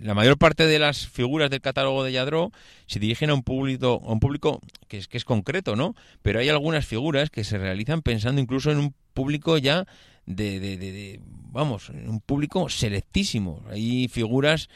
la 0.00 0.14
mayor 0.14 0.36
parte 0.38 0.66
de 0.66 0.78
las 0.78 1.06
figuras 1.06 1.50
del 1.50 1.60
catálogo 1.60 2.02
de 2.04 2.12
Yadró 2.12 2.50
se 2.86 2.98
dirigen 2.98 3.30
a 3.30 3.34
un 3.34 3.42
público, 3.42 4.02
a 4.04 4.12
un 4.12 4.20
público 4.20 4.60
que 4.88 4.98
es, 4.98 5.08
que 5.08 5.16
es 5.16 5.24
concreto, 5.24 5.76
¿no? 5.76 5.94
Pero 6.22 6.40
hay 6.40 6.48
algunas 6.48 6.86
figuras 6.86 7.30
que 7.30 7.44
se 7.44 7.58
realizan 7.58 8.02
pensando 8.02 8.40
incluso 8.40 8.70
en 8.72 8.78
un 8.78 8.94
público 9.14 9.58
ya 9.58 9.86
de, 10.26 10.58
de- 10.60 10.76
de- 10.76 10.92
de- 10.92 11.20
vamos, 11.52 11.90
en 11.90 12.08
un 12.08 12.20
público 12.20 12.68
selectísimo. 12.68 13.62
Hay 13.70 14.08
figuras 14.08 14.68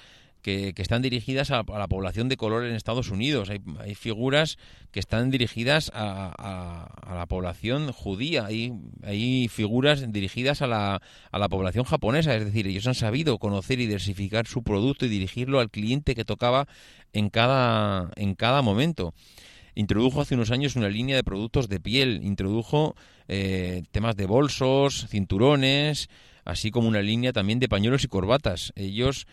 que, 0.46 0.82
están 0.82 1.02
dirigidas 1.02 1.50
a, 1.50 1.58
a 1.66 1.78
la 1.78 1.88
población 1.88 2.28
de 2.28 2.36
color 2.36 2.64
en 2.64 2.74
Estados 2.76 3.10
Unidos. 3.10 3.50
Hay, 3.50 3.58
hay 3.80 3.96
figuras 3.96 4.58
que 4.92 5.00
están 5.00 5.30
dirigidas 5.30 5.90
a, 5.92 6.32
a- 6.38 6.84
a 7.12 7.14
la 7.16 7.26
población 7.26 7.90
judía. 7.90 8.46
Hay, 8.46 8.72
hay 9.02 9.48
figuras 9.48 10.12
dirigidas 10.12 10.62
a 10.62 10.68
la, 10.68 11.02
a 11.32 11.38
la 11.38 11.48
población 11.48 11.84
japonesa. 11.84 12.36
Es 12.36 12.44
decir, 12.44 12.66
ellos 12.68 12.86
han 12.86 12.94
sabido 12.94 13.38
conocer 13.38 13.80
y 13.80 13.86
diversificar 13.86 14.46
su 14.46 14.62
producto 14.62 15.04
y 15.04 15.08
dirigirlo 15.08 15.58
al 15.58 15.68
cliente 15.70 16.14
que 16.14 16.24
tocaba 16.24 16.68
en 17.12 17.28
cada, 17.28 18.10
en 18.14 18.36
cada 18.36 18.62
momento. 18.62 19.14
Introdujo 19.74 20.20
hace 20.20 20.36
unos 20.36 20.52
años 20.52 20.76
una 20.76 20.88
línea 20.88 21.16
de 21.16 21.24
productos 21.24 21.68
de 21.68 21.80
piel, 21.80 22.20
introdujo 22.22 22.94
eh, 23.28 23.82
temas 23.90 24.16
de 24.16 24.26
bolsos, 24.26 25.06
cinturones, 25.08 26.08
así 26.44 26.70
como 26.70 26.86
una 26.88 27.02
línea 27.02 27.32
también 27.32 27.58
de 27.58 27.68
pañuelos 27.68 28.04
y 28.04 28.08
corbatas. 28.08 28.72
Ellos, 28.76 29.26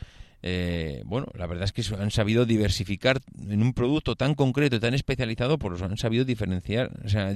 eh, 0.46 1.02
bueno, 1.06 1.28
la 1.36 1.48
verdad 1.48 1.64
es 1.64 1.72
que 1.72 1.96
han 1.96 2.12
sabido 2.12 2.46
diversificar 2.46 3.22
en 3.50 3.62
un 3.62 3.74
producto 3.74 4.16
tan 4.16 4.36
concreto 4.36 4.76
y 4.76 4.80
tan 4.80 4.94
especializado, 4.94 5.58
pues 5.58 5.82
han 5.82 5.98
sabido 5.98 6.26
diferenciar, 6.26 6.92
o 7.06 7.10
sea, 7.10 7.34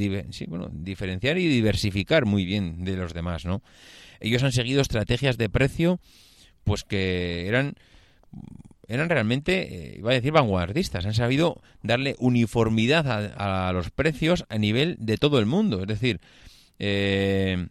bueno, 0.48 0.70
diferenciar 0.72 1.38
y 1.38 1.48
diversificar 1.48 2.26
muy 2.26 2.46
bien 2.46 2.84
de 2.84 2.98
los 2.98 3.14
demás, 3.14 3.46
¿no? 3.46 3.64
Ellos 4.20 4.44
han 4.44 4.52
seguido 4.52 4.82
estrategias 4.82 5.38
de 5.38 5.50
precio, 5.50 6.00
pues 6.66 6.84
que 6.84 7.48
eran 7.48 7.76
eran 8.90 9.10
realmente, 9.10 9.94
eh, 9.94 9.96
iba 9.98 10.12
a 10.12 10.14
decir, 10.14 10.32
vanguardistas. 10.32 11.06
Han 11.06 11.14
sabido 11.14 11.62
darle 11.84 12.16
uniformidad 12.20 13.08
a, 13.08 13.70
a 13.70 13.74
los 13.74 13.90
precios 13.90 14.46
a 14.50 14.58
nivel 14.58 14.96
de 15.00 15.18
todo 15.18 15.40
el 15.40 15.46
mundo. 15.46 15.82
Es 15.82 15.88
decir, 15.88 16.22
eh, 16.80 17.68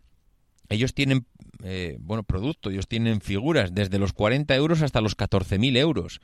ellos 0.69 0.95
tienen, 0.95 1.27
eh, 1.63 1.97
bueno, 2.01 2.23
producto, 2.23 2.71
ellos 2.71 2.89
tienen 2.89 3.21
figuras 3.21 3.75
desde 3.75 3.99
los 3.99 4.13
40 4.13 4.55
euros 4.55 4.83
hasta 4.83 5.01
los 5.01 5.17
14.000 5.17 5.77
euros. 5.77 6.21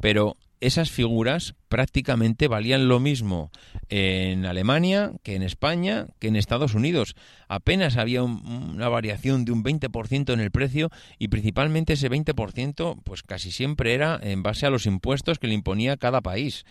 Pero 0.00 0.36
esas 0.60 0.90
figuras 0.90 1.54
prácticamente 1.68 2.48
valían 2.48 2.88
lo 2.88 2.98
mismo 3.00 3.50
en 3.88 4.44
Alemania 4.46 5.12
que 5.22 5.34
en 5.36 5.42
España 5.42 6.06
que 6.18 6.28
en 6.28 6.36
Estados 6.36 6.74
Unidos. 6.74 7.14
Apenas 7.48 7.96
había 7.96 8.22
un- 8.22 8.42
una 8.74 8.88
variación 8.88 9.44
de 9.44 9.52
un 9.52 9.62
20% 9.62 10.32
en 10.32 10.40
el 10.40 10.50
precio 10.50 10.90
y 11.18 11.28
principalmente 11.28 11.92
ese 11.94 12.08
20% 12.08 12.96
pues 13.04 13.22
casi 13.22 13.50
siempre 13.50 13.94
era 13.94 14.18
en 14.22 14.42
base 14.42 14.66
a 14.66 14.70
los 14.70 14.86
impuestos 14.86 15.38
que 15.38 15.46
le 15.48 15.54
imponía 15.54 15.96
cada 15.96 16.20
país. 16.20 16.64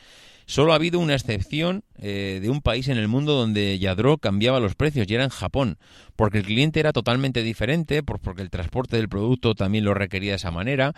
Solo 0.50 0.72
ha 0.72 0.76
habido 0.76 1.00
una 1.00 1.14
excepción 1.14 1.84
eh, 2.00 2.40
de 2.42 2.50
un 2.50 2.62
país 2.62 2.88
en 2.88 2.98
el 2.98 3.10
mundo 3.10 3.34
donde 3.34 3.78
Yadro 3.80 4.18
cambiaba 4.18 4.62
los 4.62 4.76
precios 4.76 5.06
y 5.10 5.14
era 5.14 5.26
en 5.26 5.30
Japón, 5.30 5.78
porque 6.16 6.38
el 6.38 6.46
cliente 6.46 6.80
era 6.80 6.94
totalmente 6.94 7.44
diferente, 7.44 8.02
por- 8.02 8.20
porque 8.22 8.44
el 8.44 8.50
transporte 8.50 8.96
del 8.96 9.10
producto 9.10 9.56
también 9.56 9.84
lo 9.84 9.94
requería 9.94 10.32
de 10.32 10.38
esa 10.38 10.50
manera, 10.52 10.94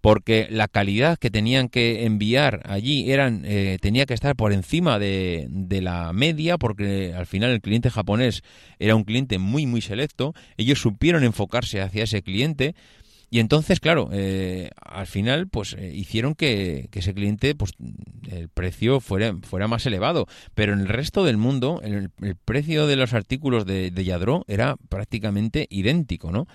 porque 0.00 0.46
la 0.50 0.68
calidad 0.68 1.18
que 1.18 1.30
tenían 1.30 1.68
que 1.68 2.04
enviar 2.06 2.62
allí 2.64 3.10
eran 3.10 3.42
eh, 3.44 3.78
tenía 3.80 4.06
que 4.06 4.14
estar 4.14 4.36
por 4.36 4.52
encima 4.52 4.98
de, 4.98 5.46
de 5.50 5.82
la 5.82 6.12
media, 6.12 6.58
porque 6.58 7.12
al 7.14 7.26
final 7.26 7.50
el 7.50 7.60
cliente 7.60 7.90
japonés 7.90 8.42
era 8.78 8.94
un 8.94 9.04
cliente 9.04 9.38
muy 9.38 9.66
muy 9.66 9.80
selecto. 9.80 10.32
Ellos 10.56 10.80
supieron 10.80 11.24
enfocarse 11.24 11.80
hacia 11.80 12.04
ese 12.04 12.22
cliente. 12.22 12.74
Y 13.28 13.40
entonces, 13.40 13.80
claro, 13.80 14.08
eh, 14.12 14.70
al 14.80 15.06
final, 15.06 15.48
pues 15.48 15.74
eh, 15.74 15.92
hicieron 15.94 16.34
que, 16.34 16.88
que 16.90 17.00
ese 17.00 17.12
cliente, 17.12 17.54
pues 17.54 17.72
el 18.30 18.48
precio 18.48 19.00
fuera, 19.00 19.34
fuera 19.42 19.66
más 19.66 19.84
elevado. 19.86 20.26
Pero 20.54 20.72
en 20.72 20.80
el 20.80 20.88
resto 20.88 21.24
del 21.24 21.36
mundo, 21.36 21.80
el, 21.82 22.10
precio 22.44 22.86
de 22.86 22.96
los 22.96 23.14
artículos 23.14 23.66
de, 23.66 23.90
de 23.90 24.04
Yadro 24.04 24.44
era 24.46 24.76
prácticamente 24.88 25.66
idéntico, 25.70 26.30
¿no? 26.30 26.46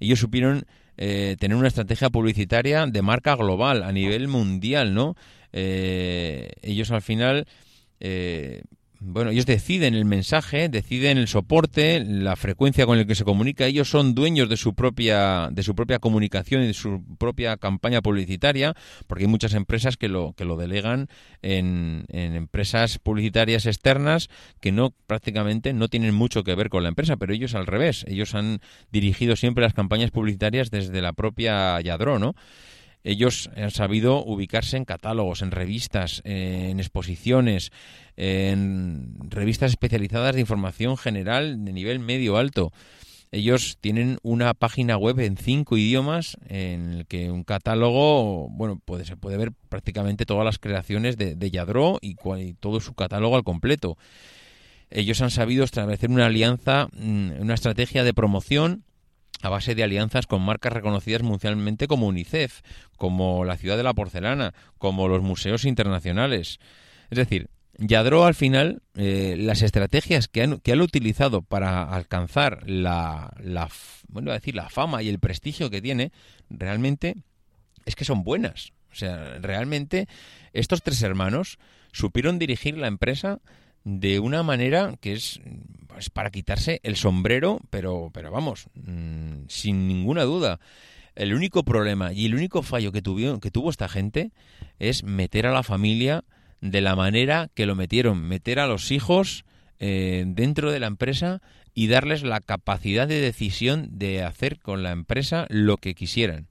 Ellos 0.00 0.18
supieron 0.18 0.64
eh, 1.00 1.36
tener 1.38 1.56
una 1.56 1.68
estrategia 1.68 2.10
publicitaria 2.10 2.84
de 2.86 3.02
marca 3.02 3.36
global, 3.36 3.84
a 3.84 3.92
nivel 3.92 4.26
mundial, 4.26 4.94
¿no? 4.94 5.14
Eh, 5.52 6.50
ellos 6.60 6.90
al 6.90 7.02
final, 7.02 7.46
eh, 8.00 8.62
bueno, 9.00 9.30
ellos 9.30 9.46
deciden 9.46 9.94
el 9.94 10.04
mensaje, 10.04 10.68
deciden 10.68 11.18
el 11.18 11.28
soporte, 11.28 12.04
la 12.04 12.34
frecuencia 12.34 12.84
con 12.84 12.98
la 12.98 13.04
que 13.04 13.14
se 13.14 13.24
comunica. 13.24 13.66
Ellos 13.66 13.88
son 13.88 14.14
dueños 14.14 14.48
de 14.48 14.56
su 14.56 14.74
propia, 14.74 15.50
de 15.52 15.62
su 15.62 15.76
propia 15.76 16.00
comunicación 16.00 16.64
y 16.64 16.66
de 16.66 16.74
su 16.74 17.02
propia 17.16 17.56
campaña 17.56 18.02
publicitaria, 18.02 18.74
porque 19.06 19.24
hay 19.24 19.30
muchas 19.30 19.54
empresas 19.54 19.96
que 19.96 20.08
lo, 20.08 20.32
que 20.32 20.44
lo 20.44 20.56
delegan 20.56 21.08
en, 21.42 22.06
en 22.08 22.34
empresas 22.34 22.98
publicitarias 22.98 23.66
externas 23.66 24.30
que 24.60 24.72
no 24.72 24.92
prácticamente 25.06 25.72
no 25.72 25.86
tienen 25.86 26.14
mucho 26.14 26.42
que 26.42 26.56
ver 26.56 26.68
con 26.68 26.82
la 26.82 26.88
empresa, 26.88 27.16
pero 27.16 27.32
ellos 27.32 27.54
al 27.54 27.66
revés. 27.66 28.04
Ellos 28.08 28.34
han 28.34 28.60
dirigido 28.90 29.36
siempre 29.36 29.62
las 29.62 29.74
campañas 29.74 30.10
publicitarias 30.10 30.72
desde 30.72 31.00
la 31.02 31.12
propia 31.12 31.80
Yadro, 31.80 32.18
¿no? 32.18 32.34
Ellos 33.08 33.48
han 33.56 33.70
sabido 33.70 34.22
ubicarse 34.22 34.76
en 34.76 34.84
catálogos, 34.84 35.40
en 35.40 35.50
revistas, 35.50 36.20
en 36.24 36.78
exposiciones, 36.78 37.72
en 38.16 39.14
revistas 39.30 39.70
especializadas 39.70 40.34
de 40.34 40.42
información 40.42 40.98
general 40.98 41.64
de 41.64 41.72
nivel 41.72 42.00
medio 42.00 42.36
alto. 42.36 42.70
Ellos 43.32 43.78
tienen 43.80 44.18
una 44.22 44.52
página 44.52 44.98
web 44.98 45.20
en 45.20 45.38
cinco 45.38 45.78
idiomas 45.78 46.36
en 46.48 46.92
el 46.92 47.06
que 47.06 47.30
un 47.30 47.44
catálogo, 47.44 48.50
bueno, 48.50 48.78
puede, 48.84 49.06
se 49.06 49.16
puede 49.16 49.38
ver 49.38 49.52
prácticamente 49.70 50.26
todas 50.26 50.44
las 50.44 50.58
creaciones 50.58 51.16
de, 51.16 51.34
de 51.34 51.50
Yadro 51.50 51.98
y, 52.02 52.14
cual- 52.14 52.42
y 52.42 52.52
todo 52.52 52.78
su 52.78 52.92
catálogo 52.92 53.36
al 53.36 53.42
completo. 53.42 53.96
Ellos 54.90 55.22
han 55.22 55.30
sabido 55.30 55.64
establecer 55.64 56.10
una 56.10 56.26
alianza, 56.26 56.88
mm, 56.92 57.40
una 57.40 57.54
estrategia 57.54 58.04
de 58.04 58.12
promoción 58.12 58.84
a 59.42 59.48
base 59.48 59.74
de 59.74 59.84
alianzas 59.84 60.26
con 60.26 60.42
marcas 60.42 60.72
reconocidas 60.72 61.22
mundialmente 61.22 61.86
como 61.86 62.06
UNICEF, 62.06 62.62
como 62.96 63.44
la 63.44 63.56
Ciudad 63.56 63.76
de 63.76 63.82
la 63.82 63.94
Porcelana, 63.94 64.54
como 64.78 65.08
los 65.08 65.22
museos 65.22 65.64
internacionales. 65.64 66.58
Es 67.10 67.18
decir, 67.18 67.48
Yadro 67.78 68.24
al 68.24 68.34
final, 68.34 68.82
eh, 68.96 69.36
las 69.38 69.62
estrategias 69.62 70.26
que 70.26 70.42
han, 70.42 70.58
que 70.58 70.72
han 70.72 70.80
utilizado 70.80 71.42
para 71.42 71.84
alcanzar 71.84 72.68
la, 72.68 73.32
la, 73.40 73.68
bueno, 74.08 74.32
decir, 74.32 74.56
la 74.56 74.68
fama 74.68 75.02
y 75.02 75.08
el 75.08 75.20
prestigio 75.20 75.70
que 75.70 75.80
tiene, 75.80 76.10
realmente 76.50 77.14
es 77.84 77.94
que 77.94 78.04
son 78.04 78.24
buenas. 78.24 78.72
O 78.90 78.94
sea, 78.96 79.38
realmente 79.38 80.08
estos 80.52 80.82
tres 80.82 81.00
hermanos 81.02 81.58
supieron 81.92 82.38
dirigir 82.40 82.76
la 82.76 82.88
empresa 82.88 83.40
de 83.84 84.18
una 84.18 84.42
manera 84.42 84.96
que 85.00 85.12
es 85.12 85.40
pues, 85.98 86.10
para 86.10 86.30
quitarse 86.30 86.78
el 86.84 86.94
sombrero, 86.94 87.58
pero, 87.70 88.12
pero 88.14 88.30
vamos, 88.30 88.68
mm, 88.74 89.48
sin 89.48 89.88
ninguna 89.88 90.22
duda. 90.22 90.60
El 91.16 91.34
único 91.34 91.64
problema 91.64 92.12
y 92.12 92.26
el 92.26 92.36
único 92.36 92.62
fallo 92.62 92.92
que, 92.92 93.02
que 93.02 93.50
tuvo 93.50 93.68
esta 93.68 93.88
gente 93.88 94.30
es 94.78 95.02
meter 95.02 95.48
a 95.48 95.52
la 95.52 95.64
familia 95.64 96.22
de 96.60 96.82
la 96.82 96.94
manera 96.94 97.50
que 97.52 97.66
lo 97.66 97.74
metieron, 97.74 98.22
meter 98.22 98.60
a 98.60 98.68
los 98.68 98.92
hijos 98.92 99.44
eh, 99.80 100.22
dentro 100.24 100.70
de 100.70 100.78
la 100.78 100.86
empresa 100.86 101.42
y 101.74 101.88
darles 101.88 102.22
la 102.22 102.38
capacidad 102.38 103.08
de 103.08 103.20
decisión 103.20 103.88
de 103.90 104.22
hacer 104.22 104.60
con 104.60 104.84
la 104.84 104.92
empresa 104.92 105.46
lo 105.48 105.78
que 105.78 105.96
quisieran. 105.96 106.46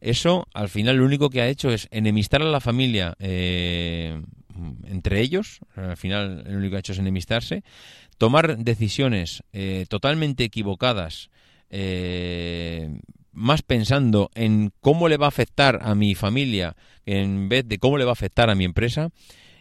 Eso, 0.00 0.46
al 0.54 0.68
final, 0.68 0.98
lo 0.98 1.04
único 1.04 1.30
que 1.30 1.40
ha 1.40 1.48
hecho 1.48 1.70
es 1.70 1.88
enemistar 1.90 2.42
a 2.42 2.44
la 2.44 2.60
familia 2.60 3.16
eh, 3.18 4.22
entre 4.86 5.20
ellos. 5.20 5.60
Al 5.74 5.96
final, 5.96 6.44
lo 6.46 6.58
único 6.58 6.72
que 6.72 6.76
ha 6.76 6.80
hecho 6.80 6.92
es 6.92 6.98
enemistarse. 6.98 7.62
Tomar 8.18 8.58
decisiones 8.58 9.42
eh, 9.52 9.86
totalmente 9.88 10.44
equivocadas, 10.44 11.30
eh, 11.70 13.00
más 13.32 13.62
pensando 13.62 14.30
en 14.34 14.72
cómo 14.80 15.08
le 15.08 15.16
va 15.16 15.26
a 15.26 15.28
afectar 15.28 15.78
a 15.82 15.94
mi 15.94 16.14
familia 16.14 16.76
en 17.06 17.48
vez 17.48 17.66
de 17.66 17.78
cómo 17.78 17.98
le 17.98 18.04
va 18.04 18.10
a 18.10 18.12
afectar 18.12 18.50
a 18.50 18.54
mi 18.54 18.64
empresa. 18.64 19.10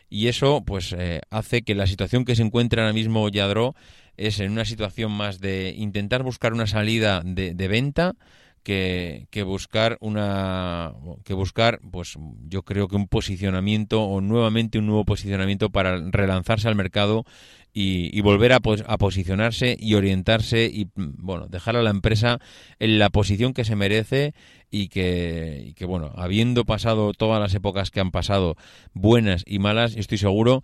Y 0.10 0.28
eso, 0.28 0.64
pues, 0.66 0.94
eh, 0.98 1.22
hace 1.30 1.64
que 1.64 1.76
la 1.76 1.86
situación 1.86 2.26
que 2.26 2.36
se 2.36 2.44
encuentra 2.44 2.84
ahora 2.84 2.94
mismo 2.94 3.28
Yadro 3.30 3.76
es 4.16 4.40
en 4.40 4.52
una 4.52 4.66
situación 4.66 5.12
más 5.12 5.40
de 5.40 5.76
intentar 5.78 6.24
buscar 6.24 6.54
una 6.54 6.66
salida 6.66 7.22
de, 7.24 7.54
de 7.54 7.68
venta 7.68 8.16
que, 8.68 9.28
que 9.30 9.44
buscar 9.44 9.98
una 10.02 10.94
que 11.24 11.34
buscar 11.34 11.80
pues 11.90 12.16
yo 12.50 12.64
creo 12.64 12.90
que 12.90 12.98
un 12.98 13.08
posicionamiento 13.08 14.04
o 14.04 14.20
nuevamente 14.20 14.78
un 14.78 14.88
nuevo 14.88 15.06
posicionamiento 15.06 15.70
para 15.70 15.96
relanzarse 16.12 16.68
al 16.68 16.76
mercado 16.76 17.24
y, 17.74 18.20
volver 18.20 18.52
a, 18.52 18.58
a 18.58 18.98
posicionarse 18.98 19.78
y 19.80 19.94
orientarse 19.94 20.66
y 20.66 20.90
bueno 20.96 21.48
dejar 21.48 21.78
a 21.78 21.82
la 21.82 21.92
empresa 21.92 22.40
en 22.80 23.00
la 23.00 23.10
posición 23.10 23.54
que 23.54 23.64
se 23.64 23.78
merece 23.78 24.34
y 24.70 24.90
que, 24.90 25.64
y 25.68 25.74
que 25.74 25.86
bueno 25.86 26.12
habiendo 26.18 26.66
pasado 26.66 27.14
todas 27.14 27.40
las 27.40 27.54
épocas 27.54 27.90
que 27.90 28.02
han 28.02 28.12
pasado 28.12 28.58
buenas 28.94 29.46
y 29.48 29.60
malas 29.60 29.96
estoy 29.96 30.18
seguro 30.18 30.62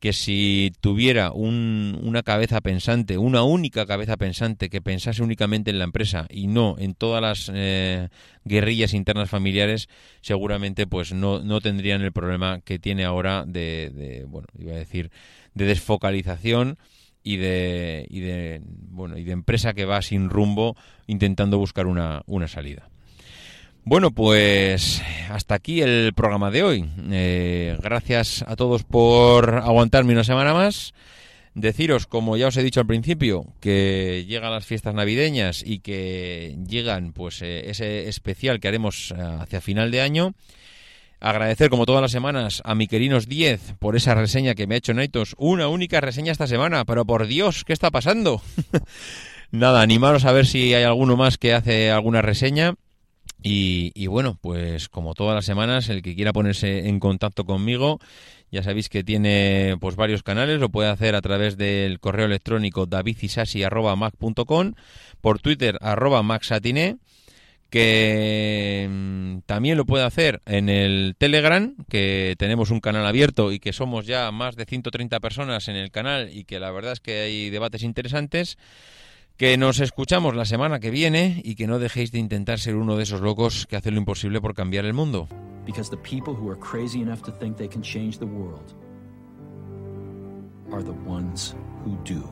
que 0.00 0.12
si 0.12 0.72
tuviera 0.80 1.32
un- 1.32 1.98
una 2.02 2.22
cabeza 2.22 2.60
pensante, 2.60 3.18
una 3.18 3.42
única 3.42 3.84
cabeza 3.84 4.16
pensante 4.16 4.70
que 4.70 4.80
pensase 4.80 5.22
únicamente 5.22 5.70
en 5.70 5.78
la 5.78 5.84
empresa 5.84 6.26
y 6.30 6.46
no 6.46 6.76
en 6.78 6.94
todas 6.94 7.20
las 7.20 7.50
eh, 7.52 8.08
guerrillas 8.44 8.94
internas 8.94 9.28
familiares, 9.28 9.88
seguramente 10.20 10.86
pues 10.86 11.12
no, 11.12 11.40
no 11.40 11.60
tendrían 11.60 12.02
el 12.02 12.12
problema 12.12 12.60
que 12.60 12.78
tiene 12.78 13.04
ahora 13.04 13.44
de, 13.46 13.90
de, 13.94 14.24
bueno, 14.24 14.46
iba 14.58 14.72
a 14.72 14.76
decir, 14.78 15.10
de 15.54 15.64
desfocalización 15.66 16.78
y 17.24 17.36
de, 17.36 18.06
y 18.08 18.20
de 18.20 18.62
bueno 18.64 19.18
y 19.18 19.24
de 19.24 19.32
empresa 19.32 19.74
que 19.74 19.84
va 19.84 20.00
sin 20.02 20.30
rumbo 20.30 20.76
intentando 21.08 21.58
buscar 21.58 21.86
una, 21.88 22.22
una 22.26 22.46
salida. 22.48 22.88
Bueno, 23.90 24.10
pues 24.10 25.00
hasta 25.30 25.54
aquí 25.54 25.80
el 25.80 26.12
programa 26.12 26.50
de 26.50 26.62
hoy. 26.62 26.90
Eh, 27.10 27.74
gracias 27.82 28.44
a 28.46 28.54
todos 28.54 28.84
por 28.84 29.54
aguantarme 29.54 30.12
una 30.12 30.24
semana 30.24 30.52
más. 30.52 30.92
Deciros, 31.54 32.06
como 32.06 32.36
ya 32.36 32.48
os 32.48 32.56
he 32.58 32.62
dicho 32.62 32.80
al 32.80 32.86
principio, 32.86 33.46
que 33.60 34.26
llegan 34.28 34.52
las 34.52 34.66
fiestas 34.66 34.94
navideñas 34.94 35.62
y 35.64 35.78
que 35.78 36.58
llegan 36.68 37.14
pues 37.14 37.40
eh, 37.40 37.70
ese 37.70 38.10
especial 38.10 38.60
que 38.60 38.68
haremos 38.68 39.10
eh, 39.12 39.22
hacia 39.40 39.62
final 39.62 39.90
de 39.90 40.02
año. 40.02 40.34
Agradecer, 41.18 41.70
como 41.70 41.86
todas 41.86 42.02
las 42.02 42.12
semanas, 42.12 42.60
a 42.66 42.74
mi 42.74 42.88
queridos 42.88 43.26
10 43.26 43.76
por 43.78 43.96
esa 43.96 44.14
reseña 44.14 44.54
que 44.54 44.66
me 44.66 44.74
ha 44.74 44.78
hecho 44.78 44.92
Naitos. 44.92 45.34
Una 45.38 45.68
única 45.68 46.02
reseña 46.02 46.32
esta 46.32 46.46
semana, 46.46 46.84
pero 46.84 47.06
por 47.06 47.26
Dios, 47.26 47.64
¿qué 47.64 47.72
está 47.72 47.90
pasando? 47.90 48.42
Nada, 49.50 49.80
animaros 49.80 50.26
a 50.26 50.32
ver 50.32 50.46
si 50.46 50.74
hay 50.74 50.84
alguno 50.84 51.16
más 51.16 51.38
que 51.38 51.54
hace 51.54 51.90
alguna 51.90 52.20
reseña. 52.20 52.74
Y, 53.42 53.92
y 53.94 54.08
bueno, 54.08 54.36
pues 54.40 54.88
como 54.88 55.14
todas 55.14 55.34
las 55.34 55.44
semanas, 55.44 55.88
el 55.88 56.02
que 56.02 56.16
quiera 56.16 56.32
ponerse 56.32 56.88
en 56.88 56.98
contacto 56.98 57.44
conmigo, 57.44 58.00
ya 58.50 58.62
sabéis 58.62 58.88
que 58.88 59.04
tiene 59.04 59.76
pues 59.80 59.96
varios 59.96 60.22
canales, 60.22 60.58
lo 60.58 60.70
puede 60.70 60.88
hacer 60.88 61.14
a 61.14 61.20
través 61.20 61.56
del 61.56 62.00
correo 62.00 62.26
electrónico 62.26 62.86
davidisasi.mac.com, 62.86 64.74
por 65.20 65.38
Twitter 65.40 65.78
arroba 65.80 66.22
maxatiné, 66.22 66.96
que 67.70 68.88
mm, 68.90 69.40
también 69.44 69.76
lo 69.76 69.84
puede 69.84 70.04
hacer 70.04 70.40
en 70.46 70.68
el 70.70 71.14
Telegram, 71.18 71.74
que 71.90 72.34
tenemos 72.38 72.70
un 72.70 72.80
canal 72.80 73.06
abierto 73.06 73.52
y 73.52 73.60
que 73.60 73.74
somos 73.74 74.06
ya 74.06 74.30
más 74.32 74.56
de 74.56 74.64
130 74.64 75.20
personas 75.20 75.68
en 75.68 75.76
el 75.76 75.90
canal 75.90 76.30
y 76.32 76.44
que 76.44 76.58
la 76.58 76.70
verdad 76.70 76.92
es 76.92 77.00
que 77.00 77.20
hay 77.20 77.50
debates 77.50 77.82
interesantes. 77.82 78.56
Que 79.38 79.56
nos 79.56 79.78
escuchamos 79.78 80.34
la 80.34 80.44
semana 80.44 80.80
que 80.80 80.90
viene 80.90 81.40
y 81.44 81.54
que 81.54 81.68
no 81.68 81.78
dejéis 81.78 82.10
de 82.10 82.18
intentar 82.18 82.58
ser 82.58 82.74
uno 82.74 82.96
de 82.96 83.04
esos 83.04 83.20
locos 83.20 83.68
que 83.68 83.76
hacen 83.76 83.94
lo 83.94 84.00
imposible 84.00 84.40
por 84.40 84.52
cambiar 84.52 84.84
el 84.84 84.94
mundo. 84.94 85.28
Because 85.64 85.88
the 85.88 85.96
people 85.96 86.34
who 86.34 86.50
are 86.50 86.58
crazy 86.58 87.00
enough 87.00 87.22
to 87.22 87.30
think 87.30 87.56
they 87.56 87.68
can 87.68 87.80
change 87.80 88.18
the 88.18 88.26
world 88.26 88.74
are 90.72 90.82
the 90.82 90.90
ones 91.08 91.54
who 91.84 91.96
do. 92.02 92.28